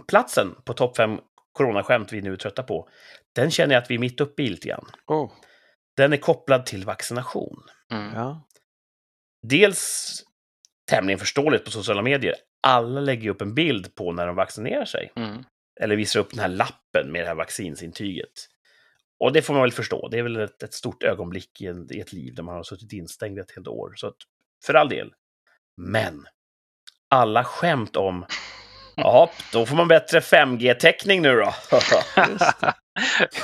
platsen 0.08 0.54
på 0.64 0.72
topp 0.72 0.96
fem 0.96 1.20
coronaskämt 1.52 2.12
vi 2.12 2.20
nu 2.22 2.32
är 2.32 2.36
trötta 2.36 2.62
på, 2.62 2.88
den 3.34 3.50
känner 3.50 3.74
jag 3.74 3.82
att 3.82 3.90
vi 3.90 3.94
är 3.94 3.98
mitt 3.98 4.20
uppe 4.20 4.42
i 4.42 4.48
lite 4.48 4.68
grann. 4.68 4.86
Oh, 5.06 5.32
Den 5.96 6.12
är 6.12 6.16
kopplad 6.16 6.66
till 6.66 6.84
vaccination. 6.84 7.62
Mm. 7.92 8.14
ja. 8.14 8.48
Dels 9.42 10.14
tämligen 10.90 11.18
förståeligt 11.18 11.64
på 11.64 11.70
sociala 11.70 12.02
medier. 12.02 12.34
Alla 12.62 13.00
lägger 13.00 13.30
upp 13.30 13.42
en 13.42 13.54
bild 13.54 13.94
på 13.94 14.12
när 14.12 14.26
de 14.26 14.36
vaccinerar 14.36 14.84
sig. 14.84 15.12
Mm. 15.16 15.44
Eller 15.80 15.96
visar 15.96 16.20
upp 16.20 16.30
den 16.30 16.40
här 16.40 16.48
lappen 16.48 17.12
med 17.12 17.22
det 17.22 17.28
här 17.28 17.34
vaccinsintyget. 17.34 18.48
Och 19.20 19.32
det 19.32 19.42
får 19.42 19.54
man 19.54 19.62
väl 19.62 19.72
förstå. 19.72 20.08
Det 20.08 20.18
är 20.18 20.22
väl 20.22 20.36
ett, 20.40 20.62
ett 20.62 20.74
stort 20.74 21.02
ögonblick 21.02 21.60
i, 21.60 21.66
en, 21.66 21.92
i 21.92 22.00
ett 22.00 22.12
liv 22.12 22.34
där 22.34 22.42
man 22.42 22.54
har 22.54 22.62
suttit 22.62 22.92
instängd 22.92 23.38
ett 23.38 23.50
helt 23.56 23.68
år. 23.68 23.92
Så 23.96 24.06
att, 24.06 24.16
för 24.66 24.74
all 24.74 24.88
del. 24.88 25.12
Men 25.76 26.26
alla 27.10 27.44
skämt 27.44 27.96
om 27.96 28.26
Ja, 28.96 29.30
då 29.52 29.66
får 29.66 29.76
man 29.76 29.88
bättre 29.88 30.20
5G-täckning 30.20 31.22
nu 31.22 31.36
då. 31.36 31.54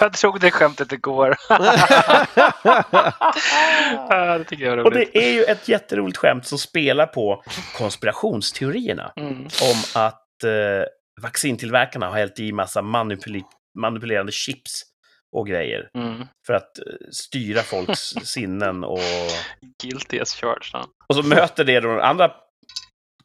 Jag 0.00 0.12
drog 0.12 0.40
det 0.40 0.50
skämtet 0.50 0.92
igår. 0.92 1.36
Det 4.38 4.44
tycker 4.44 4.64
jag 4.64 4.72
är 4.72 4.78
Och 4.78 4.92
roligt. 4.92 5.10
det 5.12 5.18
är 5.28 5.32
ju 5.32 5.44
ett 5.44 5.68
jätteroligt 5.68 6.18
skämt 6.18 6.46
som 6.46 6.58
spelar 6.58 7.06
på 7.06 7.42
konspirationsteorierna. 7.78 9.12
Mm. 9.16 9.38
om 9.42 9.48
att 9.94 10.44
eh, 10.44 10.84
vaccintillverkarna 11.22 12.06
har 12.06 12.16
hällt 12.18 12.38
i 12.40 12.52
massa 12.52 12.82
manipuli- 12.82 13.44
manipulerande 13.78 14.32
chips 14.32 14.82
och 15.34 15.46
grejer 15.46 15.90
Mm. 15.94 16.26
för 16.46 16.54
att 16.54 16.78
eh, 16.78 16.84
styra 17.12 17.60
folks 17.62 18.00
sinnen. 18.24 18.84
Och, 18.84 18.98
Guilty 19.82 20.20
as 20.20 20.34
charged. 20.34 20.70
Ja. 20.72 20.86
och 21.08 21.14
så 21.16 21.22
möter 21.22 21.64
det 21.64 21.80
de 21.80 22.00
andra 22.00 22.32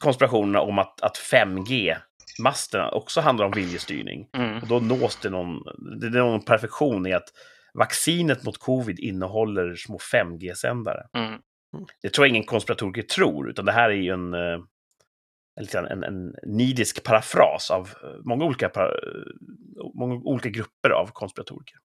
konspirationerna 0.00 0.60
om 0.60 0.78
att, 0.78 1.00
att 1.00 1.16
5G-masterna 1.32 2.90
också 2.90 3.20
handlar 3.20 3.46
om 3.46 3.52
viljestyrning. 3.52 4.26
Mm. 4.36 4.58
Och 4.62 4.68
då 4.68 4.80
nås 4.80 5.16
det 5.22 5.30
någon, 5.30 5.62
det 6.00 6.06
är 6.06 6.10
någon 6.10 6.44
perfektion 6.44 7.06
i 7.06 7.12
att 7.12 7.28
vaccinet 7.74 8.44
mot 8.44 8.58
covid 8.58 8.98
innehåller 8.98 9.74
små 9.74 9.98
5G-sändare. 9.98 11.06
Mm. 11.16 11.40
Det 12.02 12.10
tror 12.10 12.26
jag 12.26 12.30
ingen 12.30 12.44
konspiratoriker 12.44 13.02
tror, 13.02 13.50
utan 13.50 13.64
det 13.64 13.72
här 13.72 13.90
är 13.90 13.94
ju 13.94 14.12
en, 14.12 14.34
eh, 14.34 14.58
en, 15.74 15.86
en, 15.86 16.04
en 16.04 16.34
nidisk 16.46 17.04
parafras 17.04 17.70
av 17.70 17.90
eh, 18.04 18.10
många 18.24 18.44
olika, 18.44 18.70
många 19.94 20.14
olika 20.14 20.48
grupper 20.48 20.90
av 20.90 21.06
konspiratoriker. 21.12 21.78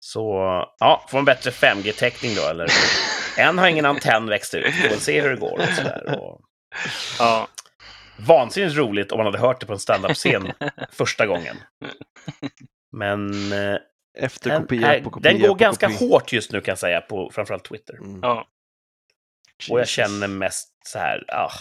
Så 0.00 0.32
ja, 0.78 1.06
får 1.08 1.18
man 1.18 1.24
bättre 1.24 1.50
5G-täckning 1.50 2.34
då, 2.34 2.48
eller? 2.48 2.68
En 3.38 3.58
har 3.58 3.68
ingen 3.68 3.86
antenn 3.86 4.26
växt 4.26 4.54
ut, 4.54 4.66
vi 4.82 4.88
får 4.88 4.96
se 4.96 5.20
hur 5.20 5.30
det 5.30 5.36
går 5.36 5.58
och 5.58 5.74
sådär. 5.76 6.18
Och 6.20 6.40
Ja. 7.18 7.48
vansinnigt 8.16 8.76
roligt 8.76 9.12
om 9.12 9.16
man 9.18 9.26
hade 9.26 9.38
hört 9.38 9.60
det 9.60 9.66
på 9.66 9.72
en 9.72 9.78
standup-scen 9.78 10.52
första 10.92 11.26
gången. 11.26 11.56
Men 12.92 13.52
eh, 13.52 13.76
Efter 14.18 14.50
den, 14.50 14.62
kopia 14.62 14.94
är- 14.94 15.00
på 15.02 15.10
kopia 15.10 15.32
den 15.32 15.40
går 15.40 15.48
på 15.48 15.54
ganska 15.54 15.86
kopia. 15.88 16.08
hårt 16.08 16.32
just 16.32 16.52
nu 16.52 16.60
kan 16.60 16.72
jag 16.72 16.78
säga, 16.78 17.00
på 17.00 17.30
framförallt 17.34 17.64
Twitter. 17.64 17.94
Mm. 17.94 18.20
ja. 18.22 18.46
Och 19.70 19.80
jag 19.80 19.88
känner 19.88 20.28
mest 20.28 20.68
så 20.86 20.98
här, 20.98 21.24
ah, 21.28 21.52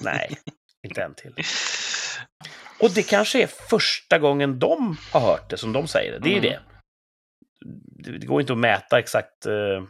nej, 0.00 0.38
inte 0.86 1.02
en 1.02 1.14
till. 1.14 1.34
Och 2.80 2.90
det 2.90 3.02
kanske 3.02 3.42
är 3.42 3.46
första 3.46 4.18
gången 4.18 4.58
de 4.58 4.96
har 5.12 5.20
hört 5.20 5.50
det 5.50 5.56
som 5.56 5.72
de 5.72 5.88
säger 5.88 6.12
det. 6.12 6.18
Det 6.18 6.28
är 6.28 6.30
ju 6.32 6.38
Mm. 6.38 6.50
det. 6.50 6.60
Det, 8.04 8.26
går 8.26 8.40
inte 8.40 8.52
att 8.52 8.58
mäta 8.58 8.98
exakt 8.98 9.46
eh, 9.46 9.84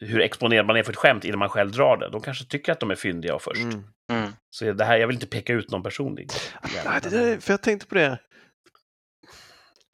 hur 0.00 0.20
exponerad 0.20 0.66
man 0.66 0.76
är 0.76 0.82
för 0.82 0.92
ett 0.92 0.96
skämt 0.96 1.24
innan 1.24 1.38
man 1.38 1.48
själv 1.48 1.70
drar 1.70 1.96
det. 1.96 2.10
De 2.10 2.20
kanske 2.20 2.44
tycker 2.44 2.72
att 2.72 2.80
de 2.80 2.90
är 2.90 2.94
fyndiga 2.94 3.34
och 3.34 3.42
först. 3.42 3.62
Mm. 3.62 3.84
Mm. 4.12 4.32
Så 4.50 4.72
det 4.72 4.84
här, 4.84 4.96
jag 4.96 5.06
vill 5.06 5.16
inte 5.16 5.26
peka 5.26 5.52
ut 5.52 5.70
någon 5.70 5.82
personlig. 5.82 6.30
Nej, 6.84 7.00
det 7.02 7.10
där, 7.10 7.40
för 7.40 7.52
jag 7.52 7.62
tänkte 7.62 7.86
på 7.86 7.94
det. 7.94 8.18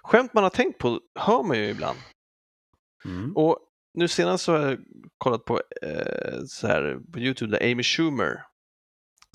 Skämt 0.02 0.34
man 0.34 0.42
har 0.42 0.50
tänkt 0.50 0.78
på 0.78 1.00
hör 1.18 1.42
man 1.42 1.58
ju 1.58 1.64
ibland. 1.64 1.98
Mm. 3.04 3.36
Och 3.36 3.58
nu 3.94 4.08
senast 4.08 4.44
så 4.44 4.52
har 4.52 4.68
jag 4.68 4.78
kollat 5.18 5.44
på, 5.44 5.62
eh, 5.82 6.44
så 6.46 6.66
här, 6.66 6.98
på 7.12 7.18
YouTube 7.18 7.58
där 7.58 7.72
Amy 7.72 7.82
Schumer 7.82 8.42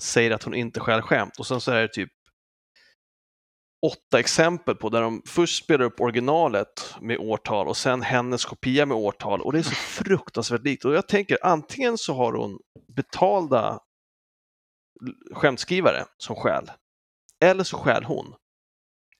säger 0.02 0.30
att 0.30 0.42
hon 0.42 0.54
inte 0.54 0.80
stjäl 0.80 1.02
skämt 1.02 1.38
och 1.38 1.46
sen 1.46 1.60
så 1.60 1.72
är 1.72 1.82
det 1.82 1.88
typ 1.88 2.10
åtta 3.82 4.18
exempel 4.18 4.76
på 4.76 4.88
där 4.88 5.02
de 5.02 5.22
först 5.26 5.64
spelar 5.64 5.84
upp 5.84 6.00
originalet 6.00 6.94
med 7.00 7.18
årtal 7.18 7.68
och 7.68 7.76
sen 7.76 8.02
hennes 8.02 8.44
kopia 8.44 8.86
med 8.86 8.96
årtal 8.96 9.40
och 9.40 9.52
det 9.52 9.58
är 9.58 9.62
så 9.62 9.74
fruktansvärt 10.04 10.64
likt. 10.64 10.84
Och 10.84 10.94
jag 10.94 11.08
tänker 11.08 11.38
antingen 11.42 11.98
så 11.98 12.14
har 12.14 12.32
hon 12.32 12.58
betalda 12.96 13.78
skämtskrivare 15.32 16.04
som 16.18 16.36
stjäl 16.36 16.70
eller 17.44 17.64
så 17.64 17.76
stjäl 17.76 18.04
hon. 18.04 18.34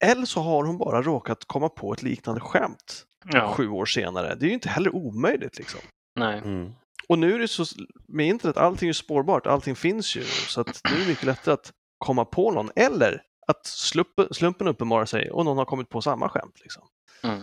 Eller 0.05 0.27
så 0.27 0.40
har 0.40 0.64
hon 0.64 0.79
bara 0.79 1.03
råkat 1.03 1.44
komma 1.44 1.68
på 1.68 1.92
ett 1.92 2.03
liknande 2.03 2.40
skämt 2.40 3.07
ja. 3.25 3.55
sju 3.55 3.68
år 3.68 3.87
senare. 3.87 4.35
Det 4.35 4.44
är 4.44 4.49
ju 4.49 4.55
inte 4.55 4.68
heller 4.68 4.94
omöjligt 4.94 5.59
liksom. 5.59 5.81
Nej. 6.18 6.38
Mm. 6.38 6.73
Och 7.09 7.18
nu 7.18 7.35
är 7.35 7.38
det 7.38 7.49
så, 7.49 7.64
med 8.09 8.27
internet, 8.27 8.57
allting 8.57 8.88
är 8.88 8.92
spårbart, 8.92 9.46
allting 9.46 9.77
finns 9.77 10.16
ju. 10.16 10.25
Så 10.25 10.61
att 10.61 10.81
nu 10.90 10.96
är 10.96 11.01
det 11.01 11.09
mycket 11.09 11.25
lättare 11.25 11.55
att 11.55 11.73
komma 11.99 12.25
på 12.25 12.51
någon 12.51 12.70
eller 12.77 13.23
att 13.50 13.66
slumpen, 13.66 14.26
slumpen 14.30 14.68
uppenbarar 14.68 15.04
sig 15.04 15.30
och 15.30 15.44
någon 15.44 15.58
har 15.58 15.64
kommit 15.64 15.88
på 15.88 16.02
samma 16.02 16.28
skämt. 16.28 16.60
Liksom. 16.60 16.82
Mm. 17.22 17.40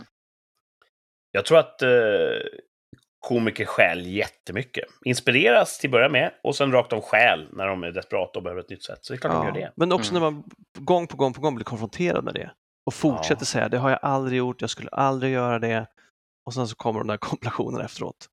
Jag 1.31 1.45
tror 1.45 1.57
att 1.57 1.81
eh, 1.81 1.89
komiker 3.19 3.65
stjäl 3.65 4.05
jättemycket. 4.07 4.85
Inspireras 5.05 5.77
till 5.79 5.87
att 5.87 5.91
börja 5.91 6.09
med 6.09 6.33
och 6.43 6.55
sen 6.55 6.71
rakt 6.71 6.93
av 6.93 7.01
stjäl 7.01 7.47
när 7.53 7.67
de 7.67 7.83
är 7.83 7.91
desperata 7.91 8.39
och 8.39 8.43
behöver 8.43 8.61
ett 8.61 8.69
nytt 8.69 8.83
sätt. 8.83 8.99
Så 9.01 9.13
det 9.13 9.17
är 9.17 9.19
klart 9.19 9.33
de 9.33 9.45
gör 9.45 9.51
det. 9.53 9.73
Men 9.75 9.91
också 9.91 10.11
Mm. 10.11 10.23
när 10.23 10.31
man 10.31 10.43
gång 10.79 11.07
på 11.07 11.17
gång 11.17 11.33
på 11.33 11.41
gång 11.41 11.55
blir 11.55 11.65
konfronterad 11.65 12.23
med 12.23 12.33
det 12.33 12.51
och 12.85 12.93
fortsätter 12.93 13.41
Ja. 13.41 13.45
säga 13.45 13.69
det 13.69 13.77
har 13.77 13.89
jag 13.89 13.99
aldrig 14.01 14.37
gjort, 14.37 14.61
jag 14.61 14.69
skulle 14.69 14.89
aldrig 14.89 15.33
göra 15.33 15.59
det. 15.59 15.87
Och 16.45 16.53
sen 16.53 16.67
så 16.67 16.75
kommer 16.75 16.99
de 16.99 17.07
där 17.07 17.17
kompilationerna 17.27 17.85
efteråt. 17.85 18.27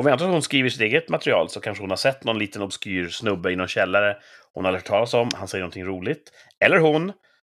Om 0.00 0.06
vi 0.06 0.12
antar 0.12 0.26
att 0.26 0.32
hon 0.32 0.42
skriver 0.42 0.68
sitt 0.70 0.80
eget 0.80 1.08
material 1.08 1.48
så 1.48 1.60
kanske 1.60 1.82
hon 1.82 1.90
har 1.90 1.96
sett 1.96 2.24
någon 2.24 2.38
liten 2.38 2.62
obskyr 2.62 3.08
snubbe 3.08 3.52
i 3.52 3.56
någon 3.56 3.68
källare 3.68 4.16
hon 4.54 4.64
har 4.64 4.72
hört 4.72 4.84
talas 4.84 5.14
om, 5.14 5.28
han 5.34 5.48
säger 5.48 5.62
någonting 5.62 5.84
roligt. 5.84 6.32
Eller 6.64 6.78
hon. 6.78 7.12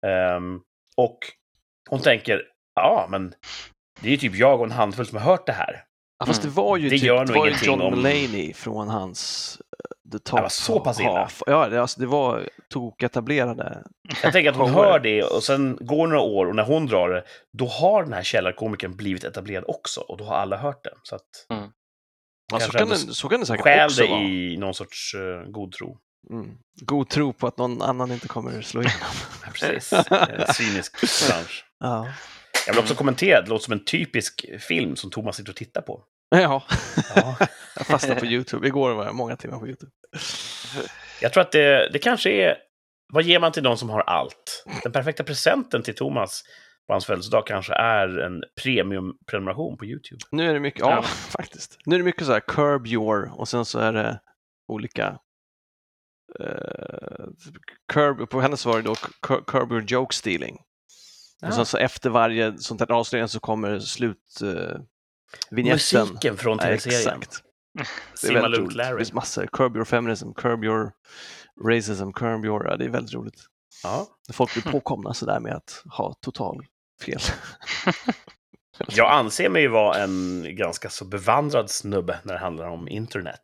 Ehm, 0.06 0.60
och 0.96 1.18
hon 1.90 2.00
tänker, 2.00 2.42
ja, 2.74 3.06
men 3.10 3.34
det 4.00 4.08
är 4.08 4.10
ju 4.10 4.16
typ 4.16 4.34
jag 4.34 4.58
och 4.60 4.66
en 4.66 4.72
handfull 4.72 5.06
som 5.06 5.18
har 5.18 5.24
hört 5.24 5.46
det 5.46 5.52
här. 5.52 5.84
Ja, 6.18 6.26
fast 6.26 6.42
Mm. 6.44 6.54
det 6.54 6.60
var 6.60 6.76
ju, 6.76 6.84
Det 6.88 6.96
typ, 6.98 7.02
gör 7.06 7.24
det 7.26 7.32
var 7.32 7.46
ju 7.46 7.54
John 7.62 7.80
om- 7.80 7.94
Mulaney 7.94 8.52
från 8.52 8.88
hans 8.88 9.58
uh, 9.60 10.12
The 10.12 10.18
Top 10.18 10.36
Det 10.36 10.42
var 10.42 10.48
så 10.48 10.80
pass 10.80 11.00
illa? 11.00 11.10
Half. 11.18 11.42
Ja, 11.46 11.68
det, 11.68 11.80
alltså, 11.80 12.00
det 12.00 12.06
var 12.06 12.48
toketablerade. 12.72 13.82
Jag 14.22 14.32
tänker 14.32 14.50
att 14.50 14.56
hon 14.56 14.70
hör 14.70 14.98
det 14.98 15.22
och 15.22 15.42
sen 15.42 15.78
går 15.80 16.06
några 16.06 16.22
år 16.22 16.46
och 16.46 16.56
när 16.56 16.62
hon 16.64 16.86
drar 16.86 17.08
det, 17.08 17.24
då 17.58 17.66
har 17.66 18.02
den 18.04 18.12
här 18.12 18.22
källarkomikern 18.22 18.96
blivit 18.96 19.24
etablerad 19.24 19.64
också 19.68 20.00
och 20.00 20.16
då 20.18 20.24
har 20.24 20.34
alla 20.36 20.56
hört 20.56 20.84
det. 20.84 20.92
Så 21.02 21.14
att 21.16 21.22
Ja, 22.50 22.60
så, 22.60 22.72
kan 22.72 22.88
det, 22.88 22.96
så 22.96 23.28
kan 23.28 23.40
det 23.40 23.46
säkert 23.46 23.62
stjäl 23.64 23.86
också 23.86 24.06
vara. 24.06 24.20
i 24.20 24.56
någon 24.56 24.74
sorts 24.74 25.14
uh, 25.14 25.50
god 25.50 25.72
tro. 25.72 25.98
Mm. 26.30 26.50
God 26.82 27.08
tro 27.08 27.32
på 27.32 27.46
att 27.46 27.58
någon 27.58 27.82
annan 27.82 28.12
inte 28.12 28.28
kommer 28.28 28.62
slå 28.62 28.80
igenom. 28.80 28.98
Ja, 29.44 29.50
precis. 29.52 29.88
Cynisk 30.56 31.00
bransch. 31.28 31.64
ja. 31.80 32.08
Jag 32.66 32.74
vill 32.74 32.80
också 32.82 32.94
kommentera, 32.94 33.42
det 33.42 33.48
låter 33.48 33.64
som 33.64 33.72
en 33.72 33.84
typisk 33.84 34.46
film 34.58 34.96
som 34.96 35.10
Thomas 35.10 35.36
sitter 35.36 35.50
och 35.50 35.56
tittar 35.56 35.80
på. 35.80 36.02
ja, 36.30 36.62
Ja. 37.14 37.36
jag 37.76 37.86
fastnade 37.86 38.20
på 38.20 38.26
YouTube. 38.26 38.66
Igår 38.66 38.94
var 38.94 39.04
jag 39.04 39.14
många 39.14 39.36
timmar 39.36 39.58
på 39.58 39.66
YouTube. 39.66 39.92
Jag 41.20 41.32
tror 41.32 41.40
att 41.40 41.52
det, 41.52 41.90
det 41.92 41.98
kanske 41.98 42.30
är... 42.30 42.56
Vad 43.12 43.22
ger 43.24 43.40
man 43.40 43.52
till 43.52 43.62
någon 43.62 43.78
som 43.78 43.90
har 43.90 44.00
allt? 44.00 44.64
Den 44.82 44.92
perfekta 44.92 45.24
presenten 45.24 45.82
till 45.82 45.94
Thomas 45.94 46.42
på 46.90 46.94
hans 46.94 47.06
födelsedag 47.06 47.46
kanske 47.46 47.74
är 47.74 48.18
en 48.18 48.42
premiumprenumeration 48.62 49.76
på 49.76 49.84
YouTube. 49.84 50.20
Nu 50.30 50.50
är 50.50 50.54
det 50.54 50.60
mycket, 50.60 50.80
ja, 50.80 50.90
Ja. 50.90 51.02
faktiskt. 51.36 51.78
Nu 51.86 51.94
är 51.94 51.98
det 51.98 52.04
mycket 52.04 52.26
så 52.26 52.32
här 52.32 52.40
curb 52.40 52.86
your 52.86 53.32
och 53.40 53.48
sen 53.48 53.64
så 53.64 53.78
är 53.78 53.92
det 53.92 54.20
olika 54.68 55.18
eh, 56.40 57.26
curb, 57.92 58.30
på 58.30 58.40
hennes 58.40 58.66
var 58.66 58.76
det 58.76 58.82
då 58.82 58.94
cur- 58.94 59.44
curb 59.46 59.72
your 59.72 59.84
joke 59.86 60.14
stealing. 60.14 60.58
Och 61.46 61.54
sen 61.54 61.66
så 61.66 61.78
efter 61.78 62.10
varje 62.10 62.58
sånt 62.58 62.80
här 62.80 62.92
avslöjande 62.92 63.28
så 63.28 63.40
kommer 63.40 63.78
slut 63.78 64.40
uh, 64.42 64.52
vignetten. 65.50 66.00
Musiken 66.08 66.36
från 66.36 66.58
Ja, 66.60 66.64
tv-serien. 66.64 66.98
exakt. 67.18 67.42
Det 67.74 67.80
är 67.82 68.16
Simma 68.16 68.40
väldigt 68.40 68.50
Luke 68.60 68.62
roligt. 68.62 68.76
Det 68.78 68.84
Larry. 68.84 68.96
finns 68.98 69.12
massor. 69.12 69.46
Curb 69.52 69.76
your 69.76 69.84
feminism, 69.84 70.32
curb 70.32 70.64
your 70.64 70.92
racism, 71.68 72.10
curb 72.12 72.44
your... 72.44 72.66
Ja, 72.66 72.76
det 72.76 72.84
är 72.84 72.88
väldigt 72.88 73.14
roligt. 73.14 73.40
Ja. 73.82 74.06
När 74.28 74.32
folk 74.32 74.52
blir 74.52 74.72
påkomna 74.72 75.14
sådär 75.14 75.40
med 75.40 75.54
att 75.54 75.82
ha 75.96 76.14
total 76.20 76.66
fel. 77.02 77.20
Jag 78.88 79.10
anser 79.12 79.48
mig 79.48 79.62
ju 79.62 79.68
vara 79.68 79.98
en 79.98 80.46
ganska 80.56 80.90
så 80.90 81.04
bevandrad 81.04 81.70
snubbe 81.70 82.18
när 82.22 82.32
det 82.34 82.40
handlar 82.40 82.68
om 82.68 82.88
internet. 82.88 83.40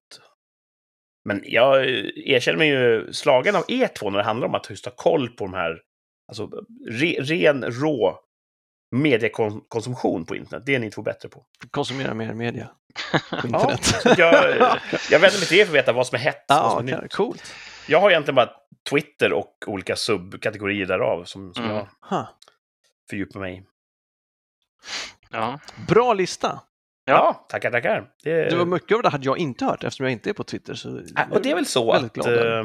Men 1.25 1.43
jag 1.47 1.87
erkänner 2.17 2.59
mig 2.59 2.69
ju 2.69 3.13
slagen 3.13 3.57
av 3.57 3.65
er 3.69 3.87
två 3.89 4.11
när 4.11 4.19
det 4.19 4.25
handlar 4.25 4.47
om 4.49 4.55
att 4.55 4.71
just 4.71 4.85
ha 4.85 4.93
koll 4.97 5.29
på 5.29 5.45
de 5.45 5.55
här, 5.55 5.79
alltså 6.29 6.51
re, 6.91 7.17
ren, 7.21 7.65
rå 7.65 8.21
mediekonsumtion 8.97 10.25
på 10.27 10.37
internet. 10.37 10.63
Det 10.67 10.75
är 10.75 10.79
ni 10.79 10.91
två 10.91 11.03
bättre 11.03 11.29
på. 11.29 11.45
Konsumera 11.71 12.15
mer 12.15 12.35
media 12.35 12.69
på 13.31 13.37
Ja, 13.43 13.47
internet. 13.47 13.85
så 13.85 14.09
jag, 14.19 14.57
jag 15.11 15.19
vänder 15.21 15.39
mig 15.39 15.47
till 15.49 15.59
er 15.59 15.65
för 15.65 15.73
att 15.73 15.79
veta 15.83 15.93
vad 15.93 16.07
som 16.07 16.17
är 16.17 16.21
hett. 16.21 16.45
vad 16.49 16.59
Ja, 16.59 16.71
som 16.79 16.89
är 16.89 17.09
coolt. 17.09 17.55
Jag 17.89 18.01
har 18.01 18.11
egentligen 18.11 18.35
bara 18.35 18.51
Twitter 18.91 19.33
och 19.33 19.55
olika 19.67 19.97
subkategorier 19.97 20.87
därav 20.87 21.25
som, 21.25 21.55
som 21.55 21.65
Mm. 21.65 21.77
jag 21.77 21.89
Huh. 23.07 23.11
fördjupar 23.11 23.41
mig 23.41 23.59
i. 23.59 23.63
Ja. 25.31 25.61
Bra 25.89 26.15
lista. 26.15 26.61
Ja, 27.05 27.47
tackar, 27.49 27.71
tackar. 27.71 28.11
Det, 28.23 28.51
Det 28.51 28.57
var 28.57 28.67
mycket 28.67 28.97
av 28.97 29.03
det 29.03 29.09
hade 29.09 29.25
jag 29.25 29.39
inte 29.39 29.65
hört 29.65 29.85
eftersom 29.85 30.05
jag 30.07 30.13
inte 30.13 30.31
är 30.31 30.35
på 30.35 30.45
Twitter. 30.45 30.75
Så 30.75 31.03
Ja, 31.15 31.27
och 31.31 31.43
det 31.43 31.51
är 31.51 31.55
väl 31.55 31.67
så 31.67 31.93
att 31.93 32.17
eh, 32.17 32.65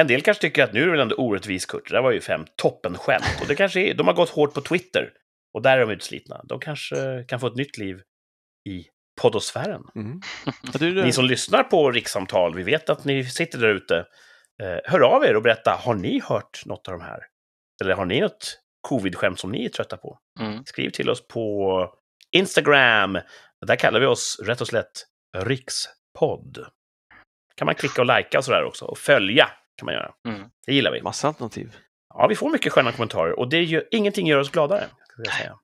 en 0.00 0.06
del 0.06 0.22
kanske 0.22 0.40
tycker 0.40 0.64
att 0.64 0.72
nu 0.72 0.80
är 0.82 0.84
det 0.84 0.90
väl 0.92 1.00
ändå 1.00 1.16
orättvis 1.16 1.66
Kurt. 1.66 1.88
Det 1.88 1.94
där 1.96 2.02
var 2.02 2.12
ju 2.12 2.20
fem 2.20 2.44
toppenskämt. 2.56 3.38
Och 3.40 3.46
det 3.48 3.54
kanske 3.54 3.80
är, 3.80 3.94
de 3.94 4.06
har 4.06 4.14
gått 4.14 4.28
hårt 4.30 4.54
på 4.54 4.60
Twitter. 4.60 5.12
Och 5.54 5.62
där 5.62 5.78
är 5.78 5.86
de 5.86 5.92
utslitna. 5.92 6.40
De 6.44 6.60
kanske 6.60 7.24
kan 7.28 7.40
få 7.40 7.46
ett 7.46 7.56
nytt 7.56 7.78
liv 7.78 8.00
i 8.68 8.84
poddosfären. 9.20 9.82
Mm. 9.94 10.20
Ja. 10.44 11.02
Ni 11.04 11.12
som 11.12 11.24
lyssnar 11.24 11.62
på 11.62 11.90
rikssamtal, 11.90 12.54
vi 12.54 12.62
vet 12.62 12.90
att 12.90 13.04
ni 13.04 13.24
sitter 13.24 13.58
där 13.58 13.68
ute. 13.68 13.96
Eh, 14.62 14.78
hör 14.84 15.00
av 15.00 15.24
er 15.24 15.36
och 15.36 15.42
berätta, 15.42 15.70
har 15.70 15.94
ni 15.94 16.20
hört 16.20 16.62
något 16.66 16.88
av 16.88 16.92
de 16.92 17.00
här? 17.00 17.20
Eller 17.82 17.94
har 17.94 18.04
ni 18.04 18.20
något 18.20 18.58
covid-skämt 18.86 19.38
som 19.40 19.52
ni 19.52 19.64
är 19.64 19.68
trötta 19.68 19.96
på? 19.96 20.18
Mm. 20.40 20.64
Skriv 20.64 20.90
till 20.90 21.10
oss 21.10 21.28
på 21.28 21.94
Instagram. 22.30 23.18
Där 23.66 23.76
kallar 23.76 24.00
vi 24.00 24.06
oss 24.06 24.40
rätt 24.42 24.60
och 24.60 24.66
slätt 24.66 25.06
Rikspodd. 25.36 26.66
kan 27.56 27.66
man 27.66 27.74
klicka 27.74 28.00
och 28.02 28.06
likea 28.06 28.38
och 28.38 28.44
sådär 28.44 28.64
också. 28.64 28.84
Och 28.84 28.98
följa 28.98 29.50
kan 29.76 29.86
man 29.86 29.94
göra. 29.94 30.14
Mm. 30.28 30.50
Det 30.66 30.74
gillar 30.74 30.92
vi. 30.92 31.02
Massa 31.02 31.28
alternativ. 31.28 31.76
Ja, 32.14 32.26
vi 32.26 32.36
får 32.36 32.50
mycket 32.50 32.72
sköna 32.72 32.92
kommentarer 32.92 33.38
och 33.38 33.48
det 33.48 33.62
gör, 33.62 33.88
ingenting 33.90 34.26
gör 34.26 34.38
oss 34.38 34.50
gladare. 34.50 34.84
Ska 35.08 35.22
jag 35.24 35.34
säga. 35.34 35.58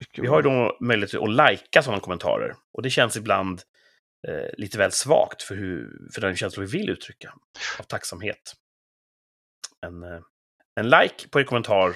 Mycket 0.00 0.24
Vi 0.24 0.28
har 0.28 0.36
ju 0.36 0.42
då 0.42 0.76
möjlighet 0.80 1.14
att 1.14 1.30
likea 1.30 1.82
sådana 1.82 2.00
kommentarer. 2.00 2.54
Och 2.72 2.82
det 2.82 2.90
känns 2.90 3.16
ibland 3.16 3.62
eh, 4.28 4.50
lite 4.58 4.78
väl 4.78 4.92
svagt 4.92 5.42
för, 5.42 5.54
hur, 5.54 6.08
för 6.14 6.20
den 6.20 6.36
känsla 6.36 6.60
vi 6.60 6.78
vill 6.78 6.90
uttrycka 6.90 7.34
av 7.78 7.82
tacksamhet. 7.82 8.54
En, 9.86 10.02
eh, 10.02 10.20
en 10.80 10.90
like 10.90 11.28
på 11.28 11.40
er 11.40 11.44
kommentar, 11.44 11.88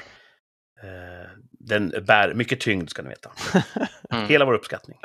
eh, 0.82 1.30
den 1.50 1.88
bär 2.06 2.34
mycket 2.34 2.60
tyngd 2.60 2.90
ska 2.90 3.02
ni 3.02 3.08
veta. 3.08 3.32
Mm. 4.10 4.28
Hela 4.28 4.44
vår 4.44 4.54
uppskattning. 4.54 4.98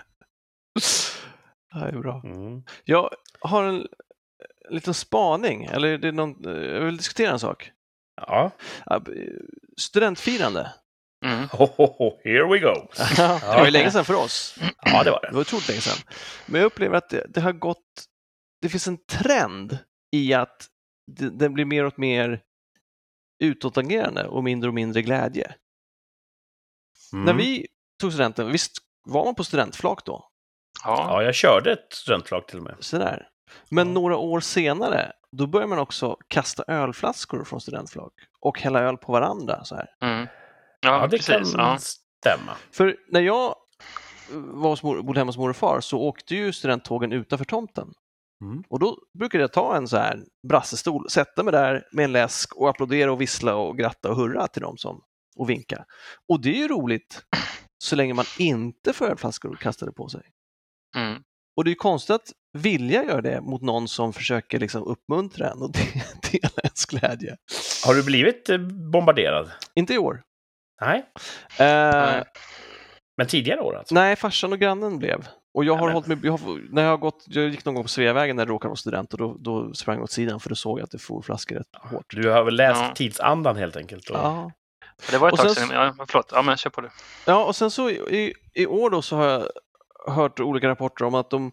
Det 1.73 1.79
är 1.79 1.91
bra. 1.91 2.21
Mm. 2.23 2.63
Jag 2.83 3.09
har 3.39 3.63
en 3.63 3.87
liten 4.69 4.93
spaning, 4.93 5.65
eller 5.65 5.87
är 5.87 5.97
det 5.97 6.11
någon, 6.11 6.35
jag 6.43 6.81
vill 6.81 6.97
diskutera 6.97 7.31
en 7.31 7.39
sak. 7.39 7.71
Ja, 8.27 8.51
Studentfirande. 9.77 10.73
Mm. 11.25 11.47
ho, 11.51 11.65
ho, 11.65 11.85
ho, 11.85 12.19
here 12.23 12.43
we 12.47 12.59
go. 12.59 12.73
det 13.17 13.47
var 13.57 13.65
ju 13.65 13.71
länge 13.71 13.91
sedan 13.91 14.05
för 14.05 14.13
oss. 14.13 14.55
Ja, 14.85 15.03
det 15.03 15.11
var 15.11 15.21
Det 15.21 15.27
det. 15.27 15.33
var 15.33 15.41
otroligt 15.41 15.67
länge 15.69 15.81
sedan. 15.81 16.07
Men 16.45 16.61
jag 16.61 16.65
upplever 16.65 16.97
att 16.97 17.09
det, 17.09 17.25
det 17.29 17.41
har 17.41 17.51
gått, 17.51 18.05
det 18.61 18.69
finns 18.69 18.87
en 18.87 18.97
trend 19.05 19.77
i 20.11 20.33
att 20.33 20.67
det, 21.11 21.29
den 21.29 21.53
blir 21.53 21.65
mer 21.65 21.85
och 21.85 21.99
mer 21.99 22.41
utåtagerande 23.41 24.27
och 24.27 24.43
mindre 24.43 24.67
och 24.67 24.73
mindre 24.73 25.01
glädje. 25.01 25.55
Mm. 27.13 27.25
När 27.25 27.33
vi 27.33 27.67
tog 27.99 28.11
studenten, 28.11 28.51
visst 28.51 28.77
var 29.03 29.25
man 29.25 29.35
på 29.35 29.43
studentflak 29.43 30.05
då? 30.05 30.27
Ja. 30.83 31.05
Ja, 31.09 31.23
jag 31.23 31.35
körde 31.35 31.71
ett 31.71 31.93
studentflak 31.93 32.47
till 32.47 32.57
och 32.57 32.63
med. 32.63 32.75
Sådär. 32.79 33.27
Men 33.69 33.87
Ja. 33.87 33.93
några 33.93 34.17
år 34.17 34.39
senare, 34.39 35.11
då 35.31 35.47
börjar 35.47 35.67
man 35.67 35.79
också 35.79 36.17
kasta 36.27 36.63
ölflaskor 36.67 37.43
från 37.43 37.61
studentflak 37.61 38.13
och 38.39 38.59
hälla 38.59 38.79
öl 38.79 38.97
på 38.97 39.11
varandra. 39.11 39.63
Så 39.63 39.75
här. 39.75 39.87
Mm. 40.01 40.27
Ja, 40.81 40.89
Ja, 41.01 41.07
det 41.07 41.17
precis. 41.17 41.27
kan 41.27 41.45
Ja. 41.57 41.77
stämma. 41.77 42.51
För 42.71 42.97
när 43.07 43.21
jag 43.21 43.55
var 44.33 44.69
hos 44.69 44.83
mor, 44.83 45.01
bodde 45.01 45.19
hemma 45.19 45.29
hos 45.29 45.37
mor 45.37 45.49
och 45.49 45.55
far 45.55 45.81
så 45.81 45.99
åkte 45.99 46.35
ju 46.35 46.53
studenttågen 46.53 47.11
utanför 47.11 47.45
tomten. 47.45 47.93
Mm. 48.41 48.63
Och 48.69 48.79
då 48.79 48.97
brukade 49.19 49.43
jag 49.43 49.53
ta 49.53 49.75
en 49.75 49.87
så 49.87 49.97
här 49.97 50.19
brassestol, 50.47 51.09
sätta 51.09 51.43
mig 51.43 51.51
där 51.51 51.87
med 51.91 52.05
en 52.05 52.11
läsk 52.11 52.55
och 52.55 52.69
applådera 52.69 53.11
och 53.11 53.21
vissla 53.21 53.55
och 53.55 53.77
gratta 53.77 54.09
och 54.09 54.15
hurra 54.15 54.47
till 54.47 54.61
dem 54.61 54.77
som 54.77 55.01
och 55.35 55.49
vinka. 55.49 55.85
Och 56.29 56.41
det 56.41 56.49
är 56.49 56.57
ju 56.57 56.67
roligt 56.67 57.21
så 57.83 57.95
länge 57.95 58.13
man 58.13 58.25
inte 58.39 58.93
får 58.93 59.05
ölflaskor 59.09 59.55
kastade 59.55 59.91
på 59.91 60.09
sig. 60.09 60.21
Mm. 60.97 61.23
Och 61.57 61.63
det 61.63 61.67
är 61.67 61.71
ju 61.71 61.75
konstigt 61.75 62.15
att 62.15 62.31
vilja 62.57 63.03
göra 63.03 63.21
det 63.21 63.41
mot 63.41 63.61
någon 63.61 63.87
som 63.87 64.13
försöker 64.13 64.59
liksom 64.59 64.83
uppmuntra 64.83 65.49
en 65.51 65.61
och 65.61 65.71
de- 65.71 66.01
dela 66.31 66.53
ens 66.63 66.85
glädje. 66.85 67.37
Har 67.85 67.93
du 67.93 68.03
blivit 68.03 68.49
eh, 68.49 68.57
bombarderad? 68.91 69.51
Inte 69.75 69.93
i 69.93 69.97
år. 69.97 70.23
Nej, 70.81 71.05
Eh, 71.59 71.91
Nej. 71.91 72.23
men 73.17 73.27
tidigare 73.27 73.61
år 73.61 73.75
alltså? 73.75 73.95
nej, 73.95 74.15
farsan 74.15 74.53
och 74.53 74.59
grannen 74.59 74.99
blev. 74.99 75.27
Och 75.53 75.65
jag 75.65 75.73
har 75.73 75.79
Nämen. 75.81 75.93
hållit 75.93 76.07
mig, 76.07 76.17
jag 76.23 76.31
har, 76.37 76.61
när 76.69 76.83
jag 76.83 76.89
har 76.89 76.97
gått, 76.97 77.23
jag 77.27 77.49
gick 77.49 77.65
någon 77.65 77.75
gång 77.75 77.83
på 77.83 77.87
Sveavägen 77.89 78.35
när 78.35 78.43
jag 78.45 78.49
råkade 78.49 78.69
vara 78.69 78.75
student 78.75 79.13
och 79.13 79.19
då, 79.19 79.37
då 79.39 79.73
sprang 79.73 79.95
jag 79.95 80.03
åt 80.03 80.11
sidan 80.11 80.39
för 80.39 80.49
då 80.49 80.55
såg 80.55 80.79
jag 80.79 80.83
att 80.83 80.91
det 80.91 80.97
for 80.99 81.21
flaskor 81.21 81.55
rätt 81.55 81.67
hårt. 81.91 82.05
Du 82.15 82.29
har 82.29 82.43
väl 82.43 82.55
läst 82.55 82.81
Ja. 82.81 82.93
tidsandan 82.95 83.55
helt 83.55 83.75
enkelt? 83.75 84.09
Och... 84.09 84.15
Ja. 84.15 84.51
Det 85.11 85.17
var 85.17 85.27
ett 85.27 85.33
Och 85.33 85.39
tag 85.39 85.51
sen- 85.51 85.67
sedan. 85.67 85.93
Ja, 85.97 86.05
förlåt. 86.07 86.31
Ja, 86.35 86.41
men 86.41 86.57
kör 86.57 86.69
på 86.69 86.81
du. 86.81 86.89
Ja, 87.25 87.45
och 87.45 87.55
sen 87.55 87.71
så 87.71 87.89
i, 87.89 88.33
i 88.53 88.65
år 88.65 88.89
då 88.89 89.01
så 89.01 89.15
har 89.15 89.25
jag 89.25 89.47
hört 90.13 90.39
olika 90.39 90.67
rapporter 90.67 91.05
om 91.05 91.15
att 91.15 91.29
de 91.29 91.51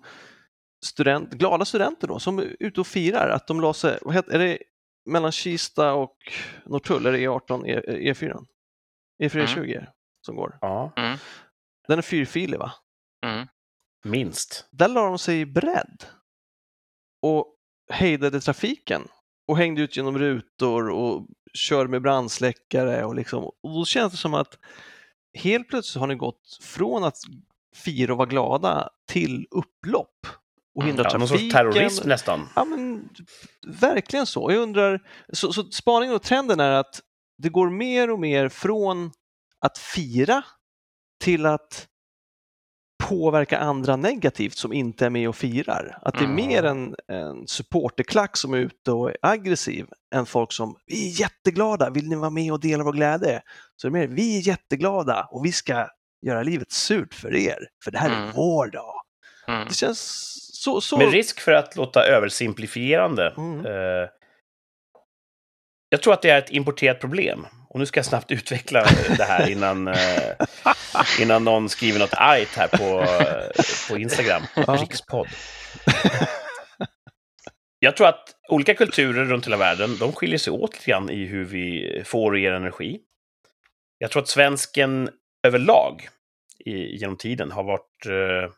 student, 0.84 1.30
glada 1.32 1.64
studenter 1.64 2.09
då 2.09 2.18
som 2.18 2.38
är 2.38 2.57
ute 2.61 2.80
och 2.80 2.86
firar, 2.86 3.28
att 3.28 3.46
de 3.46 3.61
la 3.61 3.72
sig, 3.74 3.99
vad 4.03 4.14
heter, 4.14 4.32
är 4.34 4.38
det 4.38 4.59
mellan 5.07 5.32
Kista 5.32 5.92
och 5.92 6.16
Norrtull, 6.66 7.07
är 7.07 7.12
det 7.12 7.18
E18, 7.18 7.66
E, 7.66 8.12
E4? 8.12 8.44
E420 9.22 9.86
som 10.26 10.36
går. 10.36 10.59
Ja, 10.61 10.92
Den 11.88 11.99
är 11.99 12.03
fyrfilig 12.03 12.59
va? 12.59 12.72
Mm. 13.26 13.46
Minst. 14.09 14.68
Där 14.70 14.88
la 14.88 15.02
de 15.04 15.18
sig 15.18 15.40
i 15.40 15.46
bredd 15.46 16.04
och 17.22 17.54
hejdade 17.90 18.40
trafiken 18.40 19.02
och 19.48 19.56
hängde 19.56 19.82
ut 19.82 19.96
genom 19.96 20.18
rutor 20.18 20.90
och 20.90 21.26
körde 21.54 21.90
med 21.90 22.02
brandsläckare 22.02 23.04
och 23.04 23.14
liksom, 23.14 23.44
och 23.44 23.74
då 23.74 23.84
känns 23.84 24.12
det 24.12 24.18
som 24.18 24.34
att 24.34 24.59
helt 25.38 25.68
plötsligt 25.68 26.00
har 26.00 26.06
ni 26.06 26.14
gått 26.14 26.59
från 26.62 27.04
att 27.04 27.16
fira 27.76 28.12
och 28.12 28.18
vara 28.18 28.28
glada 28.28 28.88
till 29.09 29.46
upplopp 29.50 30.26
och 30.74 30.84
hindra 30.84 31.04
Ja, 31.04 31.18
någon 31.18 31.28
trafiken. 31.28 31.50
sorts 31.50 31.54
terrorism 31.54 32.09
nästan. 32.09 32.48
Ja, 32.56 32.64
men 32.64 33.09
verkligen 33.80 34.26
så. 34.26 34.52
Jag 34.52 34.62
undrar, 34.62 35.00
så, 35.32 35.52
så 35.52 35.64
spaningen 35.64 36.14
och 36.14 36.22
trenden 36.22 36.61
är 36.61 36.70
att 36.70 37.00
det 37.38 37.48
går 37.48 37.70
mer 37.70 38.11
och 38.11 38.20
mer 38.20 38.48
från 38.48 39.12
att 39.61 39.78
fira 39.78 40.42
till 41.20 41.46
att 41.46 41.88
påverka 43.09 43.59
andra 43.59 43.96
negativt 43.96 44.56
som 44.56 44.72
inte 44.72 45.06
är 45.06 45.11
med 45.11 45.28
och 45.28 45.36
firar. 45.36 45.98
Att 46.02 46.18
det 46.18 46.24
är 46.24 46.28
mer 46.28 46.62
en, 46.62 46.94
en 47.12 47.46
supporterklack 47.46 48.36
som 48.36 48.54
är 48.54 48.59
ute 48.59 48.92
och 48.92 49.11
är 49.11 49.16
aggressiv 49.22 49.86
än 50.14 50.26
folk 50.26 50.52
som 50.52 50.76
vi 50.86 51.09
är 51.09 51.20
jätteglada, 51.20 51.90
vill 51.90 52.09
ni 52.09 52.16
vara 52.16 52.30
med 52.30 52.52
och 52.52 52.61
dela 52.61 52.84
vår 52.84 52.92
glädje? 52.92 53.42
Så 53.76 53.88
det 53.88 53.98
är 53.98 54.00
mer 54.00 54.14
vi 54.14 54.38
är 54.38 54.48
jätteglada 54.48 55.28
och 55.30 55.44
vi 55.44 55.52
ska 55.52 55.88
göra 56.26 56.42
livet 56.42 56.72
surt 56.72 57.14
för 57.14 57.36
er, 57.36 57.59
för 57.84 57.90
det 57.90 57.98
här 57.98 58.11
är 58.11 58.22
Mm. 58.22 58.32
vår 58.36 58.66
dag. 58.66 58.94
Mm. 59.48 59.68
Det 59.68 59.74
känns 59.74 60.00
Så, 60.52 60.80
så... 60.80 60.98
Med 60.98 61.12
risk 61.12 61.40
för 61.40 61.52
att 61.52 61.76
låta 61.76 62.04
översimplifierande. 62.04 63.34
Mm. 63.36 63.66
Eh, 63.66 64.09
jag 65.88 66.02
tror 66.02 66.12
att 66.12 66.22
det 66.22 66.30
är 66.30 66.38
ett 66.38 66.50
importerat 66.50 67.00
problem. 67.00 67.46
Och 67.70 67.78
nu 67.78 67.86
ska 67.86 67.98
jag 67.98 68.06
snabbt 68.06 68.30
utveckla 68.30 68.86
det 69.16 69.24
här 69.24 69.50
innan, 69.50 69.88
eh, 69.88 70.34
innan 71.20 71.44
någon 71.44 71.68
skriver 71.68 71.98
något 71.98 72.14
argt 72.14 72.56
här 72.56 72.68
på, 72.68 73.02
eh, 73.02 73.64
på 73.90 73.98
Instagram. 73.98 74.42
Ja. 74.54 74.62
Rikspodd. 74.80 75.28
Jag 77.78 77.96
tror 77.96 78.06
att 78.06 78.34
olika 78.48 78.74
kulturer 78.74 79.24
runt 79.24 79.46
hela 79.46 79.56
världen, 79.56 79.96
de 80.00 80.12
skiljer 80.12 80.38
sig 80.38 80.52
åt 80.52 80.74
lite 80.74 80.90
grann 80.90 81.10
i 81.10 81.24
hur 81.24 81.44
vi 81.44 82.02
får 82.06 82.32
och 82.32 82.38
ger 82.38 82.52
energi. 82.52 83.00
Jag 83.98 84.10
tror 84.10 84.22
att 84.22 84.28
svensken 84.28 85.10
överlag 85.46 86.08
i, 86.64 86.96
genom 86.96 87.16
tiden 87.16 87.52
har 87.52 87.64
varit 87.64 88.06
eh, 88.06 88.52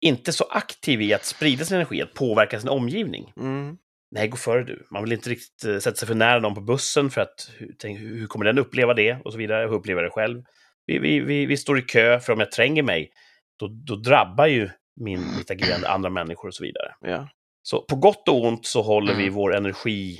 inte 0.00 0.32
så 0.32 0.44
aktiv 0.44 1.02
i 1.02 1.14
att 1.14 1.24
sprida 1.24 1.64
sin 1.64 1.76
energi, 1.76 2.02
att 2.02 2.14
påverka 2.14 2.60
sin 2.60 2.68
omgivning. 2.68 3.32
Mm. 3.36 3.76
Nej, 4.14 4.28
gå 4.28 4.36
före 4.36 4.64
du. 4.64 4.86
Man 4.90 5.02
vill 5.02 5.12
inte 5.12 5.30
riktigt 5.30 5.64
eh, 5.64 5.78
sätta 5.78 5.96
sig 5.96 6.08
för 6.08 6.14
nära 6.14 6.40
någon 6.40 6.54
på 6.54 6.60
bussen 6.60 7.10
för 7.10 7.20
att 7.20 7.50
hur, 7.56 7.74
tänk, 7.78 7.98
hur 7.98 8.26
kommer 8.26 8.44
den 8.44 8.58
uppleva 8.58 8.94
det 8.94 9.16
och 9.24 9.32
så 9.32 9.38
vidare. 9.38 9.66
Hur 9.66 9.74
upplever 9.74 10.02
det 10.02 10.10
själv? 10.10 10.42
Vi, 10.86 10.98
vi, 10.98 11.20
vi, 11.20 11.46
vi 11.46 11.56
står 11.56 11.78
i 11.78 11.82
kö, 11.82 12.20
för 12.20 12.32
om 12.32 12.40
jag 12.40 12.52
tränger 12.52 12.82
mig, 12.82 13.10
då, 13.58 13.68
då 13.68 13.96
drabbar 13.96 14.46
ju 14.46 14.70
min, 15.00 15.36
mitt 15.38 15.50
agerande 15.50 15.88
andra 15.88 16.10
människor 16.10 16.48
och 16.48 16.54
så 16.54 16.64
vidare. 16.64 16.94
Ja. 17.00 17.28
Så 17.62 17.82
på 17.82 17.96
gott 17.96 18.28
och 18.28 18.44
ont 18.44 18.66
så 18.66 18.82
håller 18.82 19.14
vi 19.14 19.22
Mm. 19.22 19.34
vår 19.34 19.56
energi 19.56 20.18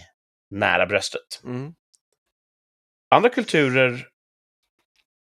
nära 0.51 0.87
bröstet. 0.87 1.41
Mm. 1.45 1.75
Andra 3.11 3.29
kulturer 3.29 4.07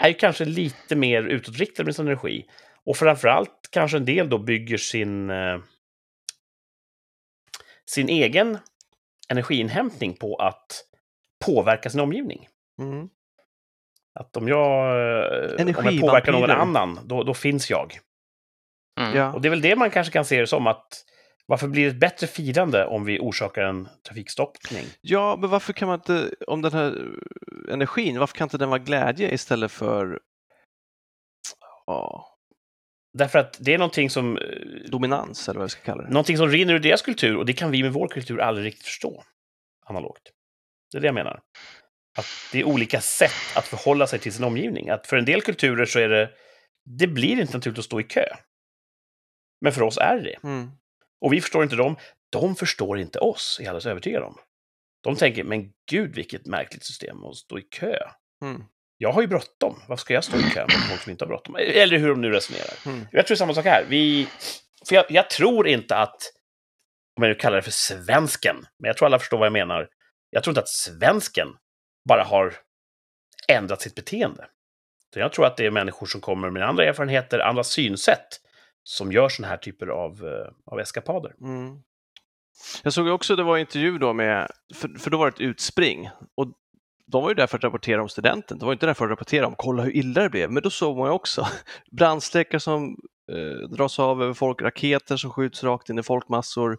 är 0.03 0.09
ju 0.09 0.15
kanske 0.15 0.45
lite 0.45 0.97
mer 0.97 1.23
utåtriktade 1.23 1.85
med 1.85 1.97
sin 1.97 2.07
energi. 2.07 2.45
Och 2.85 2.97
framförallt 2.97 3.69
kanske 3.71 3.97
en 3.97 4.05
del 4.05 4.29
då 4.29 4.39
bygger 4.39 4.77
sin, 4.77 5.31
eh, 5.31 5.59
sin 7.89 8.09
egen 8.09 8.59
energiinhämtning 9.29 10.15
på 10.15 10.37
att 10.37 10.85
påverka 11.45 11.91
sin 11.91 12.01
omgivning. 12.01 12.49
Mm. 12.83 13.09
Att 14.21 14.37
om 14.37 14.49
jag, 14.49 14.87
eh, 15.61 15.67
om 15.79 15.85
jag 15.85 16.01
påverkar 16.01 16.33
någon 16.33 16.51
annan, 16.51 16.99
då, 17.05 17.23
då 17.23 17.35
finns 17.35 17.71
jag. 17.71 17.99
Mm. 19.01 19.17
Ja. 19.17 19.33
Och 19.33 19.41
det 19.41 19.49
är 19.49 19.51
väl 19.51 19.61
det 19.61 19.77
man 19.77 19.91
kanske 19.91 20.13
kan 20.13 20.25
se 20.25 20.41
det 20.41 20.47
som 20.47 20.67
att 20.67 21.05
varför 21.47 21.69
blir 21.69 21.85
det 21.85 21.91
ett 21.91 22.01
bättre 22.01 22.27
firande 22.27 22.87
om 22.87 23.05
vi 23.05 23.19
orsakar 23.21 23.63
en 23.63 23.89
trafikstockning? 24.07 24.85
ja, 25.01 25.37
men 25.41 25.51
varför 25.51 25.73
kan 25.73 25.89
man 25.89 25.95
inte, 25.95 26.31
om 26.47 26.63
den 26.63 26.73
här 26.73 27.03
energin, 27.69 28.19
varför 28.19 28.35
kan 28.35 28.45
inte 28.45 28.59
den 28.59 28.69
vara 28.69 28.79
glädje 28.79 29.35
istället 29.35 29.73
för 29.73 30.21
ja, 31.87 32.29
Därför 33.13 33.39
att 33.39 33.57
det 33.61 33.75
är 33.75 33.79
någonting 33.79 34.11
som, 34.11 34.39
eh, 34.39 34.45
dominans 34.91 35.49
eller 35.49 35.59
vad 35.59 35.65
jag 35.65 35.71
ska 35.71 35.83
kalla 35.83 36.03
det? 36.03 36.09
någonting 36.09 36.37
som 36.37 36.49
rinner 36.49 36.75
ur 36.75 36.79
deras 36.79 37.03
kultur 37.03 37.37
och 37.37 37.47
det 37.47 37.53
kan 37.53 37.71
vi 37.71 37.83
med 37.83 37.93
vår 37.93 38.09
kultur 38.09 38.41
aldrig 38.41 38.67
riktigt 38.67 38.85
förstå 38.85 39.25
analogt. 39.87 40.23
Det 40.93 40.99
är 40.99 41.01
det 41.01 41.09
jag 41.09 41.15
menar. 41.15 41.41
Att 42.19 42.27
det 42.53 42.61
är 42.61 42.65
olika 42.65 43.01
sätt 43.01 43.57
att 43.57 43.67
förhålla 43.67 44.07
sig 44.07 44.19
till 44.19 44.33
sin 44.33 44.45
omgivning. 44.45 44.89
Att 44.89 45.07
för 45.07 45.17
en 45.17 45.25
del 45.25 45.43
kulturer 45.43 45.85
så 45.85 45.99
är 45.99 46.09
det, 46.09 46.31
det 46.85 47.07
blir 47.07 47.41
inte 47.41 47.53
naturligt 47.53 47.79
att 47.79 47.85
stå 47.85 48.01
i 48.01 48.05
kö. 48.05 48.27
Men 49.61 49.73
för 49.73 49.83
oss 49.83 49.99
är 49.99 50.17
det 50.17 50.23
det. 50.23 50.49
Mm. 50.49 50.71
Och 51.21 51.33
vi 51.33 51.41
förstår 51.41 51.63
inte 51.63 51.77
dem. 51.77 51.97
De 52.31 52.57
förstår 52.57 52.99
inte 52.99 53.19
oss, 53.19 53.57
är 53.61 53.65
jag 53.65 53.71
alldeles 53.71 53.87
övertygad 53.87 54.23
om. 54.23 54.39
De 55.03 55.17
tänker, 55.17 55.45
men 55.45 55.73
gud 55.91 56.15
vilket 56.15 56.47
märkligt 56.47 56.85
system 56.85 57.25
att 57.25 57.37
stå 57.37 57.59
i 57.59 57.63
kö. 57.63 57.99
Mm. 58.43 58.65
Jag 58.99 59.13
har 59.13 59.21
ju 59.21 59.27
bråttom. 59.27 59.83
Varför 59.89 60.01
ska 60.01 60.15
jag 60.15 60.25
stå 60.25 60.37
i 60.37 60.43
kö 60.43 60.61
med 60.61 60.89
folk 60.89 61.01
som 61.01 61.11
inte 61.11 61.25
har 61.25 61.29
bråttom? 61.29 61.57
Eller 61.57 61.99
hur 61.99 62.09
de 62.09 62.21
nu 62.21 62.31
resonerar. 62.31 62.75
Mm. 62.87 63.07
Jag 63.13 63.27
tror 63.27 63.37
samma 63.37 63.55
sak 63.55 63.65
här. 63.65 63.85
Vi, 63.89 64.29
för 64.89 64.95
jag, 64.95 65.05
jag 65.09 65.31
tror 65.31 65.69
inte 65.69 65.97
att, 65.97 66.33
om 67.17 67.23
jag 67.23 67.29
nu 67.29 67.35
kallar 67.35 67.57
det 67.57 67.63
för 67.63 67.71
svensken, 67.71 68.57
men 68.79 68.89
jag 68.89 68.97
tror 68.97 69.07
alla 69.07 69.19
förstår 69.19 69.39
vad 69.39 69.47
jag 69.47 69.53
menar. 69.53 69.89
Jag 70.31 70.45
tror 70.45 70.51
inte 70.51 70.61
att 70.61 70.69
svensken 70.69 71.49
bara 72.09 72.25
har 72.25 72.55
ändrat 73.49 73.81
sitt 73.81 73.95
beteende. 73.95 74.47
Så 75.15 75.21
jag 75.21 75.33
tror 75.33 75.47
att 75.47 75.57
det 75.57 75.67
är 75.67 75.71
människor 75.71 76.07
som 76.07 76.21
kommer 76.21 76.51
med 76.51 76.69
andra 76.69 76.85
erfarenheter, 76.85 77.39
andra 77.39 77.65
synsätt, 77.65 78.41
som 78.83 79.13
gör 79.13 79.29
sådana 79.29 79.51
här 79.51 79.57
typer 79.59 79.87
av, 79.87 80.27
eh, 80.27 80.73
av 80.73 80.81
eskapader. 80.81 81.35
Mm. 81.41 81.83
Jag 82.83 82.93
såg 82.93 83.07
också, 83.07 83.37
det 83.37 83.43
var 83.43 83.57
en 83.57 83.61
intervju 83.61 83.99
då 83.99 84.13
med, 84.13 84.51
för, 84.75 84.89
för 84.99 85.11
då 85.11 85.19
var 85.19 85.27
det 85.27 85.35
ett 85.35 85.41
utspring 85.41 86.11
och 86.37 86.53
de 87.11 87.23
var 87.23 87.29
ju 87.29 87.35
där 87.35 87.47
för 87.47 87.59
att 87.59 87.65
rapportera 87.65 88.03
om 88.03 88.09
studenten, 88.09 88.59
de 88.59 88.67
var 88.67 88.73
inte 88.73 88.87
där 88.87 88.95
för 88.95 89.05
att 89.05 89.11
rapportera 89.11 89.47
om 89.47 89.55
kolla 89.57 89.83
hur 89.83 89.97
illa 89.97 90.23
det 90.23 90.31
blev, 90.31 90.51
men 90.51 90.63
då 90.63 90.71
såg 90.71 90.97
man 90.97 91.07
ju 91.07 91.13
också 91.13 91.47
brandsträckare 91.91 92.61
som 92.61 92.97
eh, 93.33 93.69
dras 93.69 93.99
av 93.99 94.23
över 94.23 94.35
folk, 94.35 94.63
raketer 94.63 95.17
som 95.17 95.31
skjuts 95.31 95.65
rakt 95.65 95.91
in 95.91 95.99
i 95.99 96.03
folkmassor 96.03 96.79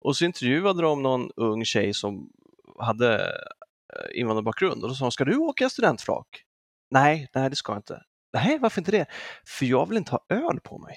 och 0.00 0.16
så 0.16 0.24
intervjuade 0.24 0.82
de 0.82 1.02
någon 1.02 1.30
ung 1.36 1.64
tjej 1.64 1.94
som 1.94 2.30
hade 2.78 3.14
eh, 3.96 4.20
invandrarbakgrund 4.20 4.82
och 4.82 4.88
då 4.88 4.94
sa 4.94 5.04
de, 5.04 5.10
ska 5.12 5.24
du 5.24 5.36
åka 5.36 5.68
studentflak? 5.68 6.26
Nej, 6.90 7.28
nej 7.34 7.50
det 7.50 7.56
ska 7.56 7.72
jag 7.72 7.78
inte. 7.78 8.02
Nej, 8.32 8.58
varför 8.58 8.80
inte 8.80 8.90
det? 8.90 9.06
För 9.46 9.66
jag 9.66 9.88
vill 9.88 9.98
inte 9.98 10.10
ha 10.10 10.24
öl 10.28 10.60
på 10.60 10.78
mig. 10.78 10.96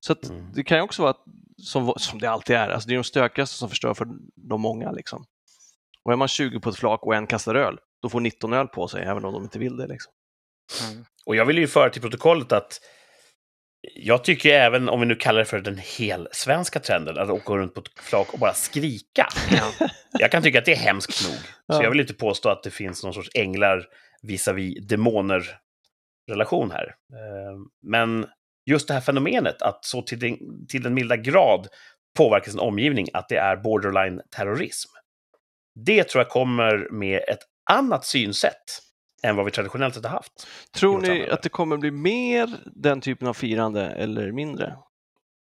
Så 0.00 0.12
att 0.12 0.28
Mm. 0.28 0.52
det 0.54 0.64
kan 0.64 0.78
ju 0.78 0.82
också 0.82 1.02
vara, 1.02 1.10
att, 1.10 1.24
som, 1.62 1.94
som 1.96 2.18
det 2.18 2.30
alltid 2.30 2.56
är, 2.56 2.68
alltså 2.68 2.88
det 2.88 2.94
är 2.94 2.96
de 2.96 3.04
stökigaste 3.04 3.56
som 3.56 3.68
förstör 3.68 3.94
för 3.94 4.06
de 4.36 4.60
många. 4.60 4.90
Liksom. 4.90 5.24
Och 6.04 6.12
är 6.12 6.16
man 6.16 6.28
20 6.28 6.60
på 6.60 6.70
ett 6.70 6.76
flak 6.76 7.06
och 7.06 7.14
en 7.14 7.26
kastar 7.26 7.54
öl, 7.54 7.78
då 8.02 8.08
får 8.08 8.20
19 8.20 8.52
öl 8.52 8.66
på 8.68 8.88
sig, 8.88 9.02
även 9.04 9.24
om 9.24 9.32
de 9.32 9.42
inte 9.42 9.58
vill 9.58 9.76
det. 9.76 9.86
Liksom. 9.86 10.12
Mm. 10.90 11.04
Och 11.26 11.36
jag 11.36 11.44
vill 11.44 11.58
ju 11.58 11.66
föra 11.66 11.90
till 11.90 12.02
protokollet 12.02 12.52
att 12.52 12.80
jag 13.94 14.24
tycker 14.24 14.50
även, 14.50 14.88
om 14.88 15.00
vi 15.00 15.06
nu 15.06 15.16
kallar 15.16 15.38
det 15.38 15.44
för 15.44 15.60
den 15.60 15.78
helsvenska 15.98 16.80
trenden, 16.80 17.18
att 17.18 17.30
åka 17.30 17.52
runt 17.52 17.74
på 17.74 17.80
ett 17.80 17.88
flak 18.00 18.32
och 18.32 18.38
bara 18.38 18.54
skrika. 18.54 19.26
Ja. 19.50 19.88
Jag 20.12 20.30
kan 20.30 20.42
tycka 20.42 20.58
att 20.58 20.64
det 20.64 20.72
är 20.72 20.76
hemskt 20.76 21.28
nog. 21.28 21.36
Så 21.38 21.42
Ja. 21.66 21.82
jag 21.82 21.90
vill 21.90 22.00
inte 22.00 22.14
påstå 22.14 22.48
att 22.48 22.62
det 22.62 22.70
finns 22.70 23.04
någon 23.04 23.14
sorts 23.14 23.30
änglar 23.34 23.86
visavi 24.22 24.74
demoner-relation 24.80 26.70
här. 26.70 26.84
Eh, 27.12 27.56
Men 27.82 28.26
just 28.66 28.88
det 28.88 28.94
här 28.94 29.00
fenomenet 29.00 29.62
att 29.62 29.84
så 29.84 30.02
till 30.02 30.18
den, 30.18 30.36
till 30.68 30.82
den 30.82 30.94
milda 30.94 31.16
grad 31.16 31.68
påverka 32.16 32.50
sin 32.50 32.60
omgivning 32.60 33.06
att 33.12 33.28
det 33.28 33.36
är 33.36 33.56
borderline-terrorism. 33.56 34.88
Det 35.74 36.04
tror 36.04 36.24
jag 36.24 36.30
kommer 36.30 36.88
med 36.90 37.22
ett 37.28 37.42
annat 37.70 38.04
synsätt 38.04 38.54
än 39.22 39.36
vad 39.36 39.44
vi 39.44 39.50
traditionellt 39.50 39.94
sett 39.94 40.04
har 40.04 40.10
haft. 40.10 40.46
Tror 40.74 41.00
ni 41.00 41.28
att 41.28 41.42
det 41.42 41.48
kommer 41.48 41.76
bli 41.76 41.90
mer 41.90 42.56
den 42.66 43.00
typen 43.00 43.28
av 43.28 43.34
firande 43.34 43.86
eller 43.86 44.32
mindre? 44.32 44.76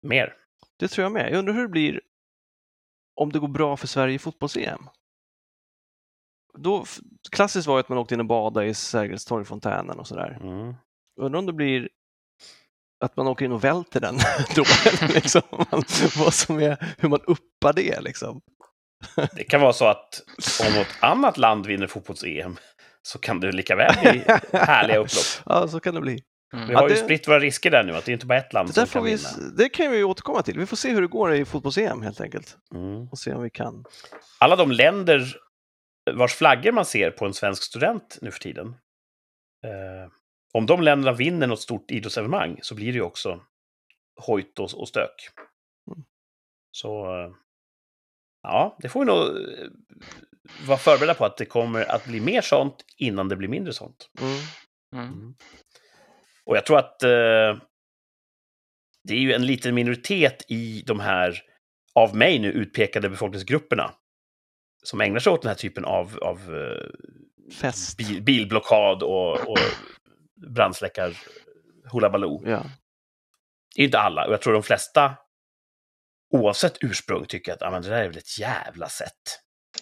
Mer. 0.02 0.34
Det 0.80 0.88
tror 0.88 1.04
jag 1.04 1.12
med. 1.12 1.32
Jag 1.32 1.40
undrar 1.40 1.54
hur 1.54 1.62
det 1.62 1.70
blir 1.70 2.02
om 3.16 3.32
det 3.32 3.40
går 3.40 3.48
bra 3.48 3.78
för 3.78 3.88
Sverige 3.88 4.16
i 4.16 4.20
fotbolls-EM. 4.20 4.90
Då, 6.58 6.86
klassiskt 7.32 7.68
var 7.68 7.76
ju 7.76 7.80
att 7.80 7.90
man 7.90 7.98
åkte 7.98 8.14
in 8.14 8.20
och 8.20 8.26
badade 8.26 8.68
i 8.68 8.74
Sergels 8.74 9.26
torgfontänen 9.26 10.00
och 10.00 10.08
sådär. 10.08 10.40
Mm. 10.42 10.74
Undrar 11.22 11.40
om 11.40 11.46
det 11.46 11.54
blir 11.54 11.90
att 13.00 13.18
man 13.18 13.28
åker 13.28 13.46
in 13.46 13.52
och 13.52 13.64
välter 13.64 14.00
den 14.00 14.18
då, 14.56 14.64
liksom, 15.14 15.42
vad 16.18 16.34
som 16.34 16.60
är, 16.60 16.96
hur 16.98 17.10
man 17.10 17.22
uppar 17.28 17.74
det 17.74 18.02
liksom. 18.02 18.42
Det 19.36 19.44
kan 19.44 19.62
vara 19.62 19.74
så 19.74 19.86
att 19.86 20.22
om 20.68 20.74
något 20.76 20.88
annat 21.00 21.38
land 21.38 21.66
vinner 21.66 21.88
fotbolls-EM 21.88 22.58
så 23.02 23.20
kan 23.20 23.40
det 23.40 23.52
lika 23.52 23.76
väl 23.76 23.96
bli 24.02 24.24
härliga 24.60 24.98
upplopp. 25.00 25.26
Ja, 25.46 25.68
så 25.68 25.80
kan 25.80 25.96
det 25.96 26.02
bli. 26.02 26.14
Vi 26.52 26.58
Mm. 26.58 26.76
har 26.76 26.82
Ja, 26.84 26.90
ju 26.90 26.96
det- 26.96 27.02
spritt 27.02 27.28
våra 27.28 27.40
risker 27.40 27.72
där 27.72 27.84
nu, 27.84 27.96
att 27.96 28.06
det 28.06 28.12
är 28.12 28.14
inte 28.14 28.26
bara 28.26 28.38
ett 28.38 28.54
land 28.54 28.70
Det, 28.70 28.74
som 28.74 28.88
kan 28.88 29.04
vi, 29.04 29.16
vinna. 29.16 29.30
det 29.58 29.70
kan 29.70 29.92
vi 29.92 29.98
ju 29.98 30.04
återkomma 30.04 30.42
till. 30.42 30.60
Vi 30.60 30.66
får 30.66 30.78
se 30.78 30.92
hur 30.92 31.02
det 31.02 31.08
går 31.08 31.34
i 31.34 31.46
fotbolls-EM 31.46 32.02
helt 32.02 32.22
enkelt 32.22 32.58
Mm. 32.74 33.08
och 33.12 33.20
se 33.20 33.34
om 33.34 33.44
vi 33.44 33.50
kan. 33.50 33.86
Alla 34.40 34.56
de 34.56 34.72
länder 34.72 35.36
vars 36.14 36.34
flaggor 36.34 36.72
man 36.72 36.86
ser 36.86 37.12
på 37.12 37.26
en 37.26 37.34
svensk 37.34 37.64
student 37.64 38.18
nu 38.22 38.32
för 38.32 38.40
tiden. 38.40 38.68
Eh, 39.66 40.12
om 40.54 40.66
de 40.66 40.82
länderna 40.82 41.12
vinner 41.18 41.48
något 41.48 41.62
stort 41.62 41.92
idrottsevenemang 41.92 42.60
så 42.62 42.76
blir 42.76 42.86
det 42.88 42.98
ju 42.98 43.02
också 43.02 43.42
hojt 44.22 44.60
och, 44.60 44.74
och 44.74 44.88
stök. 44.88 45.30
Mm. 45.92 46.04
Så 46.72 47.06
eh, 47.24 47.32
ja, 48.44 48.78
det 48.82 48.90
får 48.90 49.00
vi 49.00 49.06
nog 49.06 49.28
eh, 49.28 49.68
vara 50.68 50.78
förberedda 50.78 51.14
på 51.14 51.26
att 51.26 51.38
det 51.38 51.46
kommer 51.46 51.92
att 51.92 52.06
bli 52.06 52.20
mer 52.20 52.42
sånt 52.42 52.86
innan 52.98 53.30
det 53.30 53.36
blir 53.36 53.50
mindre 53.50 53.74
sånt. 53.74 54.10
Mm. 54.22 55.06
Mm. 55.06 55.34
Och 56.46 56.58
jag 56.58 56.66
tror 56.66 56.78
att 56.78 57.04
eh, 57.04 57.58
det 59.04 59.14
är 59.14 59.20
ju 59.20 59.34
en 59.34 59.46
liten 59.46 59.76
minoritet 59.76 60.46
i 60.48 60.84
de 60.88 61.00
här 61.00 61.42
av 61.96 62.16
mig 62.16 62.40
nu 62.40 62.52
utpekade 62.52 63.10
befolkningsgrupperna 63.10 63.92
som 64.84 65.02
ägnar 65.02 65.20
sig 65.20 65.34
åt 65.34 65.42
den 65.42 65.50
här 65.50 65.56
typen 65.56 65.86
av, 65.86 66.20
av 66.22 66.56
eh, 66.56 66.90
Fest. 67.54 67.98
bil, 67.98 68.24
bilblockad 68.24 69.04
och, 69.04 69.50
och 69.50 69.60
brandsläckar 70.48 71.18
hullabaloo. 71.92 72.44
Ja. 72.46 72.66
Det 73.76 73.82
är 73.82 73.86
inte 73.86 74.00
alla, 74.00 74.28
och 74.28 74.34
jag 74.34 74.42
tror 74.42 74.54
de 74.54 74.64
flesta 74.64 75.16
oavsett 76.30 76.78
ursprung 76.84 77.26
tycker 77.26 77.54
att 77.54 77.62
ah, 77.62 77.72
men 77.72 77.82
det 77.82 77.90
där 77.90 78.04
är 78.04 78.08
väl 78.08 78.18
ett 78.18 78.40
jävla 78.40 78.90
sätt. 78.90 79.14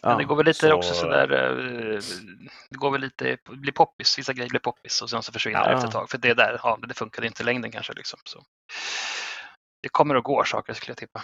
Men 0.03 0.17
det 0.17 0.23
går 0.23 0.35
väl 0.35 0.45
lite 0.45 0.59
så- 0.59 0.73
också 0.73 0.93
sådär, 0.93 1.31
eh, 1.31 1.99
det 2.69 2.75
går 2.77 2.91
väl 2.91 3.01
lite, 3.01 3.37
blir 3.49 3.71
poppis, 3.71 4.19
vissa 4.19 4.33
grejer 4.33 4.49
blir 4.49 4.59
poppis 4.59 5.01
och 5.01 5.09
sen 5.09 5.23
så 5.23 5.31
försvinner 5.31 5.59
Ja. 5.59 5.67
det 5.67 5.73
efter 5.73 5.87
ett 5.87 5.93
tag. 5.93 6.09
För 6.09 6.17
det 6.17 6.33
där, 6.33 6.59
ja, 6.63 6.79
det 6.87 6.93
funkar 6.93 7.25
inte 7.25 7.43
i 7.43 7.45
längden 7.45 7.71
kanske 7.71 7.93
liksom. 7.93 8.19
Så. 8.23 8.43
det 9.81 9.89
kommer 9.89 10.15
att 10.15 10.23
gå 10.23 10.43
saker 10.43 10.73
skulle 10.73 10.91
jag 10.91 10.97
tippa. 10.97 11.23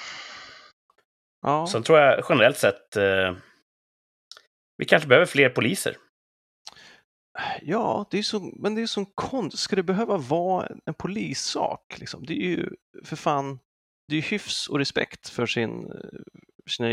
Ja. 1.42 1.68
Sen 1.68 1.84
tror 1.84 2.00
jag 2.00 2.26
generellt 2.30 2.58
sett 2.58 2.96
eh, 2.98 3.36
vi 4.78 4.86
kanske 4.86 5.08
behöver 5.08 5.26
fler 5.26 5.50
poliser. 5.50 5.98
Ja, 7.62 8.08
det 8.12 8.18
är 8.20 8.24
så, 8.24 8.52
men 8.60 8.76
det 8.76 8.82
är 8.82 8.88
som 8.88 9.06
konst. 9.06 9.60
Ska 9.60 9.76
det 9.76 9.84
behöva 9.84 10.18
vara 10.18 10.68
en 10.86 10.94
polissak? 10.94 11.96
Liksom? 11.98 12.26
Det 12.26 12.34
är 12.34 12.48
ju 12.48 12.70
för 13.06 13.16
fan, 13.16 13.60
det 14.08 14.16
är 14.16 14.22
hyfs 14.22 14.68
och 14.68 14.80
respekt 14.80 15.30
för 15.30 15.46
sin, 15.46 15.92
sina 16.70 16.90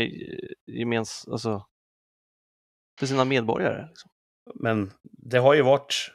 gemens, 0.67 1.25
alltså, 1.31 1.65
för 2.99 3.05
sina 3.05 3.25
medborgare. 3.25 3.87
Liksom. 3.87 4.11
Men 4.55 4.91
det 5.03 5.37
har 5.37 5.53
ju 5.53 5.61
varit 5.61 6.11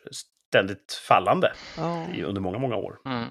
ständigt 0.49 0.92
fallande 0.92 1.53
ja. 1.76 2.07
under 2.24 2.40
många, 2.40 2.59
många 2.59 2.76
år. 2.76 2.99
Mm. 3.05 3.30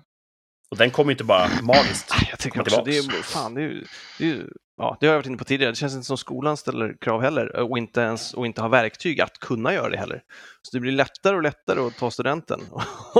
Och 0.72 0.78
den 0.78 0.92
kommer 0.92 1.12
inte 1.12 1.24
bara 1.24 1.50
magiskt 1.62 2.14
Jag 2.30 2.40
tycker 2.40 2.62
också, 2.62 2.84
det 2.86 2.98
är, 2.98 3.24
fan, 3.24 3.54
det 3.54 3.62
är, 3.62 3.84
det 4.20 4.32
är, 4.32 4.50
ja, 4.78 4.98
det 5.00 5.08
har 5.08 5.14
jag 5.14 5.20
varit 5.20 5.28
inne 5.28 5.38
på 5.38 5.44
tidigare, 5.44 5.72
det 5.72 5.76
känns 5.76 5.94
inte 5.94 6.06
som 6.06 6.18
skolan 6.18 6.58
ställer 6.58 6.98
krav 7.02 7.22
heller 7.22 7.56
och 7.56 7.78
inte 7.78 8.02
ens 8.02 8.34
och 8.34 8.46
inte 8.46 8.62
har 8.62 8.70
verktyg 8.70 9.22
att 9.22 9.40
kunna 9.40 9.74
göra 9.74 9.90
det 9.90 9.98
heller. 9.98 10.24
Så 10.62 10.78
det 10.78 10.80
blir 10.80 10.92
lättare 10.92 11.36
och 11.36 11.44
lättare 11.44 11.80
att 11.80 11.98
ta 11.98 12.12
studenten 12.12 12.62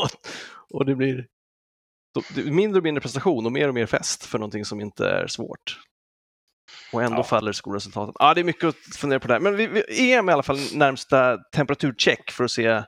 och 0.70 0.86
det 0.86 0.96
blir 0.96 1.28
mindre 2.36 2.78
och 2.78 2.84
mindre 2.84 3.02
prestation 3.02 3.46
och 3.46 3.52
mer 3.52 3.68
och 3.68 3.74
mer 3.74 3.86
fest 3.86 4.26
för 4.26 4.40
någonting 4.40 4.66
som 4.66 4.82
inte 4.82 5.10
är 5.10 5.28
svårt. 5.28 5.80
Och 6.94 7.04
ändå 7.04 7.18
ja. 7.18 7.24
faller 7.24 7.52
skolresultatet. 7.52 8.16
Ja, 8.20 8.34
det 8.34 8.42
är 8.42 8.46
mycket 8.46 8.64
att 8.64 8.96
fundera 8.96 9.20
på 9.20 9.28
där. 9.28 9.40
Men 9.40 9.56
vi, 9.56 9.68
vi, 9.68 10.14
EM 10.14 10.30
är 10.30 10.32
i 10.32 10.34
alla 10.34 10.44
fall 10.44 10.60
närmsta 10.74 11.38
temperaturcheck 11.38 12.32
för 12.32 12.44
att 12.44 12.52
se. 12.52 12.84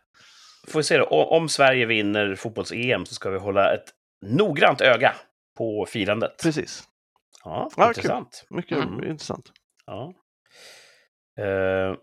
Får 0.68 0.80
vi 0.80 0.84
se 0.84 0.98
då, 0.98 1.06
om 1.06 1.50
Sverige 1.50 1.86
vinner 1.86 2.36
fotbolls-EM 2.36 3.06
så 3.06 3.14
ska 3.14 3.30
vi 3.30 3.40
hålla 3.40 3.74
ett 3.74 3.86
noggrant 4.26 4.82
öga 4.82 5.14
på 5.58 5.86
firandet. 5.90 6.44
Precis. 6.44 6.84
Ja, 7.44 7.70
ja 7.78 7.88
intressant. 7.88 8.46
Kul. 8.48 8.58
Mycket 8.58 8.78
mm. 8.78 9.04
intressant. 9.04 9.52
Ja. 9.86 10.14
Uh, 11.40 11.98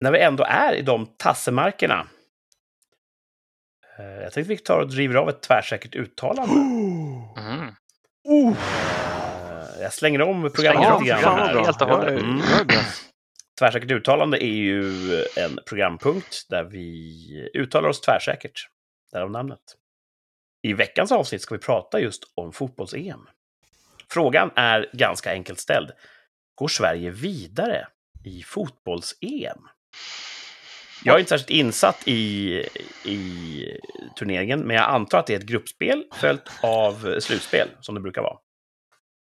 när 0.00 0.12
vi 0.12 0.18
ändå 0.18 0.44
är 0.44 0.74
i 0.74 0.82
de 0.82 1.06
tassemarkerna. 1.06 2.06
Uh, 4.00 4.22
jag 4.22 4.32
tänkte 4.32 4.52
vi 4.52 4.58
tar 4.58 4.80
och 4.80 4.88
driver 4.88 5.14
av 5.14 5.28
ett 5.28 5.42
tvärsäkert 5.42 5.94
uttalande. 5.94 6.54
Mm. 8.26 8.48
Uh. 8.48 8.56
Jag 9.80 9.92
slänger 9.92 10.22
om 10.22 10.50
programmet 10.54 11.00
lite 11.02 11.20
grann. 11.20 11.38
Här. 11.38 11.54
Helt 11.54 11.82
och 11.82 11.88
hållet. 11.88 12.22
Mm. 12.22 12.40
Tvärsäkert 13.58 13.90
uttalande 13.90 14.44
är 14.44 14.54
ju 14.54 14.84
en 15.36 15.58
programpunkt 15.66 16.46
där 16.48 16.64
vi 16.64 17.50
uttalar 17.54 17.88
oss 17.88 18.00
tvärsäkert. 18.00 18.68
Därav 19.12 19.30
namnet. 19.30 19.60
I 20.62 20.72
veckans 20.72 21.12
avsnitt 21.12 21.42
ska 21.42 21.54
vi 21.54 21.60
prata 21.60 22.00
just 22.00 22.22
om 22.34 22.52
fotbolls-EM. 22.52 23.26
Frågan 24.10 24.50
är 24.56 24.90
ganska 24.92 25.32
enkelt 25.32 25.58
ställd. 25.58 25.90
Går 26.54 26.68
Sverige 26.68 27.10
vidare 27.10 27.86
i 28.24 28.42
fotbolls-EM? 28.42 29.68
Jag 31.04 31.14
är 31.14 31.18
inte 31.18 31.28
särskilt 31.28 31.50
insatt 31.50 32.08
i, 32.08 32.54
i 33.04 33.64
turneringen, 34.18 34.60
men 34.60 34.76
jag 34.76 34.90
antar 34.90 35.18
att 35.18 35.26
det 35.26 35.34
är 35.34 35.38
ett 35.38 35.46
gruppspel 35.46 36.04
följt 36.12 36.50
av 36.62 37.20
slutspel, 37.20 37.68
som 37.80 37.94
det 37.94 38.00
brukar 38.00 38.22
vara. 38.22 38.36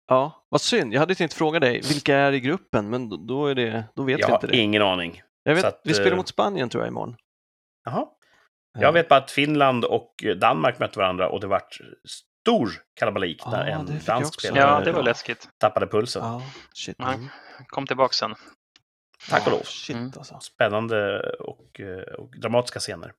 Ja, 0.08 0.46
vad 0.48 0.60
synd. 0.60 0.94
Jag 0.94 1.00
hade 1.00 1.14
tänkt 1.14 1.34
fråga 1.34 1.60
dig, 1.60 1.80
vilka 1.80 2.16
är 2.16 2.32
i 2.32 2.40
gruppen? 2.40 2.90
Men 2.90 3.26
då, 3.26 3.46
är 3.46 3.54
det, 3.54 3.84
då 3.94 4.02
vet 4.02 4.18
jag 4.20 4.28
vi 4.28 4.34
inte 4.34 4.46
det. 4.46 4.52
Jag 4.52 4.58
har 4.58 4.64
ingen 4.64 4.82
aning. 4.82 5.22
Jag 5.42 5.54
vet, 5.54 5.64
att, 5.64 5.80
vi 5.84 5.94
spelar 5.94 6.10
eh, 6.10 6.16
mot 6.16 6.28
Spanien 6.28 6.68
tror 6.68 6.82
jag 6.82 6.88
imorgon. 6.88 7.16
Jaha. 7.84 8.06
Jag 8.78 8.92
vet 8.92 9.08
bara 9.08 9.20
att 9.20 9.30
Finland 9.30 9.84
och 9.84 10.24
Danmark 10.36 10.78
mötte 10.78 10.98
varandra 10.98 11.28
och 11.28 11.40
det 11.40 11.46
vart 11.46 11.78
stor 12.08 12.70
kalabalik 12.94 13.46
när 13.46 13.60
ah, 13.60 13.66
en 13.66 14.00
dansk 14.06 14.40
spelare 14.40 14.60
Ja, 14.60 14.80
det 14.84 14.92
var 14.92 15.02
läskigt. 15.02 15.48
tappade 15.58 15.86
pulsen. 15.86 16.22
Ah, 16.22 16.42
shit. 16.74 16.98
Mm. 17.00 17.28
Kom 17.66 17.86
tillbaka 17.86 18.12
sen. 18.12 18.34
Tack 19.30 19.46
och 19.46 19.52
lov. 19.52 19.62
Shit, 19.62 19.96
mm. 19.96 20.12
alltså. 20.16 20.38
Spännande 20.40 21.20
och, 21.38 21.80
eh, 21.80 22.14
och, 22.14 22.40
dramatiska 22.40 22.80
scener. 22.80 23.12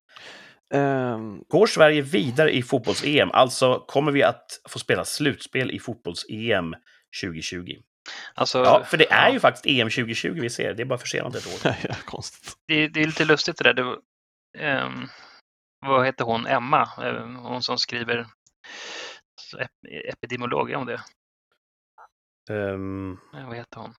Um... 0.74 1.44
Går 1.48 1.68
Sverige 1.68 2.02
vidare 2.02 2.56
i 2.56 2.64
fotbolls-EM? 2.64 3.32
Alltså, 3.32 3.80
kommer 3.80 4.12
vi 4.12 4.24
att 4.24 4.46
få 4.70 4.80
spela 4.80 5.06
slutspel 5.06 5.72
i 5.72 5.80
fotbolls-EM 5.80 6.76
2020? 7.22 7.76
Alltså, 8.34 8.64
ja, 8.64 8.84
för 8.84 8.98
det 8.98 9.12
är 9.12 9.28
ja. 9.28 9.34
ju 9.34 9.40
faktiskt 9.40 9.66
EM 9.66 9.90
2020 9.90 10.40
vi 10.42 10.50
ser. 10.50 10.74
Det 10.74 10.84
är 10.84 10.86
bara 10.86 11.00
försenat 11.00 11.36
ett 11.36 11.48
år. 11.48 11.76
ja, 11.90 11.96
konstigt. 12.06 12.54
Det, 12.68 12.88
det, 12.88 13.02
är 13.02 13.06
lite 13.06 13.26
lustigt 13.26 13.58
det 13.58 13.64
där. 13.64 13.74
Det, 13.74 14.84
um, 14.84 15.08
vad 15.86 16.06
heter 16.06 16.26
hon, 16.26 16.48
Emma, 16.48 16.82
eh, 16.82 17.26
hon 17.26 17.64
som 17.64 17.78
skriver 17.78 18.26
epidemiolog, 20.06 20.72
om 20.72 20.86
det? 20.86 21.02
Um, 22.50 23.20
vad 23.32 23.56
heter 23.56 23.80
hon? 23.80 23.94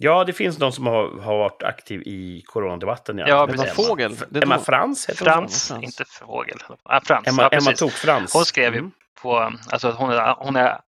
Ja, 0.00 0.24
det 0.24 0.32
finns 0.32 0.58
någon 0.58 0.72
som 0.72 0.86
har, 0.86 1.20
har 1.20 1.38
varit 1.38 1.62
aktiv 1.62 2.02
i 2.06 2.42
coronadebatten. 2.46 3.18
Ja, 3.18 3.28
ja 3.28 3.46
precis. 3.46 3.72
Fågel. 3.72 4.16
Det 4.30 4.42
Emma 4.42 4.58
Frans 4.58 5.08
heter 5.08 5.24
Frans, 5.24 5.70
hon 5.70 5.84
inte 5.84 6.04
Fågel. 6.04 6.58
Ah, 6.82 7.00
Frans. 7.00 7.28
Emma, 7.28 7.42
ja, 7.42 7.48
Emma 7.48 7.72
Tok 7.72 7.92
Frans. 7.92 8.34
Hon 8.34 8.44
skrev 8.44 8.72
ju 8.72 8.78
mm. 8.78 8.90
på 9.22 9.52
alltså 9.70 9.88
att 9.88 9.96
hon 9.96 10.10
är, 10.10 10.34
hon 10.38 10.56
är 10.56 10.80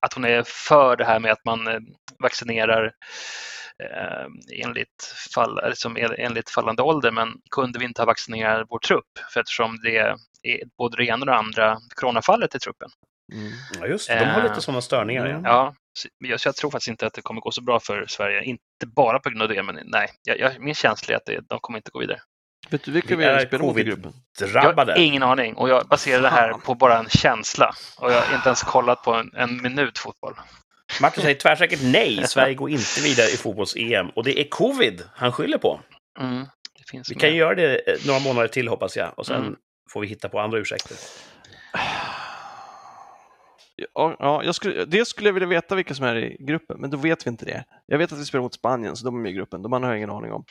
att 0.00 0.12
hon 0.12 0.24
är 0.24 0.42
för 0.46 0.96
det 0.96 1.04
här 1.04 1.20
med 1.20 1.32
att 1.32 1.44
man 1.44 1.68
eh, 1.68 1.78
vaccinerar 2.18 2.92
eh, 3.82 4.62
enligt, 4.64 5.14
fall, 5.34 5.60
liksom 5.68 5.96
enligt 6.18 6.50
fallande 6.50 6.82
ålder, 6.82 7.10
men 7.10 7.28
kunde 7.50 7.78
vi 7.78 7.84
inte 7.84 8.02
ha 8.02 8.06
vaccinerat 8.06 8.66
vår 8.70 8.78
trupp 8.78 9.18
för 9.32 9.40
eftersom 9.40 9.80
det 9.82 9.96
är 9.96 10.16
både 10.78 10.96
det 10.96 11.04
ena 11.04 11.20
och 11.20 11.26
det 11.26 11.34
andra 11.34 11.78
coronafallet 11.94 12.54
i 12.54 12.58
truppen. 12.58 12.88
Mm. 13.32 13.52
Ja, 13.80 13.86
just 13.86 14.08
det. 14.08 14.18
De 14.18 14.24
har 14.24 14.42
lite 14.42 14.54
eh, 14.54 14.60
sådana 14.60 14.80
störningar. 14.80 15.26
Mm. 15.26 15.44
Ja, 15.44 15.74
så 16.38 16.48
jag 16.48 16.56
tror 16.56 16.70
faktiskt 16.70 16.88
inte 16.88 17.06
att 17.06 17.14
det 17.14 17.22
kommer 17.22 17.40
gå 17.40 17.50
så 17.50 17.62
bra 17.62 17.80
för 17.80 18.06
Sverige. 18.08 18.44
Inte 18.44 18.86
bara 18.86 19.18
på 19.18 19.30
grund 19.30 19.42
av 19.42 19.48
det, 19.48 19.62
men 19.62 19.78
nej, 19.84 20.08
jag, 20.22 20.38
jag, 20.38 20.60
min 20.60 20.74
känsla 20.74 21.14
är 21.14 21.16
att 21.16 21.26
det, 21.26 21.40
de 21.48 21.58
kommer 21.60 21.78
inte 21.78 21.90
gå 21.90 21.98
vidare. 21.98 22.20
Vet 22.70 22.84
du 22.84 22.90
vilka 22.90 23.16
vi 23.16 23.24
är 23.24 23.46
spelar 23.46 23.64
mot 23.64 23.78
i 23.78 23.82
gruppen? 23.82 24.12
Jag 24.38 24.74
har 24.74 24.98
ingen 24.98 25.22
aning 25.22 25.54
och 25.54 25.68
jag 25.68 25.86
baserar 25.86 26.22
det 26.22 26.28
här 26.28 26.52
på 26.52 26.74
bara 26.74 26.98
en 26.98 27.08
känsla. 27.08 27.74
Och 27.98 28.12
jag 28.12 28.22
har 28.22 28.34
inte 28.34 28.48
ens 28.48 28.62
kollat 28.62 29.02
på 29.02 29.14
en, 29.14 29.30
en 29.34 29.62
minut 29.62 29.98
fotboll. 29.98 30.34
Martin 31.00 31.22
säger 31.22 31.40
tvärsäkert 31.40 31.80
nej, 31.82 32.28
Sverige 32.28 32.54
går 32.54 32.70
inte 32.70 33.00
vidare 33.02 33.26
i 33.26 33.36
fotbolls-EM. 33.36 34.10
Och 34.14 34.24
det 34.24 34.40
är 34.40 34.48
covid 34.48 35.02
han 35.14 35.32
skyller 35.32 35.58
på. 35.58 35.80
Mm, 36.20 36.46
vi 36.92 36.98
med. 36.98 37.20
kan 37.20 37.30
ju 37.30 37.36
göra 37.36 37.54
det 37.54 37.74
eh, 37.74 38.06
några 38.06 38.20
månader 38.20 38.48
till 38.48 38.68
hoppas 38.68 38.96
jag. 38.96 39.18
Och 39.18 39.26
sen 39.26 39.40
mm. 39.40 39.54
får 39.92 40.00
vi 40.00 40.06
hitta 40.06 40.28
på 40.28 40.40
andra 40.40 40.58
ursäkter. 40.58 40.96
Ja, 43.94 44.16
ja, 44.18 44.44
jag 44.44 44.54
skulle, 44.54 44.84
dels 44.84 45.08
skulle 45.08 45.28
jag 45.28 45.34
vilja 45.34 45.48
veta 45.48 45.74
vilka 45.74 45.94
som 45.94 46.06
är 46.06 46.16
i 46.16 46.36
gruppen, 46.40 46.80
men 46.80 46.90
då 46.90 46.96
vet 46.96 47.26
vi 47.26 47.30
inte 47.30 47.44
det. 47.44 47.64
Jag 47.86 47.98
vet 47.98 48.12
att 48.12 48.18
vi 48.18 48.24
spelar 48.24 48.42
mot 48.42 48.54
Spanien, 48.54 48.96
så 48.96 49.04
de 49.04 49.16
är 49.16 49.20
med 49.20 49.30
i 49.30 49.34
gruppen. 49.34 49.62
De 49.62 49.72
andra 49.72 49.88
har 49.88 49.92
jag 49.92 49.98
ingen 49.98 50.10
aning 50.10 50.32
om. 50.32 50.44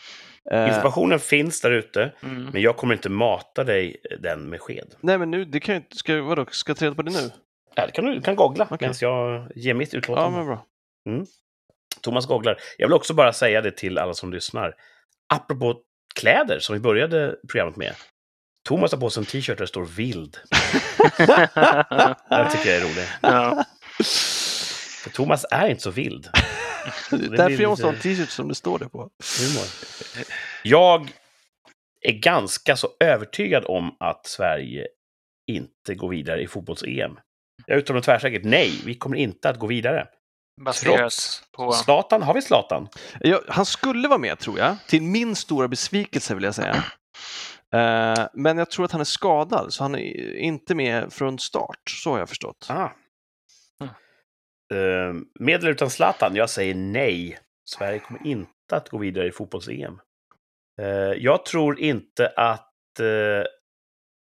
Eh, 0.52 0.68
Informationen 0.68 1.20
finns 1.20 1.62
där 1.62 1.72
ute, 1.72 2.14
mm. 2.24 2.50
men 2.54 2.62
jag 2.62 2.78
kommer 2.78 2.94
inte 2.94 3.10
mata 3.10 3.64
dig 3.64 3.96
den 4.20 4.50
med 4.50 4.62
sked. 4.62 4.96
Nej, 5.00 5.18
men 5.18 5.32
nu, 5.32 5.46
det 5.46 5.60
kan 5.60 5.76
jag 5.76 5.82
inte, 5.82 5.98
ska, 5.98 6.22
vadå, 6.22 6.46
ska 6.52 6.70
jag 6.70 6.78
ta 6.78 6.86
reda 6.86 6.96
på 6.96 7.02
det 7.02 7.12
nu? 7.12 7.32
Ja, 7.76 7.86
det 7.86 7.92
kan 7.92 8.06
du, 8.06 8.16
du 8.16 8.22
kan 8.22 8.36
googla 8.36 8.64
okay. 8.66 8.78
medan 8.80 8.96
jag 9.02 9.52
ger 9.56 9.74
mitt 9.74 9.94
utlåtande. 9.94 10.38
Ja, 10.38 10.38
men 10.38 10.48
bra. 10.48 10.66
Mm. 11.08 11.26
Thomas 12.02 12.28
googlar. 12.28 12.58
Jag 12.78 12.88
vill 12.88 12.94
också 12.94 13.14
bara 13.14 13.34
säga 13.34 13.62
det 13.62 13.72
till 13.72 13.98
alla 13.98 14.14
som 14.14 14.34
lyssnar. 14.34 14.76
Apropå 15.34 15.82
kläder, 16.16 16.60
som 16.60 16.74
vi 16.74 16.80
började 16.80 17.36
programmet 17.52 17.76
med. 17.76 17.94
Thomas 18.70 18.92
har 18.92 19.00
på 19.00 19.10
sig 19.10 19.22
en 19.22 19.26
t-shirt 19.26 19.58
där 19.58 19.64
det 19.64 19.68
står 19.68 19.86
vild. 19.86 20.38
Den 22.30 22.52
tycker 22.52 22.70
jag 22.70 22.78
är 22.78 22.82
rolig. 22.82 23.06
Ja. 23.22 23.66
För 25.04 25.10
Thomas 25.10 25.46
är 25.52 25.70
inte 25.70 25.84
så 25.84 25.92
vild. 25.92 26.30
Det 27.10 27.16
är 27.16 27.30
därför 27.30 27.62
jag 27.64 27.70
måste 27.70 27.86
ha 27.86 27.94
en 27.94 28.00
t-shirt 28.00 28.30
som 28.30 28.48
det 28.48 28.56
står 28.56 28.80
det 28.80 28.90
på. 28.90 28.98
Humor. 29.40 29.66
Jag 30.64 31.12
är 32.02 32.12
ganska 32.12 32.76
så 32.76 32.90
övertygad 33.00 33.66
om 33.66 33.96
att 34.00 34.28
Sverige 34.28 34.88
inte 35.48 35.96
går 35.96 36.10
vidare 36.10 36.42
i 36.42 36.48
fotbolls-EM. 36.48 37.20
Jag 37.66 37.78
uttalar 37.78 38.02
tvärsäkert 38.02 38.44
nej, 38.44 38.82
vi 38.86 38.96
kommer 38.96 39.18
inte 39.18 39.50
att 39.50 39.60
gå 39.60 39.68
vidare. 39.68 40.08
Baserat 40.66 40.98
Trots 40.98 41.44
på... 41.52 41.72
Zlatan, 41.72 42.24
har 42.24 42.34
vi 42.34 42.42
Zlatan? 42.42 42.88
Ja, 43.20 43.42
han 43.48 43.66
skulle 43.66 44.08
vara 44.08 44.20
med 44.20 44.40
tror 44.40 44.60
jag, 44.60 44.78
till 44.88 45.02
min 45.02 45.36
stora 45.36 45.68
besvikelse 45.68 46.36
vill 46.36 46.44
jag 46.44 46.56
säga. 46.56 46.84
Uh, 47.76 48.28
men 48.34 48.58
jag 48.58 48.72
tror 48.72 48.86
att 48.86 48.92
han 48.92 49.02
är 49.02 49.06
skadad, 49.06 49.74
så 49.74 49.84
han 49.84 49.96
är 49.96 50.36
inte 50.36 50.76
med 50.76 51.14
från 51.14 51.40
start, 51.40 51.90
så 51.90 52.12
har 52.12 52.20
jag 52.20 52.30
förstått. 52.30 52.68
Ah. 52.70 52.90
Mm. 53.82 53.94
Uh, 54.74 55.24
med 55.40 55.60
eller 55.60 55.72
utan 55.72 55.90
Zlatan? 55.90 56.36
Jag 56.36 56.50
säger 56.50 56.76
nej. 56.76 57.40
Sverige 57.66 58.00
kommer 58.00 58.28
inte 58.28 58.76
att 58.76 58.90
gå 58.90 58.98
vidare 58.98 59.28
i 59.28 59.32
fotbolls-EM. 59.32 60.00
Uh, 60.82 60.88
jag 61.18 61.46
tror 61.46 61.80
inte 61.80 62.28
att 62.28 62.66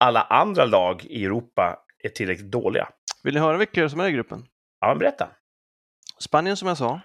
alla 0.01 0.23
andra 0.23 0.65
lag 0.65 1.05
i 1.05 1.25
Europa 1.25 1.79
är 2.05 2.09
tillräckligt 2.09 2.51
dåliga. 2.51 2.89
Vill 3.23 3.35
ni 3.35 3.41
höra 3.41 3.57
vilka 3.57 3.89
som 3.89 4.01
är 4.01 4.09
i 4.09 4.13
gruppen? 4.13 4.47
Ja, 4.81 4.95
berätta. 4.95 5.29
Spanien 6.19 6.57
som 6.57 6.69
jag 6.69 6.79
sa. 6.79 7.01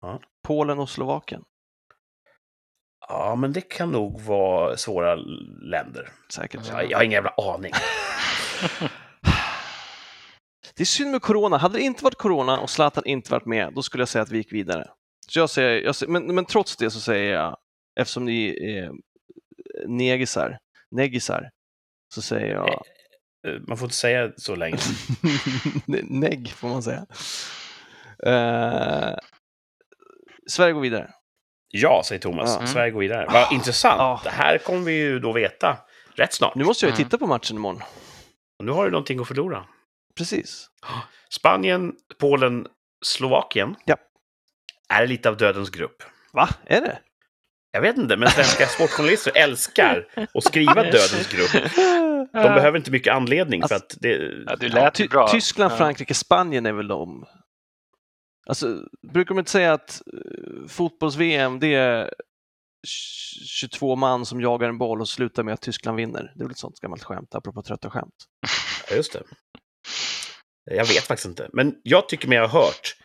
Ja. 0.00 0.20
Polen 0.46 0.78
och 0.78 0.90
Slovakien. 0.90 1.44
Ja, 3.08 3.36
men 3.36 3.52
det 3.52 3.60
kan 3.60 3.90
nog 3.92 4.20
vara 4.20 4.76
svåra 4.76 5.14
länder. 5.62 6.08
Säkert. 6.32 6.60
Jag, 6.68 6.90
jag 6.90 6.98
har 6.98 7.04
ingen 7.04 7.12
jävla 7.14 7.34
aning. 7.54 7.72
Det 10.76 10.82
är 10.82 10.86
synd 10.86 11.10
med 11.10 11.22
corona. 11.22 11.56
Hade 11.56 11.78
det 11.78 11.82
inte 11.82 12.04
varit 12.04 12.18
corona 12.18 12.60
och 12.60 12.70
Zlatan 12.70 13.06
inte 13.06 13.32
varit 13.32 13.46
med, 13.46 13.72
då 13.74 13.82
skulle 13.82 14.00
jag 14.00 14.08
säga 14.08 14.22
att 14.22 14.30
vi 14.30 14.36
gick 14.36 14.52
vidare. 14.52 14.88
Så 15.28 15.38
jag 15.38 15.50
säger, 15.50 15.84
jag 15.84 15.94
säger, 15.96 16.12
men, 16.12 16.34
men 16.34 16.44
trots 16.44 16.76
det 16.76 16.90
så 16.90 17.00
säger 17.00 17.34
jag, 17.34 17.56
eftersom 18.00 18.24
ni 18.24 18.48
är 18.76 18.90
negisar, 19.88 20.58
negisar, 20.90 21.50
så 22.14 22.22
säger 22.22 22.54
jag... 22.54 22.68
Eh, 23.48 23.60
Man 23.68 23.76
får 23.78 23.86
inte 23.86 23.96
säga 23.96 24.32
så 24.36 24.54
länge. 24.54 24.78
Negg 26.08 26.48
får 26.50 26.68
man 26.68 26.82
säga. 26.82 27.06
Eh, 28.26 29.14
Sverige 30.50 30.72
går 30.72 30.80
vidare. 30.80 31.10
Ja, 31.70 32.02
säger 32.04 32.20
Thomas. 32.20 32.56
Ja. 32.60 32.66
Sverige 32.66 32.90
går 32.90 33.00
vidare. 33.00 33.26
Vad 33.32 33.52
intressant. 33.52 33.98
Ja. 33.98 34.20
Det 34.24 34.30
här 34.30 34.58
kommer 34.58 34.80
vi 34.84 34.92
ju 34.92 35.18
då 35.18 35.32
veta 35.32 35.76
rätt 36.14 36.34
snart. 36.34 36.54
Nu 36.54 36.64
måste 36.64 36.86
jag 36.86 36.90
ju 36.90 36.94
Mm. 36.96 37.04
titta 37.04 37.18
på 37.18 37.26
matchen 37.26 37.56
imorgon. 37.56 37.82
Och 38.58 38.64
nu 38.64 38.72
har 38.72 38.84
du 38.84 38.90
någonting 38.90 39.20
att 39.20 39.28
förlora. 39.28 39.64
Precis. 40.16 40.66
Spanien, 41.30 41.92
Polen, 42.20 42.66
Slovakien. 43.04 43.74
Ja. 43.84 43.96
Är 44.88 45.06
lite 45.06 45.28
av 45.28 45.36
dödens 45.36 45.70
grupp. 45.70 46.02
Va? 46.32 46.48
Är 46.66 46.80
det? 46.80 46.98
Jag 47.72 47.80
vet 47.80 47.96
inte, 47.96 48.16
men 48.16 48.30
svenska 48.30 48.66
sportjournalister 48.66 49.32
älskar 49.36 50.06
att 50.34 50.44
skriva 50.44 50.74
dödens 50.74 51.28
grupp. 51.32 51.72
De 52.32 52.42
behöver 52.54 52.78
inte 52.78 52.90
mycket 52.90 53.14
anledning 53.14 53.68
för 53.68 53.74
att 53.74 53.94
det... 54.00 54.08
Ja, 54.46 54.56
du 54.56 54.68
lät 54.68 55.10
bra. 55.10 55.28
Tyskland, 55.28 55.72
Ja. 55.72 55.76
Frankrike, 55.76 56.14
Spanien 56.14 56.66
är 56.66 56.72
väl 56.72 56.88
de. 56.88 57.26
Alltså, 58.48 58.84
brukar 59.12 59.34
de 59.34 59.38
inte 59.38 59.50
säga 59.50 59.72
att 59.72 60.02
eh, 60.12 60.68
fotbolls-VM 60.68 61.60
det 61.60 61.74
är 61.74 62.14
22 62.86 63.96
man 63.96 64.26
som 64.26 64.40
jagar 64.40 64.68
en 64.68 64.78
boll 64.78 65.00
och 65.00 65.08
slutar 65.08 65.42
med 65.42 65.54
att 65.54 65.60
Tyskland 65.60 65.96
vinner? 65.96 66.32
Det 66.34 66.42
är 66.42 66.44
väl 66.44 66.50
ett 66.50 66.58
sånt 66.58 66.80
gammalt 66.80 67.02
skämt, 67.02 67.34
apropå 67.34 67.62
trötta 67.62 67.90
skämt. 67.90 68.14
Ja, 68.90 68.96
just 68.96 69.12
det. 69.12 69.22
Jag 70.64 70.84
vet 70.84 71.02
faktiskt 71.02 71.28
inte. 71.28 71.48
Men 71.52 71.74
jag 71.82 72.08
tycker 72.08 72.28
mig 72.28 72.38
ha 72.38 72.46
hört 72.46 72.96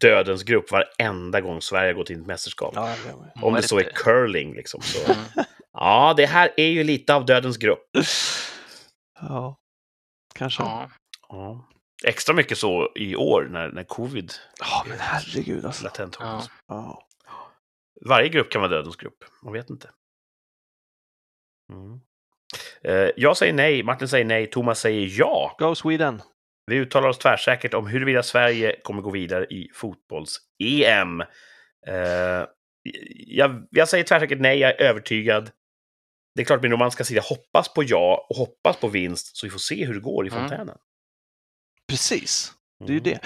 dödens 0.00 0.42
grupp 0.42 0.70
varenda 0.70 1.40
gång 1.40 1.60
Sverige 1.60 1.88
har 1.88 1.94
gått 1.94 2.10
in 2.10 2.18
i 2.18 2.20
ett 2.20 2.26
mästerskap. 2.26 2.72
Ja, 2.74 2.94
det 3.06 3.16
man. 3.16 3.30
Om 3.44 3.54
det 3.54 3.62
så 3.62 3.78
är 3.78 3.90
curling 3.94 4.54
liksom. 4.54 4.80
Så. 4.80 5.12
Mm. 5.12 5.24
Ja, 5.72 6.14
det 6.16 6.26
här 6.26 6.50
är 6.56 6.68
ju 6.68 6.84
lite 6.84 7.14
av 7.14 7.26
dödens 7.26 7.56
grupp. 7.56 7.90
ja. 9.20 9.58
kanske. 10.34 10.62
Ja, 10.62 10.90
Ja. 11.28 11.68
Ja. 12.02 12.08
Extra 12.08 12.34
mycket 12.34 12.58
så 12.58 12.92
i 12.94 13.16
år 13.16 13.48
när, 13.50 13.68
när 13.72 13.84
covid 13.84 14.32
men 14.88 14.98
herregud 14.98 15.64
alltså. 15.64 15.84
latent 15.84 16.14
hotas. 16.14 16.50
Ja. 16.66 17.02
Ja. 17.26 17.52
Varje 18.06 18.28
grupp 18.28 18.50
kan 18.50 18.60
vara 18.60 18.70
dödens 18.70 18.96
grupp. 18.96 19.24
Man 19.42 19.52
vet 19.52 19.70
inte. 19.70 19.90
Mm. 21.72 22.00
Eh, 22.82 23.10
Jag 23.16 23.36
säger 23.36 23.52
nej, 23.52 23.82
Martin 23.82 24.08
säger 24.08 24.24
nej, 24.24 24.46
Thomas 24.46 24.80
säger 24.80 25.18
ja. 25.18 25.56
Go 25.58 25.74
Sweden! 25.74 26.22
Vi 26.66 26.76
uttalar 26.76 27.08
oss 27.08 27.18
tvärsäkert 27.18 27.74
om 27.74 27.86
huruvida 27.86 28.22
Sverige 28.22 28.80
kommer 28.82 29.02
gå 29.02 29.10
vidare 29.10 29.44
i 29.44 29.70
fotbolls-EM. 29.74 31.20
Eh, 31.86 32.46
jag, 33.26 33.66
jag 33.70 33.88
säger 33.88 34.04
tvärsäkert 34.04 34.40
nej, 34.40 34.58
jag 34.58 34.70
är 34.70 34.82
övertygad. 34.82 35.50
Det 36.34 36.42
är 36.42 36.46
klart 36.46 36.62
min 36.62 36.72
romantiska 36.72 37.04
sida 37.04 37.20
hoppas 37.24 37.74
på 37.74 37.82
ja 37.82 38.26
och 38.30 38.36
hoppas 38.36 38.76
på 38.80 38.88
vinst, 38.88 39.36
så 39.36 39.46
vi 39.46 39.50
får 39.50 39.58
se 39.58 39.84
hur 39.84 39.94
det 39.94 40.00
går 40.00 40.26
i 40.26 40.30
Mm. 40.30 40.40
fontänen. 40.40 40.78
Precis, 41.88 42.52
det 42.78 42.84
är 42.84 42.90
ju 42.90 42.98
Mm. 42.98 43.02
det. 43.04 43.20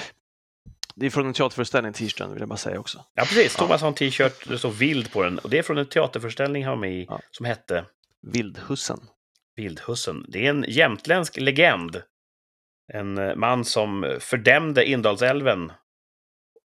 Det 0.94 1.06
är 1.06 1.11
från 1.11 1.26
en 1.26 1.32
teaterföreställning 1.32 1.92
tisdagen, 1.92 2.32
vill 2.32 2.40
jag 2.40 2.48
bara 2.48 2.56
säga 2.56 2.80
också. 2.80 3.04
Ja, 3.14 3.22
precis. 3.24 3.56
Thomas 3.56 3.80
har 3.80 3.88
en 3.88 3.94
t-shirt, 3.94 4.48
det 4.48 4.58
står 4.58 4.70
vild 4.70 5.12
på 5.12 5.22
den. 5.22 5.38
Och 5.38 5.50
det 5.50 5.58
är 5.58 5.62
från 5.62 5.78
en 5.78 5.86
teaterföreställning 5.86 6.64
han 6.64 6.70
var 6.70 6.80
med 6.80 6.92
i, 6.92 7.06
Ja. 7.08 7.20
som 7.30 7.46
hette 7.46 7.84
Vildhussen. 8.22 9.00
Vildhussen. 9.56 10.24
Det 10.28 10.46
är 10.46 10.50
en 10.50 10.64
jämtländsk 10.68 11.36
legend. 11.36 12.02
En 12.92 13.18
eh, 13.18 13.34
man 13.36 13.64
som 13.64 14.16
fördämde 14.20 14.84
Indalsälven 14.88 15.72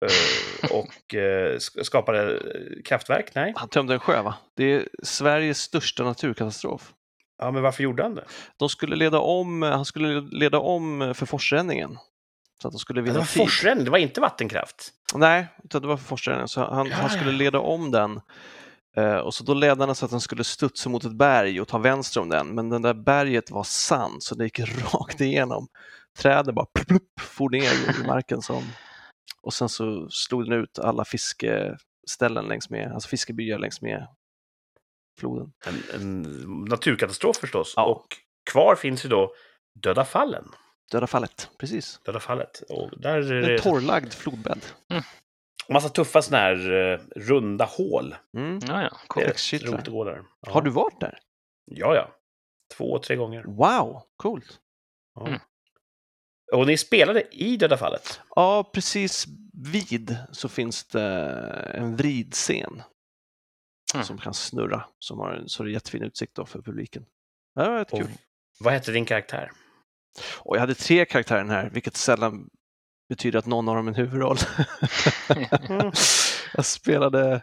eh, 0.04 0.70
och 0.76 1.14
eh, 1.14 1.56
sk- 1.56 1.82
skapade 1.82 2.42
kraftverk. 2.84 3.34
Nej, 3.34 3.52
Han 3.56 3.68
tömde 3.68 3.94
en 3.94 4.00
sjö, 4.00 4.22
va? 4.22 4.34
Det 4.56 4.64
är 4.64 4.88
Sveriges 5.02 5.58
största 5.58 6.04
naturkatastrof. 6.04 6.92
Ja, 7.40 7.50
men 7.50 7.62
varför 7.62 7.82
gjorde 7.82 8.02
han 8.02 8.14
det? 8.14 8.24
De 8.56 8.68
skulle 8.68 8.96
leda 8.96 9.18
om, 9.18 9.62
han 9.62 9.84
skulle 9.84 10.20
leda 10.20 10.58
om 10.58 11.12
för 11.16 11.26
forsränningen. 11.26 11.98
Så 12.62 12.68
att 12.68 12.72
de 12.72 12.78
skulle 12.78 13.00
Det 13.00 13.04
vinna 13.04 13.18
var 13.18 13.26
tid. 13.26 13.42
forsränning, 13.42 13.84
det 13.84 13.90
var 13.90 13.98
inte 13.98 14.20
vattenkraft. 14.20 14.90
Nej, 15.14 15.46
utan 15.64 15.82
det 15.82 15.88
var 15.88 15.96
för 15.96 16.04
forsränningen. 16.04 16.48
Så 16.48 16.64
han, 16.64 16.86
Ja, 16.86 16.94
han 16.96 17.10
skulle 17.10 17.32
leda 17.32 17.58
om 17.58 17.90
den. 17.90 18.20
Eh, 18.96 19.16
och 19.16 19.34
så 19.34 19.44
då 19.44 19.54
ledde 19.54 19.86
han 19.86 19.94
så 19.94 20.04
att 20.04 20.10
den 20.10 20.20
skulle 20.20 20.44
studsa 20.44 20.88
mot 20.88 21.04
ett 21.04 21.12
berg 21.12 21.60
och 21.60 21.68
ta 21.68 21.78
vänster 21.78 22.20
om 22.20 22.28
den. 22.28 22.46
Men 22.54 22.68
den 22.68 22.82
där 22.82 22.94
berget 22.94 23.50
var 23.50 23.64
sand 23.64 24.22
så 24.22 24.34
det 24.34 24.44
gick 24.44 24.58
rakt 24.94 25.20
igenom. 25.20 25.68
Träden 26.18 26.54
bara 26.54 26.66
plupp, 26.66 26.88
plupp, 26.88 27.20
for 27.20 27.50
ner 27.50 28.00
i 28.04 28.06
marken. 28.06 28.42
Som, 28.42 28.62
och 29.42 29.54
sen 29.54 29.68
så 29.68 30.08
slog 30.10 30.44
den 30.44 30.52
ut 30.60 30.78
alla 30.78 31.04
fiskeställen 31.04 32.44
längs 32.48 32.70
med, 32.70 32.92
alltså 32.92 33.08
fiskebyar 33.08 33.58
längs 33.58 33.80
med 33.82 34.06
floden. 35.18 35.52
En, 35.66 35.82
en 35.94 36.22
naturkatastrof 36.64 37.36
förstås. 37.36 37.72
Ja. 37.76 37.84
Och 37.84 38.06
kvar 38.50 38.76
finns 38.76 39.04
ju 39.04 39.08
då 39.08 39.34
Döda 39.82 40.04
fallen. 40.04 40.44
Döda 40.92 41.06
fallet, 41.06 41.50
precis. 41.58 42.00
Döda 42.04 42.20
fallet. 42.20 42.62
Och 42.68 43.00
där 43.00 43.32
är 43.32 43.42
En 43.42 43.48
det 43.48 43.58
torrlagd 43.58 44.12
flodbädd. 44.12 44.64
massa 45.68 45.88
tuffa 45.88 46.22
såna 46.22 46.38
här 46.38 46.72
eh, 46.92 46.98
runda 47.16 47.64
hål. 47.64 48.14
Mm. 48.36 48.58
Ja, 48.68 48.82
ja. 48.82 48.88
Det 48.88 49.06
Cool. 49.08 49.22
är 49.22 49.66
roligt 49.66 49.80
att 49.80 49.86
gå 49.88 50.04
där. 50.04 50.22
Ja. 50.46 50.52
Har 50.52 50.62
du 50.62 50.70
varit 50.70 51.00
där? 51.00 51.18
Ja, 51.64 51.94
ja. 51.94 52.10
Två, 52.76 52.98
tre 52.98 53.16
gånger. 53.16 53.44
Wow, 53.44 54.02
coolt. 54.16 54.60
Ja. 55.14 55.26
Mm. 55.26 55.40
Och 56.52 56.66
ni 56.66 56.76
spelade 56.76 57.22
i 57.30 57.56
Döda 57.56 57.76
fallet? 57.76 58.20
Ja, 58.36 58.70
precis 58.74 59.26
vid 59.72 60.16
så 60.32 60.48
finns 60.48 60.84
det 60.84 61.02
en 61.74 61.96
vridscen 61.96 62.82
Mm. 63.94 64.06
som 64.06 64.18
kan 64.18 64.34
snurra, 64.34 64.84
som 64.98 65.18
har, 65.18 65.42
så 65.46 65.62
det 65.62 65.70
är 65.70 65.72
jättefin 65.72 66.02
utsikt 66.02 66.34
då 66.34 66.46
för 66.46 66.62
publiken. 66.62 67.04
Det 67.54 67.68
var 67.68 67.78
rätt 67.78 67.92
Och 67.92 68.00
vad 68.60 68.72
hette 68.72 68.92
din 68.92 69.04
karaktär? 69.04 69.50
Och 70.38 70.56
jag 70.56 70.60
hade 70.60 70.74
tre 70.74 71.04
karaktärer 71.04 71.44
här, 71.44 71.70
vilket 71.70 71.96
sällan 71.96 72.48
betyder 73.08 73.38
att 73.38 73.46
någon 73.46 73.68
av 73.68 73.76
dem 73.76 73.86
är 73.86 73.90
en 73.90 73.94
huvudroll. 73.94 74.36
jag 76.54 76.64
spelade 76.64 77.42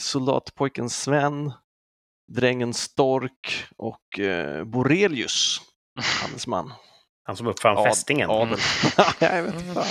soldatpojken 0.00 0.90
Sven, 0.90 1.52
drängen 2.32 2.74
Stork 2.74 3.66
och 3.76 4.18
eh, 4.18 4.64
Borelius, 4.64 5.60
handelsman. 6.22 6.72
Han 7.24 7.36
som 7.36 7.46
uppfann 7.46 7.76
Ad- 7.78 7.84
fästingen. 7.88 8.30
Adel. 8.30 8.58
jag 9.18 9.42
vet 9.42 9.74
fan. 9.74 9.84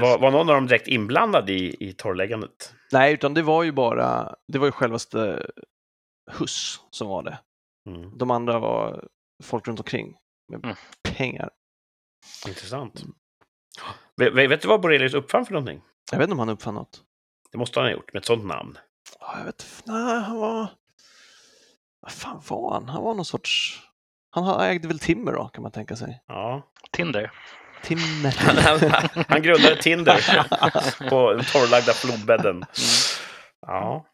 Var, 0.00 0.18
var 0.18 0.30
någon 0.30 0.48
av 0.48 0.54
dem 0.54 0.66
direkt 0.66 0.88
inblandad 0.88 1.50
i, 1.50 1.76
i 1.88 1.92
torrläggandet? 1.92 2.74
Nej, 2.92 3.12
utan 3.14 3.34
det 3.34 3.42
var 3.42 3.62
ju 3.62 3.72
bara, 3.72 4.34
det 4.48 4.58
var 4.58 4.66
ju 4.66 4.72
självaste 4.72 5.46
Huss 6.30 6.80
som 6.90 7.08
var 7.08 7.22
det. 7.22 7.38
Mm. 7.86 8.18
De 8.18 8.30
andra 8.30 8.58
var 8.58 9.04
folk 9.44 9.68
runt 9.68 9.80
omkring 9.80 10.16
med 10.52 10.64
Mm. 10.64 10.76
pengar. 11.02 11.50
Intressant. 12.48 13.02
Vet, 14.16 14.34
vet 14.50 14.62
du 14.62 14.68
vad 14.68 14.80
Borelius 14.80 15.14
uppfann 15.14 15.46
för 15.46 15.52
någonting? 15.52 15.82
Jag 16.12 16.18
vet 16.18 16.24
inte 16.24 16.32
om 16.32 16.38
han 16.38 16.48
uppfann 16.48 16.74
något. 16.74 17.02
Det 17.52 17.58
måste 17.58 17.80
han 17.80 17.86
ha 17.88 17.92
gjort 17.92 18.12
med 18.12 18.20
ett 18.20 18.26
sånt 18.26 18.44
namn. 18.44 18.78
Ja, 19.20 19.38
jag 19.38 19.44
vet 19.44 19.82
Nej, 19.84 20.20
han 20.22 20.36
var... 20.36 20.66
Vad 22.00 22.12
fan 22.12 22.42
var 22.48 22.72
han? 22.74 22.88
Han 22.88 23.02
var 23.04 23.14
någon 23.14 23.24
sorts... 23.24 23.80
Han 24.30 24.44
ha- 24.44 24.64
ägde 24.66 24.88
väl 24.88 24.98
timmer 24.98 25.32
då, 25.32 25.48
kan 25.48 25.62
man 25.62 25.72
tänka 25.72 25.96
sig. 25.96 26.22
Ja. 26.26 26.62
Tinder. 26.92 27.30
Timmer. 27.82 28.34
Han, 28.62 29.24
han 29.28 29.42
grundade 29.42 29.76
Tinder 29.76 30.20
på 31.08 31.32
den 31.32 31.44
torrlagda 31.44 31.92
flodbädden. 31.92 32.64
Ja. 33.66 34.06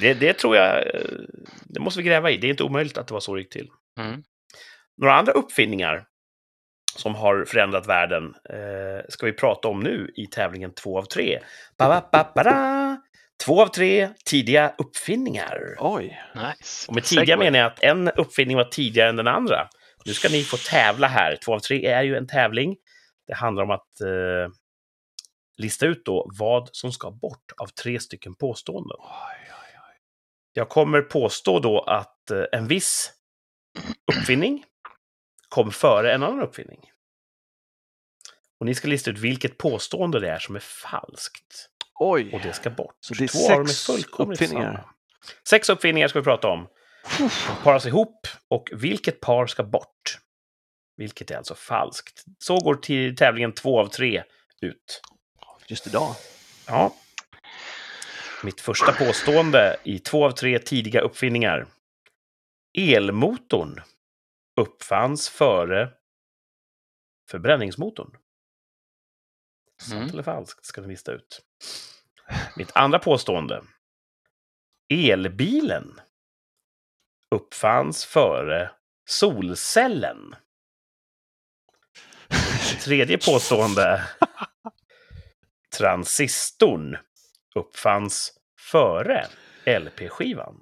Det, 0.00 0.14
det 0.14 0.32
tror 0.32 0.56
jag, 0.56 0.78
eh, 0.78 1.02
det 1.64 1.80
måste 1.80 2.02
vi 2.02 2.08
gräva 2.08 2.30
i. 2.30 2.36
Det 2.36 2.46
är 2.46 2.50
inte 2.50 2.64
omöjligt 2.64 2.98
att 2.98 3.06
det 3.08 3.14
var 3.14 3.20
så 3.20 3.34
det 3.34 3.40
gick 3.40 3.52
till. 3.52 3.68
Mm. 4.00 4.22
Några 4.96 5.14
andra 5.14 5.32
uppfinningar 5.32 6.04
som 6.96 7.14
har 7.14 7.44
förändrat 7.44 7.88
världen 7.88 8.24
eh, 8.24 9.04
ska 9.08 9.26
vi 9.26 9.32
prata 9.32 9.68
om 9.68 9.80
nu 9.80 10.10
i 10.16 10.26
tävlingen 10.26 10.74
två 10.74 10.98
av 10.98 11.02
tre. 11.02 11.38
Ba, 11.78 11.88
ba, 11.88 12.08
ba, 12.12 12.32
ba, 12.34 12.42
da. 12.42 12.96
Två 13.44 13.62
av 13.62 13.66
tre 13.66 14.08
tidiga 14.24 14.74
uppfinningar. 14.78 15.76
Oj. 15.78 16.20
Nice. 16.34 16.88
Och 16.88 16.94
med 16.94 17.04
tidiga 17.04 17.26
Segway. 17.26 17.46
menar 17.46 17.58
jag 17.58 17.66
att 17.66 17.82
en 17.82 18.08
uppfinning 18.08 18.56
var 18.56 18.64
tidigare 18.64 19.08
än 19.08 19.16
den 19.16 19.28
andra. 19.28 19.68
Nu 20.04 20.14
ska 20.14 20.28
ni 20.28 20.42
få 20.42 20.56
tävla 20.56 21.06
här. 21.06 21.38
Två 21.44 21.54
av 21.54 21.58
tre 21.58 21.86
är 21.86 22.02
ju 22.02 22.16
en 22.16 22.26
tävling. 22.26 22.76
Det 23.28 23.34
handlar 23.34 23.62
om 23.62 23.70
att 23.70 24.00
eh, 24.00 24.52
lista 25.56 25.86
ut 25.86 26.04
då 26.04 26.30
vad 26.38 26.68
som 26.72 26.92
ska 26.92 27.10
bort 27.10 27.52
av 27.58 27.66
tre 27.66 28.00
stycken 28.00 28.34
påståenden. 28.34 28.96
Oj, 29.00 29.50
oj, 29.50 29.78
oj. 29.90 30.00
Jag 30.52 30.68
kommer 30.68 31.02
påstå 31.02 31.58
då 31.58 31.80
att 31.80 32.30
eh, 32.30 32.44
en 32.52 32.66
viss 32.66 33.12
uppfinning 34.12 34.64
kom 35.48 35.72
före 35.72 36.12
en 36.14 36.22
annan 36.22 36.42
uppfinning. 36.42 36.90
Och 38.60 38.66
ni 38.66 38.74
ska 38.74 38.88
lista 38.88 39.10
ut 39.10 39.18
vilket 39.18 39.58
påstående 39.58 40.20
det 40.20 40.30
är 40.30 40.38
som 40.38 40.56
är 40.56 40.60
falskt. 40.60 41.68
Och 42.00 42.10
Oj. 42.10 42.40
det 42.42 42.52
ska 42.52 42.70
bort. 42.70 42.96
Så 43.00 43.14
det 43.14 43.24
är 43.24 43.28
Två 43.28 43.52
av 43.52 43.58
dem 43.58 43.60
är 43.62 43.66
sex 43.66 43.86
fullkomligt 43.86 44.42
uppfinningar. 44.42 44.72
samma. 44.72 44.88
Sex 45.48 45.68
uppfinningar 45.68 46.08
ska 46.08 46.18
vi 46.18 46.24
prata 46.24 46.48
om. 46.48 46.68
De 47.18 47.30
paras 47.64 47.86
ihop 47.86 48.26
och 48.48 48.68
vilket 48.72 49.20
par 49.20 49.46
ska 49.46 49.62
bort? 49.64 50.18
Vilket 50.98 51.30
är 51.30 51.36
alltså 51.36 51.54
falskt. 51.54 52.24
Så 52.38 52.58
går 52.58 52.74
till 52.74 53.16
tävlingen 53.16 53.52
två 53.52 53.80
av 53.80 53.86
tre 53.86 54.24
ut. 54.60 55.02
Just 55.66 55.86
idag. 55.86 56.14
Ja. 56.66 56.94
Mitt 58.42 58.60
första 58.60 58.92
påstående 58.92 59.76
i 59.84 59.98
två 59.98 60.24
av 60.24 60.30
tre 60.30 60.58
tidiga 60.58 61.00
uppfinningar. 61.00 61.66
Elmotorn 62.78 63.80
uppfanns 64.56 65.28
före 65.28 65.92
förbränningsmotorn. 67.30 68.16
Sant 69.80 69.92
Mm. 70.00 70.10
eller 70.10 70.22
falskt 70.22 70.64
ska 70.64 70.80
ni 70.80 70.88
lista 70.88 71.12
ut. 71.12 71.40
Mitt 72.56 72.76
andra 72.76 72.98
påstående. 72.98 73.64
Elbilen 74.88 76.00
uppfanns 77.30 78.04
före 78.04 78.70
solcellen. 79.08 80.34
Tredje 82.76 83.18
påstående. 83.18 84.02
Transistorn 85.78 86.96
uppfanns 87.54 88.32
före 88.60 89.26
LP-skivan. 89.66 90.54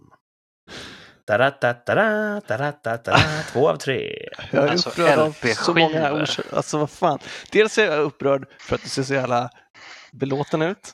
Två 3.53 3.69
av 3.69 3.77
tre. 3.77 4.29
Jag 4.51 4.65
är 4.65 4.69
Alltså, 4.69 4.89
upprörd 4.91 5.19
av 5.19 5.37
så 5.55 5.75
många 5.75 6.13
orsaker. 6.13 6.57
Alltså 6.57 6.79
vad 6.79 6.91
fan. 6.91 7.19
Dels 7.53 7.79
är 7.79 7.85
jag 7.87 7.99
upprörd 8.01 8.49
för 8.61 8.75
att 8.75 8.83
du 8.83 8.89
ser 8.89 9.03
så 9.03 9.15
jävla 9.15 9.51
belåten 10.13 10.63
ut. 10.63 10.93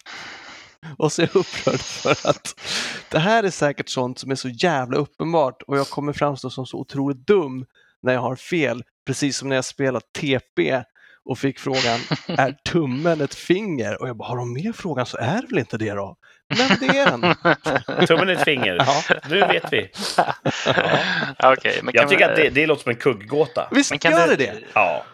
Och 0.98 1.12
så 1.12 1.22
är 1.22 1.26
jag 1.32 1.36
upprörd 1.36 1.80
för 1.80 2.10
att 2.30 2.60
det 3.08 3.18
här 3.18 3.42
är 3.42 3.50
säkert 3.50 3.88
sånt 3.88 4.18
som 4.18 4.30
är 4.30 4.34
så 4.34 4.48
jävla 4.48 4.96
uppenbart 4.98 5.62
och 5.62 5.78
jag 5.78 5.88
kommer 5.88 6.12
framstå 6.12 6.50
som 6.50 6.66
så 6.66 6.78
otroligt 6.78 7.26
dum 7.26 7.66
när 8.02 8.12
jag 8.12 8.20
har 8.20 8.36
fel. 8.36 8.82
Precis 9.06 9.36
som 9.36 9.48
när 9.48 9.56
jag 9.56 9.64
spelade 9.64 10.06
TP 10.20 10.82
och 11.24 11.38
fick 11.38 11.58
frågan 11.60 11.98
är 12.28 12.52
tummen 12.70 13.20
ett 13.20 13.34
finger? 13.34 14.02
Och 14.02 14.08
jag 14.08 14.16
bara, 14.16 14.28
har 14.28 14.36
de 14.36 14.52
med 14.52 14.76
frågan 14.76 15.06
så 15.06 15.16
är 15.18 15.40
det 15.42 15.46
väl 15.50 15.58
inte 15.58 15.76
det 15.78 15.90
då? 15.92 16.16
Men 16.58 16.78
det 16.80 16.98
är 16.98 17.10
den. 17.10 17.20
Tummen 18.06 18.28
är 18.28 18.32
ett 18.32 18.44
finger. 18.44 18.76
Ja. 18.76 19.16
Nu 19.28 19.38
vet 19.40 19.72
vi. 19.72 19.90
Ja, 20.16 20.34
Okej, 21.52 21.80
men 21.82 21.94
Jag 21.94 22.08
tycker 22.08 22.26
vi- 22.26 22.30
att 22.32 22.36
det, 22.36 22.48
det 22.60 22.66
låter 22.66 22.82
som 22.82 22.90
en 22.90 22.96
kugggåta. 22.96 23.68
Visst 23.70 23.90
men 23.90 23.98
kan 23.98 24.12
gör 24.12 24.28
det 24.28 24.36
det? 24.36 24.54
Ja. 24.74 25.04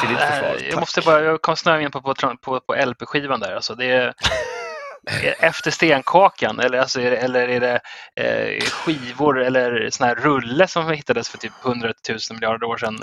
Till 0.00 0.08
ditt 0.08 0.18
försvar. 0.18 0.56
Jag 0.70 0.80
måste 0.80 1.00
bara, 1.00 1.20
jag 1.22 1.42
kom 1.42 1.56
snöa 1.56 1.80
in 1.80 1.90
på, 1.90 2.00
på, 2.02 2.14
på, 2.42 2.60
på 2.60 2.74
LP-skivan 2.86 3.40
där. 3.40 3.54
Alltså 3.54 3.74
det 3.74 3.84
är, 3.86 4.14
är 5.22 5.34
efter 5.44 5.70
stenkakan 5.70 6.60
eller, 6.60 6.78
alltså 6.78 7.00
är 7.00 7.10
det, 7.10 7.16
eller 7.16 7.48
är 7.48 7.60
det 7.60 7.80
eh, 8.24 8.64
skivor 8.64 9.42
eller 9.42 9.90
sån 9.90 10.06
här 10.06 10.14
rulle 10.14 10.66
som 10.68 10.90
hittades 10.90 11.28
för 11.28 11.38
typ 11.38 11.52
100 11.64 11.92
000 12.08 12.18
miljarder 12.30 12.66
år 12.66 12.76
sedan? 12.76 12.98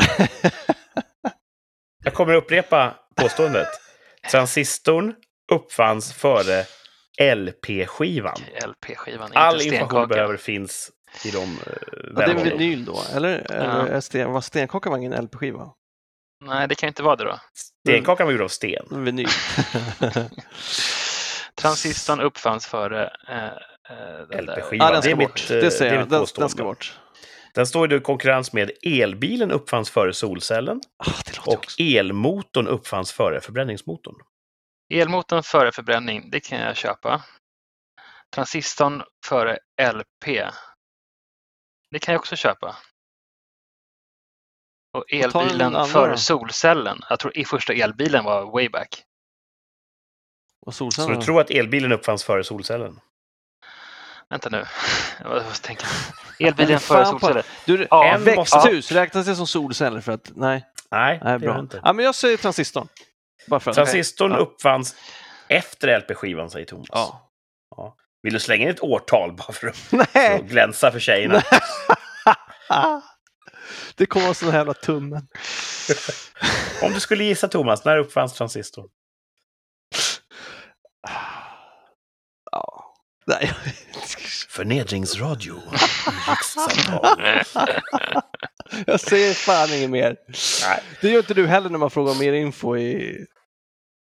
Jag 2.04 2.14
kommer 2.14 2.34
upprepa 2.34 2.96
påståendet. 3.16 3.68
Transistorn 4.32 5.14
uppfanns 5.52 6.14
före 6.14 6.66
LP-skivan. 7.36 8.38
LP-skivan, 8.68 9.32
All 9.34 9.62
information 9.62 10.08
behöver 10.08 10.38
finns 10.38 10.92
i 11.26 11.32
de 11.32 11.40
uh, 11.40 11.48
Ja, 12.16 12.26
det 12.28 12.32
är 12.32 12.36
vinyl 12.58 12.86
då, 12.86 13.04
eller? 13.16 13.46
Ja. 13.50 13.56
är 13.88 14.00
sten, 14.02 14.32
var 14.32 14.42
stenkaka 14.42 14.90
var 14.90 14.98
ingen 14.98 15.14
LP-skiva? 15.26 15.70
Nej, 16.46 16.68
det 16.68 16.76
kan 16.76 16.88
inte 16.88 17.04
vara 17.04 17.16
det 17.16 17.24
då. 17.24 17.40
Stenkakan 17.88 18.28
var 18.28 18.32
gjord 18.32 18.42
av 18.42 18.48
sten. 18.48 18.86
En 18.92 19.04
vinyl. 19.04 19.28
Transistorn 21.56 22.20
uppfanns 22.22 22.68
före 22.68 23.04
eh, 23.30 23.46
eh, 23.46 24.28
den 24.30 24.46
LP-skivan. 24.46 24.92
den 24.94 25.02
det 25.02 25.12
är 25.12 25.16
mitt, 25.16 25.28
bort. 25.28 25.42
eh, 25.52 25.56
Det 25.58 25.80
det 25.80 25.88
är 25.90 26.00
mitt 26.00 26.10
Den, 26.10 26.20
påstående. 26.20 26.44
den 26.44 26.50
ska 26.50 26.64
bort. 26.64 27.00
Den 27.56 27.68
står 27.68 27.94
i 27.94 28.00
konkurrens 28.00 28.54
med 28.54 28.72
elbilen 28.82 29.52
uppfanns 29.52 29.90
före 29.90 30.14
solcellen 30.14 30.82
Ah, 30.98 31.12
det 31.26 31.38
låter 31.38 31.52
och 31.52 31.58
också. 31.58 31.82
elmotorn 31.84 32.68
uppfanns 32.68 33.12
före 33.12 33.42
förbränningsmotorn. 33.42 34.16
Elmotorn 34.94 35.44
före 35.44 35.72
förbränning, 35.72 36.30
det 36.30 36.40
kan 36.40 36.60
jag 36.60 36.76
köpa. 36.78 37.24
Transistorn 38.36 39.04
före 39.26 39.60
LP. 39.94 40.26
Det 41.92 42.00
kan 42.00 42.14
jag 42.14 42.20
också 42.20 42.36
köpa. 42.36 42.76
Och 44.94 45.14
elbilen 45.14 45.86
före 45.86 46.18
solcellen. 46.18 47.02
Jag 47.10 47.20
tror 47.20 47.38
i 47.38 47.46
första 47.46 47.74
elbilen 47.74 48.24
var 48.24 48.52
way 48.52 48.70
back. 48.70 49.04
Och 50.66 50.76
Så 50.76 50.90
du 51.08 51.22
tror 51.22 51.42
att 51.42 51.50
elbilen 51.50 51.92
uppfanns 51.92 52.24
före 52.24 52.44
solcellen? 52.44 53.00
Vänta 54.34 54.50
nu. 54.50 54.66
Jag 55.24 55.54
tänka. 55.62 55.86
Elbilen 56.40 56.72
Men 56.72 56.80
före 56.80 57.06
solceller. 57.06 57.44
Du, 57.66 57.88
Ja, 57.90 58.06
en 58.14 58.24
växthus, 58.24 58.92
räknas 58.92 59.26
det 59.26 59.36
som 59.36 59.48
solceller? 59.48 60.02
För 60.02 60.12
att, 60.12 60.32
nej, 60.36 60.66
Nej, 60.92 61.20
nej 61.24 61.40
bra. 61.40 61.60
inte. 61.60 61.82
Ja, 61.84 61.94
men 61.94 62.06
jag 62.06 62.16
säger 62.16 62.38
transistorn. 62.38 62.88
Bara 63.48 63.60
för 63.60 63.72
att. 63.72 63.76
Transistorn 63.76 64.32
Ja. 64.32 64.38
uppfanns 64.38 64.96
efter 65.48 66.00
LP-skivan, 66.00 66.50
säger 66.50 66.66
Thomas. 66.66 66.88
Ja. 66.92 67.30
Vill 68.24 68.34
du 68.34 68.40
slänga 68.40 68.64
in 68.64 68.70
ett 68.70 68.84
årtal 68.84 69.34
bara 69.34 69.54
för 69.54 69.68
att, 69.68 69.76
för 69.78 69.98
att 69.98 70.14
Nej! 70.14 70.44
glänsa 70.44 70.92
för 70.92 71.00
tjejerna? 71.00 71.42
det 73.96 74.06
kommer 74.06 74.26
vara 74.26 74.34
sån 74.34 74.50
här 74.50 74.58
jävla 74.58 74.74
tummen. 74.74 75.28
Om 76.82 76.94
du 76.94 77.00
skulle 77.00 77.24
gissa, 77.24 77.48
Thomas, 77.48 77.86
när 77.86 77.98
uppfanns 77.98 78.34
transistorn? 78.34 78.88
Nej. 83.26 83.52
Förnedringsradio 84.50 85.62
rikssamtal. 86.30 87.22
Jag 88.88 89.00
säger 89.00 89.34
fan 89.34 89.70
inget 89.74 89.90
mer. 89.90 90.16
Nej. 90.68 90.84
Det 91.02 91.10
gör 91.10 91.18
inte 91.20 91.34
du 91.34 91.48
heller 91.48 91.70
när 91.70 91.80
man 91.80 91.90
frågar 91.92 92.16
mer 92.20 92.34
info 92.34 92.78
i... 92.78 92.82
i 92.82 93.26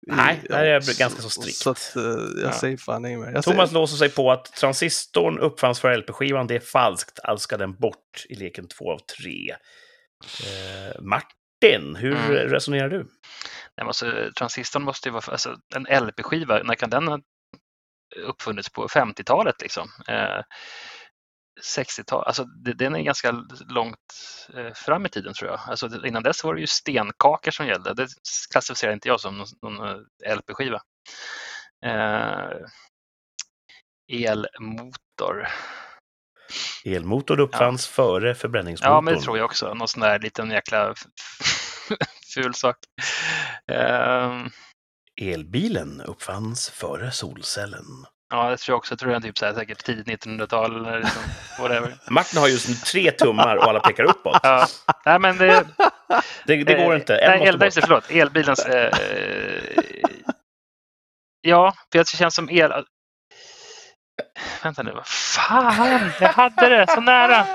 Nej, 0.07 0.41
där 0.49 0.65
är 0.65 0.99
ganska 0.99 1.23
så 1.23 1.31
strikt. 1.31 1.57
Så 1.57 1.71
att, 1.71 1.97
eh, 1.97 2.03
jag 2.03 2.45
Ja. 2.45 2.53
säger 2.53 2.77
fan 2.77 3.05
inget 3.07 3.21
mer. 3.21 3.33
Jag 3.33 3.45
Thomas 3.45 3.69
säger, 3.71 3.81
låser 3.81 3.97
sig 3.97 4.09
på 4.09 4.33
att 4.33 4.45
transistorn 4.45 5.39
uppfanns 5.39 5.81
för 5.81 5.97
LP-skivan. 5.97 6.47
Det 6.47 6.55
är 6.55 6.61
falskt, 6.61 7.19
alltså 7.23 7.43
ska 7.43 7.57
den 7.57 7.75
bort 7.75 8.25
i 8.29 8.35
leken 8.35 8.69
två 8.69 8.93
av 8.93 8.99
tre. 8.99 9.51
Eh, 10.41 11.01
Martin, 11.03 11.97
hur 11.97 12.17
Mm. 12.17 12.31
resonerar 12.49 12.89
du? 12.89 13.07
Nej, 13.77 13.87
alltså, 13.87 14.13
transistorn 14.39 14.83
måste 14.83 15.09
ju 15.09 15.13
vara, 15.13 15.25
alltså 15.33 15.57
en 15.75 15.87
LP-skiva, 16.07 16.63
när 16.63 16.75
kan 16.75 16.91
den 16.91 17.09
ha 17.09 17.19
uppfunnits 18.17 18.71
på 18.71 18.89
50-talet 18.89 19.63
liksom? 19.63 19.89
Eh, 20.09 20.41
60-tal, 21.79 22.25
alltså 22.27 22.45
den 22.45 22.95
är 22.95 23.01
ganska 23.01 23.45
långt 23.69 24.15
eh, 24.57 24.73
fram 24.75 25.07
i 25.07 25.09
tiden 25.09 25.35
tror 25.35 25.51
jag. 25.51 25.61
Alltså, 25.67 26.07
innan 26.07 26.23
dess 26.23 26.45
var 26.45 26.55
det 26.55 26.61
ju 26.61 26.67
stenkakor 26.67 27.51
som 27.51 27.67
gällde. 27.67 27.95
Det 27.95 28.09
klassificerar 28.51 28.93
inte 28.93 29.09
jag 29.09 29.21
som 29.21 29.39
någon, 29.39 29.47
någon 29.63 29.89
eh, 29.89 30.37
LP-skiva. 30.37 30.81
Eh, 31.87 32.51
elmotor. 34.13 35.49
Elmotorn 36.85 37.41
uppfanns 37.41 37.87
före 37.87 38.35
förbränningsmotorn. 38.35 38.95
Ja, 38.95 39.01
men 39.01 39.15
det 39.15 39.21
tror 39.21 39.39
jag 39.39 39.45
också. 39.45 39.75
Någon 39.75 39.89
sån 39.89 40.01
där 40.01 40.19
liten 40.19 40.51
jäkla 40.51 40.95
ful 42.35 42.55
sak. 42.55 42.77
Eh, 43.73 44.45
Elbilen 45.21 46.01
uppfanns 46.01 46.71
före 46.71 47.11
solcellen. 47.11 48.07
Ja, 48.31 48.51
det 48.51 48.57
tror 48.57 48.73
jag 48.73 48.79
också. 48.79 48.93
Jag 48.93 48.99
tror 48.99 49.15
är 49.15 49.21
typ 49.21 49.39
så 49.39 49.47
här, 49.47 49.55
säkert 49.55 49.85
tidigt 49.85 50.07
1900-tal 50.07 50.87
eller 50.87 51.01
liksom, 51.01 51.23
whatever. 51.59 51.95
Martin 52.11 52.41
har 52.41 52.49
just 52.49 52.69
nu 52.69 52.75
tre 52.75 53.11
tummar 53.11 53.57
och 53.57 53.65
alla 53.65 53.81
pekar 53.81 54.05
uppåt. 54.05 54.41
Ja. 54.43 54.67
Nej, 55.05 55.19
men 55.19 55.37
det, 55.37 55.67
Det, 56.45 56.65
det 56.65 56.75
går 56.75 56.93
eh, 56.93 56.99
inte. 56.99 57.17
En 57.17 57.39
nej, 57.39 57.49
el, 57.49 57.59
nej, 57.59 57.71
förlåt. 57.71 58.11
Elbilens... 58.11 58.67
Eh, 58.67 58.91
ja, 61.41 61.75
för 61.93 61.99
det 61.99 62.09
känns 62.09 62.35
som 62.35 62.51
el... 62.51 62.73
Vänta 64.63 64.83
nu, 64.83 64.93
vad 64.93 65.07
fan! 65.07 66.11
Jag 66.21 66.33
hade 66.33 66.69
det 66.69 66.87
så 66.89 67.01
nära! 67.01 67.47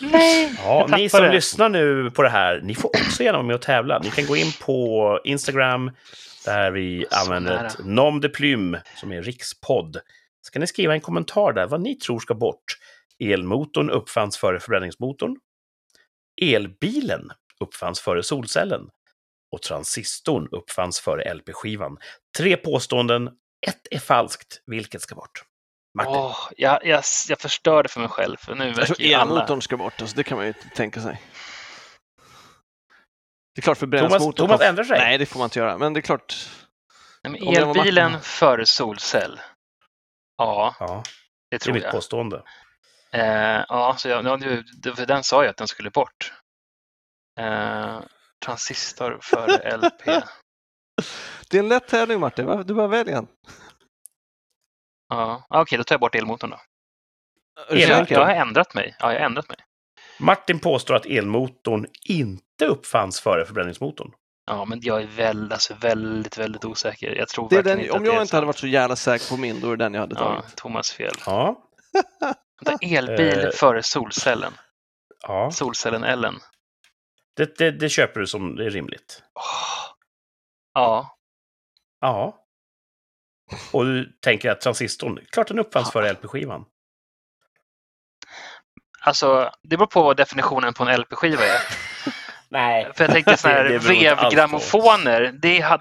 Nej! 0.00 0.54
Ja, 0.64 0.86
ni 0.96 1.08
som 1.08 1.18
tappade. 1.18 1.34
lyssnar 1.34 1.68
nu 1.68 2.10
på 2.10 2.22
det 2.22 2.28
här, 2.28 2.60
ni 2.60 2.74
får 2.74 2.88
också 2.88 3.22
gärna 3.22 3.38
vara 3.38 3.46
med 3.46 3.54
och 3.56 3.62
tävla. 3.62 3.98
Ni 3.98 4.10
kan 4.10 4.26
gå 4.26 4.36
in 4.36 4.52
på 4.64 5.20
Instagram, 5.24 5.90
där 6.44 6.70
vi 6.70 7.06
Så 7.10 7.16
använder 7.20 7.54
nära. 7.54 7.66
ett 7.66 7.84
nom 7.84 8.20
de 8.20 8.28
plume, 8.28 8.82
som 8.96 9.12
är 9.12 9.22
rikspodd. 9.22 9.96
Så 10.40 10.52
kan 10.52 10.60
ni 10.60 10.66
skriva 10.66 10.92
en 10.94 11.00
kommentar 11.00 11.52
där, 11.52 11.66
vad 11.66 11.80
ni 11.80 11.94
tror 11.94 12.20
ska 12.20 12.34
bort. 12.34 12.64
Elmotorn 13.24 13.90
uppfanns 13.90 14.36
före 14.36 14.60
förbränningsmotorn. 14.60 15.36
Elbilen 16.42 17.30
uppfanns 17.60 18.00
före 18.00 18.22
solcellen. 18.22 18.88
Och 19.52 19.62
transistorn 19.62 20.48
uppfanns 20.52 21.00
före 21.00 21.34
LP-skivan. 21.34 21.98
Tre 22.38 22.56
påståenden, 22.56 23.26
ett 23.66 23.86
är 23.90 23.98
falskt. 23.98 24.62
Vilket 24.66 25.00
ska 25.02 25.14
bort? 25.14 25.42
Martin? 25.98 26.14
Åh, 26.14 26.36
jag, 26.56 26.86
jag, 26.86 27.02
jag 27.28 27.40
förstörde 27.40 27.88
för 27.88 28.00
mig 28.00 28.08
själv. 28.08 28.36
För 28.36 28.54
nu 28.54 28.66
jag 28.66 28.74
tror 28.76 28.86
verkar 28.86 29.04
ju 29.04 29.14
alla... 29.14 29.32
elmotorn 29.34 29.62
ska 29.62 29.76
bort, 29.76 30.00
alltså, 30.00 30.16
det 30.16 30.24
kan 30.24 30.36
man 30.36 30.46
ju 30.46 30.48
inte 30.48 30.68
tänka 30.68 31.00
sig. 31.00 31.22
Det 33.54 33.60
är 33.60 33.62
klart 33.62 33.64
Thomas, 33.64 33.78
förbränningsmotorn... 33.78 34.46
Thomas 34.48 34.60
ändrar 34.60 34.84
sig. 34.84 34.98
Nej, 34.98 35.18
det 35.18 35.26
får 35.26 35.38
man 35.38 35.46
inte 35.46 35.58
göra, 35.58 35.78
men 35.78 35.92
det 35.94 36.00
är 36.00 36.02
klart. 36.02 36.48
Nej, 37.22 37.56
elbilen 37.56 38.12
Martin. 38.12 38.20
före 38.24 38.66
solcell. 38.66 39.40
Ja, 40.38 40.74
Ja, 40.80 40.86
det 40.86 41.10
det 41.50 41.56
är 41.56 41.58
tror 41.58 41.74
mitt 41.74 41.82
jag. 41.82 41.92
påstående. 41.92 42.42
Eh, 43.12 43.64
ja, 43.68 43.94
så 43.98 44.08
jag, 44.08 44.24
ja, 44.24 44.36
nu- 44.36 44.64
för 44.96 45.06
den 45.06 45.24
sa 45.24 45.42
jag 45.42 45.50
att 45.50 45.56
den 45.56 45.68
skulle 45.68 45.90
bort. 45.90 46.32
Eh, 47.40 48.00
transistor 48.44 49.18
före 49.22 49.76
LP. 49.76 50.04
Det 51.50 51.56
är 51.56 51.62
en 51.62 51.68
lätt 51.68 51.88
tävling 51.88 52.20
Martin, 52.20 52.62
du 52.66 52.74
bara 52.74 52.86
välj 52.86 53.10
en. 53.12 53.26
Ja, 55.08 55.46
okej, 55.48 55.78
då 55.78 55.84
tar 55.84 55.94
jag 55.94 56.00
bort 56.00 56.14
elmotorn 56.14 56.50
då. 56.50 56.60
Elmotorn? 57.74 58.06
Jag, 58.08 58.24
har 58.26 58.34
ändrat 58.34 58.74
mig. 58.74 58.96
Ja, 58.98 59.12
jag 59.12 59.20
har 59.20 59.26
ändrat 59.26 59.48
mig. 59.48 59.58
Martin 60.20 60.58
påstår 60.60 60.94
att 60.94 61.06
elmotorn 61.06 61.86
inte 62.08 62.66
uppfanns 62.66 63.20
före 63.20 63.44
förbränningsmotorn. 63.44 64.12
Ja, 64.46 64.64
men 64.64 64.78
jag 64.82 65.02
är 65.02 65.06
väl, 65.06 65.52
alltså, 65.52 65.74
väldigt, 65.74 66.38
väldigt 66.38 66.64
osäker. 66.64 67.14
Jag 67.14 67.28
tror 67.28 67.48
Det 67.50 67.56
är 67.56 67.62
den, 67.62 67.80
inte 67.80 67.90
om 67.92 67.96
att 67.98 68.04
det 68.04 68.10
är 68.10 68.14
jag 68.14 68.22
inte 68.22 68.36
hade 68.36 68.40
sant. 68.40 68.46
varit 68.46 68.58
så 68.58 68.66
jävla 68.66 68.96
säker 68.96 69.28
på 69.28 69.36
min, 69.36 69.60
då 69.60 69.66
är 69.72 69.76
det 69.76 69.84
den 69.84 69.94
jag 69.94 70.00
hade 70.00 70.14
Ja, 70.18 70.20
tagit. 70.40 70.56
Thomas 70.56 70.90
fel. 70.92 71.12
Ja, 71.26 71.62
Vänta, 72.64 72.86
elbil 72.86 73.44
Eh. 73.44 73.50
före 73.50 73.82
solcellen. 73.82 74.52
ja. 75.22 75.50
Solcellen 75.50 76.04
Ellen. 76.04 76.34
Det, 77.36 77.58
det, 77.58 77.70
det 77.70 77.88
köper 77.88 78.20
du 78.20 78.26
som 78.26 78.56
det 78.56 78.64
är 78.66 78.70
rimligt. 78.70 79.22
Åh. 79.34 79.42
Ja, 80.74 81.18
Ja. 82.00 82.44
Och 83.72 83.84
du 83.84 84.12
tänker 84.22 84.50
att 84.50 84.60
transistorn, 84.60 85.18
klart 85.30 85.48
den 85.48 85.58
uppfanns 85.58 85.92
före 85.92 86.12
LP-skivan. 86.12 86.64
alltså 89.00 89.50
det 89.62 89.76
beror 89.76 89.86
på 89.86 90.02
vad 90.02 90.16
definitionen 90.16 90.74
på 90.74 90.84
en 90.84 91.00
LP-skiva 91.00 91.44
är. 91.44 91.60
Nej. 92.50 92.90
För 92.96 93.04
jag 93.04 93.12
tänker 93.12 93.36
sådana 93.36 93.58
här 93.58 93.78
vevgrammofoner, 93.78 95.32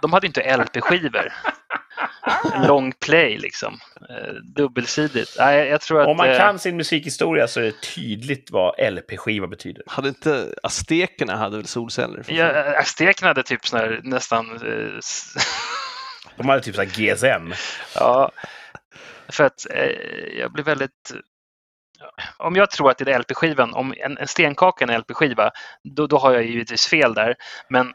de 0.01 0.13
hade 0.13 0.27
inte 0.27 0.57
LP-skivor. 0.57 1.33
Long 2.67 2.91
play 3.05 3.37
liksom. 3.37 3.79
Eh, 4.09 4.33
Dubbelsidigt. 4.55 5.35
Nej, 5.39 5.67
jag- 5.67 5.81
tror 5.81 6.01
att... 6.01 6.07
Om 6.07 6.17
man 6.17 6.29
eh, 6.29 6.37
kan 6.37 6.59
sin 6.59 6.77
musikhistoria 6.77 7.47
så 7.47 7.59
är 7.59 7.63
det 7.63 7.81
tydligt 7.95 8.51
vad 8.51 8.75
LP-skiva 8.93 9.47
betyder. 9.47 9.83
Hade 9.87 10.07
inte 10.09 10.53
aztekerna 10.63 11.35
hade 11.35 11.57
väl 11.57 11.67
solceller? 11.67 12.23
Ja, 12.27 12.79
aztekerna 12.79 13.27
hade 13.27 13.43
typ 13.43 13.67
sån 13.67 13.79
här 13.79 13.99
nästan... 14.03 14.45
De 16.37 16.49
hade 16.49 16.61
typ 16.61 16.75
så 16.75 16.81
här 16.81 16.89
GSM. 16.89 17.53
ja, 17.95 18.31
för 19.29 19.43
att 19.43 19.65
eh, 19.69 19.85
jag 20.39 20.51
blir 20.51 20.63
väldigt... 20.63 21.11
Om 22.37 22.55
jag 22.55 22.71
tror 22.71 22.89
att 22.91 22.97
det 22.97 23.11
är 23.11 23.19
LP-skivan, 23.19 23.73
om 23.73 23.93
en, 23.97 24.17
en 24.17 24.27
stenkaka 24.27 24.85
är 24.85 24.89
en 24.91 24.99
LP-skiva, 25.01 25.51
då, 25.83 26.07
då 26.07 26.17
har 26.17 26.33
jag 26.33 26.43
givetvis 26.45 26.87
fel 26.87 27.13
där. 27.13 27.35
Men 27.69 27.93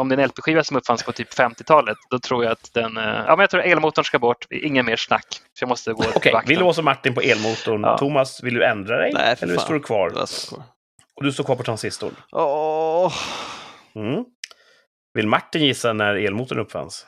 om 0.00 0.08
det 0.08 0.14
är 0.14 0.18
en 0.18 0.28
LP-skiva 0.28 0.64
som 0.64 0.76
uppfanns 0.76 1.02
på 1.02 1.12
typ 1.12 1.32
50-talet, 1.34 1.96
då 2.10 2.18
tror 2.18 2.44
jag 2.44 2.52
att 2.52 2.70
den... 2.74 2.96
eh, 2.96 3.04
Ja, 3.04 3.26
men 3.36 3.38
jag 3.38 3.50
tror 3.50 3.60
att 3.60 3.66
elmotorn 3.66 4.04
ska 4.04 4.18
bort. 4.18 4.46
Ingen 4.50 4.86
mer 4.86 4.96
snack. 4.96 5.26
Så 5.30 5.62
jag 5.62 5.68
måste 5.68 5.92
gå 5.92 6.04
Okej, 6.14 6.32
vakten. 6.32 6.48
vi 6.48 6.56
låser 6.56 6.82
Martin 6.82 7.14
på 7.14 7.20
elmotorn. 7.20 7.82
Ja. 7.82 7.98
Thomas, 7.98 8.42
vill 8.42 8.54
du 8.54 8.64
ändra 8.64 8.96
dig? 8.96 9.12
Nej, 9.14 9.36
för 9.36 9.46
Eller 9.46 9.54
fan. 9.54 9.64
står 9.64 9.74
du 9.74 9.80
kvar? 9.80 10.10
Kvar. 10.10 10.62
Och 11.16 11.24
du 11.24 11.32
står 11.32 11.44
kvar 11.44 11.56
på 11.56 11.62
transistorn. 11.62 12.14
Åh, 12.32 13.12
Mm. 13.94 14.24
Vill 15.14 15.26
Martin 15.28 15.62
gissa 15.62 15.92
när 15.92 16.14
elmotorn 16.14 16.58
uppfanns? 16.58 17.06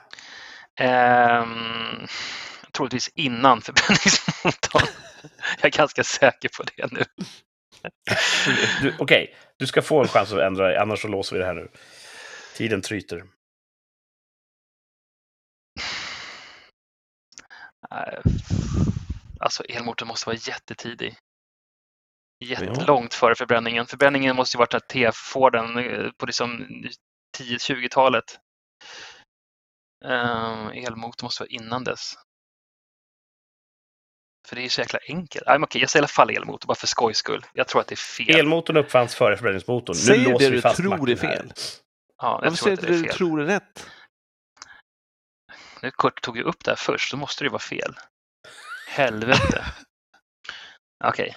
Ehm, 0.79 2.07
troligtvis 2.73 3.11
innan 3.15 3.61
förbränningsmotorn. 3.61 4.87
jag 5.57 5.65
är 5.65 5.79
ganska 5.79 6.05
säker 6.05 6.49
på 6.57 6.63
det 6.63 6.93
nu. 6.93 7.05
Okej, 8.99 9.37
du 9.57 9.67
ska 9.67 9.83
få 9.83 10.03
en 10.03 10.09
chans 10.09 10.33
att 10.33 10.41
ändra 10.41 10.67
dig, 10.69 10.77
annars 10.77 11.03
så 11.03 11.09
låser 11.09 11.37
vi 11.37 11.41
det 11.41 11.47
här 11.47 11.55
nu. 11.55 11.69
Tiden 12.57 12.83
tryter. 12.83 13.25
Eh, 17.91 18.21
Alltså 19.41 19.65
elmotorn 19.65 20.09
måste 20.09 20.29
vara 20.29 20.37
jättetidig. 20.37 21.17
Jättelångt 22.45 23.15
före 23.15 23.35
förbränningen. 23.35 23.87
Förbränningen 23.87 24.37
måste 24.37 24.57
ju 24.57 24.59
varit 24.59 24.89
T-Forden 24.89 25.79
eh, 25.79 26.11
på 26.11 26.27
liksom 26.27 26.67
10-20-talet. 27.39 28.25
Um, 30.05 30.69
elmotorn 30.69 31.27
måste 31.27 31.43
vara 31.43 31.51
innan 31.51 31.85
dess. 31.85 32.15
För 34.49 34.57
det 34.57 34.61
är 34.61 34.65
ju 34.65 34.69
så 34.69 34.81
jäkla 34.81 34.99
enkelt. 35.09 35.47
Nej, 35.47 35.59
okej, 35.63 35.81
jag 35.81 35.91
säger 35.91 36.01
i 36.01 36.05
alla 36.05 36.09
fall 36.09 36.31
elmotor 36.31 36.67
bara 36.67 36.75
för 36.75 36.87
skojs 36.87 37.17
skull. 37.17 37.47
Jag 37.53 37.69
tror 37.69 37.81
att 37.81 37.87
det 37.87 37.95
är 37.95 38.27
fel. 38.27 38.41
Elmotorn 38.41 38.77
uppfanns 38.77 39.15
före 39.15 39.37
förbränningsmotorn. 39.37 39.97
Säg 39.97 40.19
nu 40.19 40.25
det 40.25 40.31
låser 40.31 40.51
vi 40.51 40.57
du 40.57 40.63
fast 40.63 40.77
tror 40.77 41.11
är 41.11 41.17
fel. 41.17 41.53
ja, 42.19 42.31
Varför 42.33 42.47
jag 42.47 42.59
säger 42.59 42.71
inte 42.71 42.87
det 42.87 42.93
det 42.93 43.03
du 43.03 43.09
tror 43.09 43.41
är 43.41 43.47
rätt? 43.47 43.91
Nu 45.83 45.91
Kurt 45.91 46.23
tog 46.23 46.37
ju 46.37 46.43
upp 46.43 46.65
det 46.65 46.71
här 46.71 46.77
först, 46.77 47.11
då 47.11 47.17
måste 47.17 47.45
det 47.45 47.47
ju 47.47 47.51
vara 47.51 47.59
fel. 47.59 47.95
Helvete. 48.89 49.65
Okej. 51.05 51.37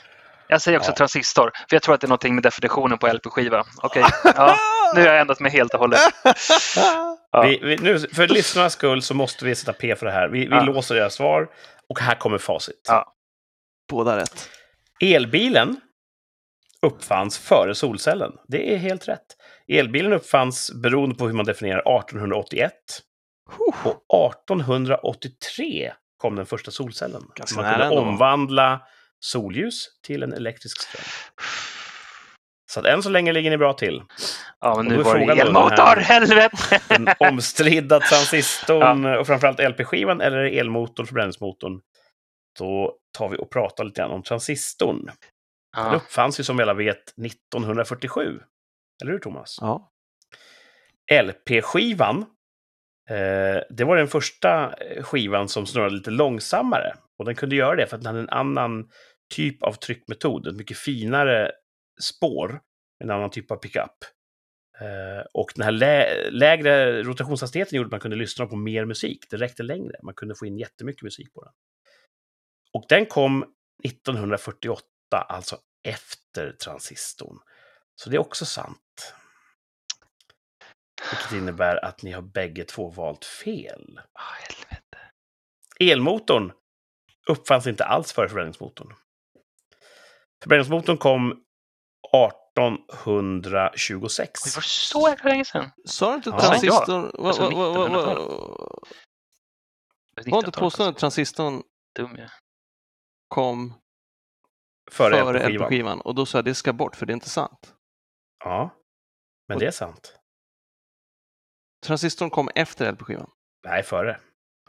Jag 0.51 0.61
säger 0.61 0.77
också 0.77 0.91
Ja. 0.91 0.95
transistor, 0.95 1.51
för 1.69 1.75
jag 1.75 1.81
tror 1.83 1.95
att 1.95 2.01
det 2.01 2.05
är 2.05 2.09
någonting 2.09 2.35
med 2.35 2.43
definitionen 2.43 2.97
på 2.97 3.07
LP-skiva. 3.13 3.63
Okej, 3.77 4.03
ja, 4.23 4.55
nu 4.95 5.01
har 5.01 5.07
jag 5.07 5.21
ändrat 5.21 5.39
mig 5.39 5.51
helt 5.51 5.73
och 5.73 5.79
hållet. 5.79 5.99
Ja. 7.33 7.41
Vi, 7.41 7.59
vi, 7.63 7.77
nu, 7.77 7.99
för 7.99 8.27
lyssnarnas 8.27 8.73
skull 8.73 9.01
så 9.01 9.13
måste 9.13 9.45
vi 9.45 9.55
sätta 9.55 9.73
P 9.73 9.95
för 9.95 10.05
det 10.05 10.11
här. 10.11 10.29
Vi, 10.29 10.39
vi 10.39 10.55
Ja. 10.55 10.63
låser 10.63 10.95
era 10.95 11.09
svar 11.09 11.47
och 11.89 11.99
här 11.99 12.15
kommer 12.15 12.37
facit. 12.37 12.85
Ja. 12.87 13.13
Båda 13.89 14.17
rätt. 14.17 14.49
Elbilen 15.01 15.81
uppfanns 16.81 17.37
före 17.37 17.75
solcellen. 17.75 18.31
Det 18.47 18.73
är 18.73 18.77
helt 18.77 19.07
rätt. 19.07 19.25
Elbilen 19.67 20.13
uppfanns 20.13 20.71
beroende 20.83 21.15
på 21.15 21.27
hur 21.27 21.33
man 21.33 21.45
definierar 21.45 21.97
1881. 21.99 22.71
Och 23.57 23.75
1883 24.29 25.93
kom 26.17 26.35
den 26.35 26.45
första 26.45 26.71
solcellen. 26.71 27.21
Ganska 27.35 27.61
man 27.61 27.71
kunde 27.71 27.89
omvandla 27.89 28.81
solljus 29.23 29.87
till 30.03 30.23
en 30.23 30.33
elektrisk 30.33 30.81
ström. 30.81 31.03
Så 32.71 32.79
att 32.79 32.85
än 32.85 33.03
så 33.03 33.09
länge 33.09 33.33
ligger 33.33 33.49
ni 33.51 33.57
bra 33.57 33.73
till. 33.73 34.01
Ja, 34.59 34.75
men 34.77 34.77
Och 34.77 34.91
nu 34.91 35.03
var 35.03 35.19
det 35.19 35.41
elmotor, 35.41 35.95
den 35.95 36.03
helvete! 36.03 36.81
Den 36.87 37.07
omstridda 37.19 37.99
transistorn 38.09 39.05
och 39.05 39.27
framförallt 39.27 39.59
LP-skivan 39.59 40.21
eller 40.21 40.37
elmotorn, 40.37 41.05
förbränningsmotorn. 41.07 41.81
Då 42.59 42.95
tar 43.17 43.29
vi 43.29 43.37
och 43.37 43.49
pratar 43.51 43.83
lite 43.83 44.01
grann 44.01 44.11
om 44.11 44.23
transistorn. 44.23 45.05
Den 45.05 45.15
Ja, 45.77 45.95
uppfanns 45.95 46.39
ju 46.39 46.43
som 46.43 46.57
vi 46.57 46.63
alla 46.63 46.73
vet 46.73 47.19
1947. 47.25 48.39
Eller 49.03 49.11
hur 49.11 49.19
Thomas? 49.19 49.57
Ja. 49.61 49.91
LP-skivan, 51.23 52.25
eh, 53.09 53.61
det 53.69 53.83
var 53.83 53.95
den 53.95 54.07
första 54.07 54.75
skivan 55.01 55.47
som 55.47 55.65
snurrade 55.65 55.95
lite 55.95 56.11
långsammare. 56.11 56.93
Och 57.19 57.25
den 57.25 57.35
kunde 57.35 57.55
göra 57.55 57.75
det 57.75 57.87
för 57.87 57.97
att 57.97 58.03
den 58.03 58.07
hade 58.15 58.19
en 58.19 58.29
annan 58.29 58.89
typ 59.31 59.63
av 59.63 59.73
tryckmetod, 59.73 60.47
ett 60.47 60.55
mycket 60.55 60.77
finare 60.77 61.51
spår, 62.01 62.61
en 63.03 63.09
annan 63.09 63.29
typ 63.29 63.51
av 63.51 63.55
pickup. 63.55 63.97
Eh, 64.79 65.25
och 65.33 65.51
den 65.55 65.63
här 65.63 65.71
lä 65.71 66.29
lägre 66.29 67.03
rotationshastigheten 67.03 67.77
gjorde 67.77 67.87
att 67.87 67.91
man 67.91 67.99
kunde 67.99 68.17
lyssna 68.17 68.45
på 68.45 68.55
mer 68.55 68.85
musik. 68.85 69.25
Det 69.29 69.37
räckte 69.37 69.63
längre. 69.63 69.95
Man 70.03 70.13
kunde 70.13 70.35
få 70.35 70.45
in 70.45 70.57
jättemycket 70.57 71.03
musik 71.03 71.33
på 71.33 71.43
den. 71.43 71.53
Och 72.73 72.85
den 72.89 73.05
kom 73.05 73.55
1948, 73.83 74.85
alltså 75.11 75.57
efter 75.87 76.51
transistorn. 76.51 77.39
Så 77.95 78.09
det 78.09 78.15
är 78.15 78.19
också 78.19 78.45
sant. 78.45 79.13
Vilket 81.11 81.31
innebär 81.31 81.85
att 81.85 82.03
ni 82.03 82.11
har 82.11 82.21
bägge 82.21 82.63
två 82.63 82.89
valt 82.89 83.25
fel. 83.25 83.99
Ah, 84.13 84.33
helvete. 84.47 84.97
Elmotorn 85.79 86.51
uppfanns 87.27 87.67
inte 87.67 87.85
alls 87.85 88.13
före 88.13 88.27
förbränningsmotorn. 88.27 88.93
Förbränningsmotorn 90.43 90.97
kom 90.97 91.31
1826. 91.31 94.31
Oj, 94.45 94.51
var 94.55 94.61
det 94.61 94.67
så 94.67 95.09
jäkla 95.09 95.29
länge 95.29 95.45
sedan? 95.45 95.69
Sa 95.85 96.09
du 96.09 96.15
inte 96.15 96.29
Ja. 96.29 96.39
transistorn... 96.39 97.11
Var, 97.13 97.27
Alltså 97.27 97.49
var, 97.49 97.73
var, 97.73 97.89
1900-talet. 97.89 98.27
var 100.31 100.37
inte 100.45 100.59
påståendet 100.59 100.95
att 100.95 100.99
transistorn 100.99 101.63
Dum 101.95 102.15
jag. 102.17 102.29
kom 103.27 103.73
Före 104.91 105.15
före 105.15 105.39
LP-skivan. 105.39 105.65
LP-skivan? 105.67 106.01
Och 106.01 106.15
då 106.15 106.25
sa 106.25 106.37
jag 106.37 106.45
det 106.45 106.55
ska 106.55 106.73
bort 106.73 106.95
för 106.95 107.05
det 107.05 107.11
är 107.11 107.15
inte 107.15 107.29
sant. 107.29 107.73
Ja, 108.43 108.69
men 109.47 109.59
det 109.59 109.65
är 109.65 109.71
sant. 109.71 110.17
Transistorn 111.85 112.29
kom 112.29 112.49
efter 112.55 112.91
LP-skivan. 112.91 113.29
Nej, 113.65 113.83
före. 113.83 114.19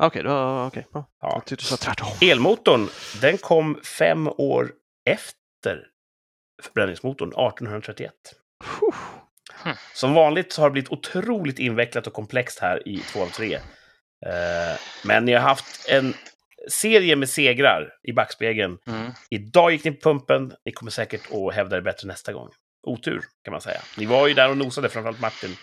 Okej, 0.01 0.23
då, 0.23 0.64
okej, 0.66 0.87
bra. 0.93 1.05
Ja. 1.20 1.31
Jag 1.35 1.45
tyckte 1.47 1.64
du 1.64 1.68
sa 1.68 1.77
tvärtom. 1.77 2.09
Elmotorn, 2.20 2.89
den 3.20 3.39
kom 3.39 3.81
fem 3.99 4.29
år 4.29 4.73
efter 5.05 5.41
förbränningsmotorn, 6.62 7.28
1831. 7.28 8.12
Puh. 8.64 9.74
Som 9.94 10.14
vanligt 10.14 10.52
så 10.52 10.62
har 10.62 10.68
det 10.68 10.72
blivit 10.72 10.92
otroligt 10.92 11.58
invecklat 11.58 12.06
och 12.06 12.12
komplext 12.12 12.58
här 12.58 12.88
i 12.88 12.98
2 12.98 13.22
av 13.22 13.26
3. 13.26 13.58
Men 15.04 15.24
ni 15.24 15.32
har 15.32 15.40
haft 15.40 15.88
en 15.88 16.14
serie 16.70 17.16
med 17.16 17.28
segrar 17.28 17.88
i 18.02 18.12
backspegeln. 18.12 18.78
Mm. 18.86 19.12
Idag 19.30 19.72
gick 19.72 19.84
ni 19.84 19.90
på 19.92 20.00
pumpen, 20.10 20.52
ni 20.64 20.72
kommer 20.72 20.90
säkert 20.90 21.20
att 21.32 21.54
hävda 21.54 21.76
det 21.76 21.82
bättre 21.82 22.08
nästa 22.08 22.32
gång. 22.32 22.48
Otur, 22.86 23.20
kan 23.44 23.52
man 23.52 23.60
säga. 23.60 23.80
Ni 23.98 24.06
var 24.06 24.28
ju 24.28 24.34
där 24.34 24.50
och 24.50 24.56
nosade, 24.56 24.88
framförallt 24.88 25.20
Martin. 25.20 25.50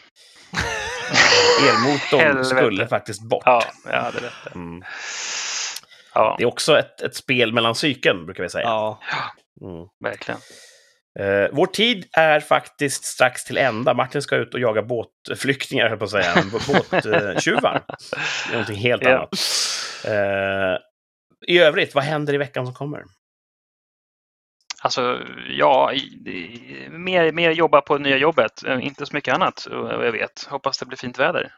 Elmotorn 1.70 2.20
Helvete. 2.20 2.46
skulle 2.46 2.88
faktiskt 2.88 3.22
bort. 3.22 3.44
Ja, 3.46 3.64
jag 3.86 4.02
hade 4.02 4.18
rätt. 4.18 4.56
Mm. 4.56 4.84
Ja, 6.14 6.36
Det 6.38 6.44
är 6.44 6.48
också 6.48 6.80
ett, 6.80 7.02
ett 7.02 7.16
spel 7.16 7.54
mellan 7.54 7.74
psyken, 7.74 8.26
brukar 8.26 8.44
vi 8.44 8.50
säga. 8.50 8.66
Ja. 8.66 9.00
Mm. 9.62 9.88
verkligen. 10.04 10.40
Uh, 11.20 11.48
vår 11.52 11.66
tid 11.66 12.06
är 12.14 12.40
faktiskt 12.40 13.04
strax 13.04 13.44
till 13.44 13.58
ända. 13.58 13.94
Martin 13.94 14.22
ska 14.22 14.36
ut 14.36 14.54
och 14.54 14.60
jaga 14.60 14.82
båtflyktingar, 14.82 15.90
höll 15.90 15.98
på 15.98 16.04
att 16.04 16.12
säga. 16.12 16.34
Båttjuvar. 16.52 17.84
Det 17.88 18.50
är 18.50 18.52
någonting 18.52 18.76
helt 18.76 19.04
yeah. 19.04 19.16
annat. 19.16 19.34
Uh, 20.06 20.78
I 21.48 21.60
övrigt, 21.60 21.96
vad 21.96 22.04
händer 22.04 22.34
i 22.34 22.38
veckan 22.38 22.66
som 22.66 22.76
kommer? 22.76 23.04
Alltså, 24.82 25.20
ja, 25.50 25.94
mer, 26.90 27.32
mer 27.32 27.52
jobba 27.52 27.82
på 27.82 27.98
nya 27.98 28.18
jobbet. 28.18 28.64
Inte 28.82 29.06
så 29.06 29.16
mycket 29.16 29.34
annat, 29.34 29.68
vad 29.72 30.08
jag 30.08 30.12
vet. 30.12 30.44
Hoppas 30.50 30.78
det 30.78 30.86
blir 30.86 30.98
fint 30.98 31.20
väder. 31.20 31.54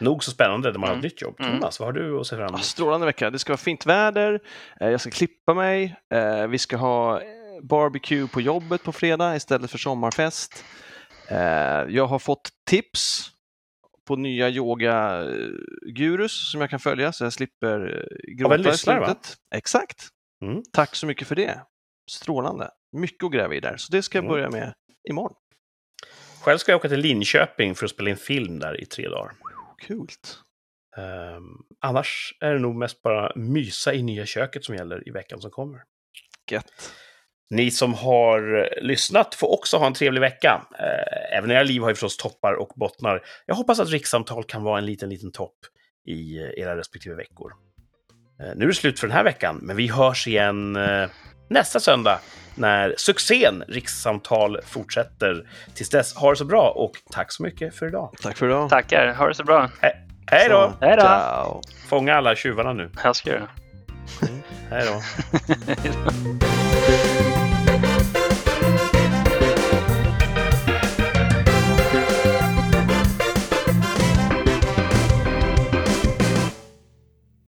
Nog 0.00 0.24
så 0.24 0.30
spännande 0.30 0.72
när 0.72 0.78
man 0.78 0.88
mm. 0.88 0.90
har 0.90 0.98
ett 0.98 1.12
nytt 1.12 1.22
jobb. 1.22 1.40
Mm. 1.40 1.52
Thomas, 1.52 1.80
vad 1.80 1.88
har 1.88 1.92
du 1.92 2.20
att 2.20 2.26
se 2.26 2.36
fram 2.36 2.48
emot? 2.48 2.64
Strålande 2.64 3.06
vecka. 3.06 3.30
Det 3.30 3.38
ska 3.38 3.52
vara 3.52 3.58
fint 3.58 3.86
väder. 3.86 4.40
Jag 4.80 5.00
ska 5.00 5.10
klippa 5.10 5.54
mig. 5.54 5.96
Vi 6.48 6.58
ska 6.58 6.76
ha 6.76 7.22
barbecue 7.62 8.28
på 8.28 8.40
jobbet 8.40 8.82
på 8.82 8.92
fredag 8.92 9.36
istället 9.36 9.70
för 9.70 9.78
sommarfest. 9.78 10.64
Eh, 11.28 11.38
jag 11.88 12.06
har 12.06 12.18
fått 12.18 12.48
tips 12.70 13.30
på 14.06 14.16
nya 14.16 14.48
yoga-gurus 14.48 16.52
som 16.52 16.60
jag 16.60 16.70
kan 16.70 16.80
följa 16.80 17.12
så 17.12 17.24
jag 17.24 17.32
slipper 17.32 17.98
eh, 17.98 18.34
gråta 18.34 18.70
i 18.70 18.76
slutet. 18.76 19.36
Exakt. 19.54 20.08
Mm. 20.44 20.62
Tack 20.72 20.94
så 20.94 21.06
mycket 21.06 21.28
för 21.28 21.34
det. 21.34 21.60
Strålande. 22.10 22.70
Mycket 22.96 23.24
att 23.24 23.32
gräva 23.32 23.54
i 23.54 23.60
där, 23.60 23.76
så 23.76 23.92
det 23.92 24.02
ska 24.02 24.18
jag 24.18 24.24
mm. 24.24 24.32
börja 24.32 24.50
med 24.50 24.74
imorgon. 25.10 25.36
Själv 26.40 26.58
ska 26.58 26.72
jag 26.72 26.78
åka 26.78 26.88
till 26.88 27.00
Linköping 27.00 27.74
för 27.74 27.84
att 27.84 27.90
spela 27.90 28.10
in 28.10 28.16
film 28.16 28.58
där 28.58 28.80
i 28.80 28.86
tre 28.86 29.08
dagar. 29.08 29.32
Kul. 29.86 30.08
Um, 30.96 31.64
annars 31.80 32.34
är 32.40 32.52
det 32.52 32.58
nog 32.58 32.76
mest 32.76 33.02
bara 33.02 33.32
mysa 33.34 33.94
i 33.94 34.02
nya 34.02 34.26
köket 34.26 34.64
som 34.64 34.74
gäller 34.74 35.08
i 35.08 35.10
veckan 35.10 35.40
som 35.40 35.50
kommer. 35.50 35.80
Gött. 36.50 36.72
Ni 37.50 37.70
som 37.70 37.94
har 37.94 38.68
lyssnat 38.82 39.34
får 39.34 39.52
också 39.52 39.76
ha 39.76 39.86
en 39.86 39.94
trevlig 39.94 40.20
vecka. 40.20 40.66
Eh, 40.78 41.38
även 41.38 41.50
era 41.50 41.62
liv 41.62 41.82
har 41.82 41.88
ju 41.88 41.94
förstås 41.94 42.16
toppar 42.16 42.52
och 42.52 42.72
bottnar. 42.76 43.22
Jag 43.46 43.54
hoppas 43.54 43.80
att 43.80 43.90
rikssamtal 43.90 44.44
kan 44.44 44.62
vara 44.62 44.78
en 44.78 44.86
liten, 44.86 45.08
liten 45.08 45.32
topp 45.32 45.56
i 46.06 46.38
eh, 46.38 46.62
era 46.62 46.76
respektive 46.76 47.14
veckor. 47.14 47.52
Eh, 48.40 48.52
nu 48.56 48.64
är 48.64 48.68
det 48.68 48.74
slut 48.74 49.00
för 49.00 49.06
den 49.06 49.16
här 49.16 49.24
veckan, 49.24 49.58
men 49.62 49.76
vi 49.76 49.88
hörs 49.88 50.26
igen 50.26 50.76
nästa 51.52 51.80
söndag 51.80 52.18
när 52.54 52.94
succén 52.98 53.64
Rikssamtal 53.68 54.58
fortsätter. 54.66 55.46
Tills 55.74 55.90
dess, 55.90 56.14
ha 56.14 56.30
det 56.30 56.36
så 56.36 56.44
bra 56.44 56.70
och 56.70 56.92
tack 57.10 57.32
så 57.32 57.42
mycket 57.42 57.74
för 57.74 57.86
idag. 57.86 58.14
Tack 58.22 58.38
för 58.38 58.46
idag. 58.46 58.70
Tackar, 58.70 59.14
ha 59.14 59.28
det 59.28 59.34
så 59.34 59.44
bra. 59.44 59.70
He 59.80 59.92
hej 60.26 60.48
då! 60.48 60.72
Hej 60.80 60.96
då! 60.96 61.60
Fånga 61.88 62.14
alla 62.14 62.36
tjuvarna 62.36 62.72
nu. 62.72 62.90
Jag 63.04 63.16
ska 63.16 63.30
göra. 63.30 63.48
Mm. 64.22 64.42
Hej 64.70 64.86
då! 64.86 65.02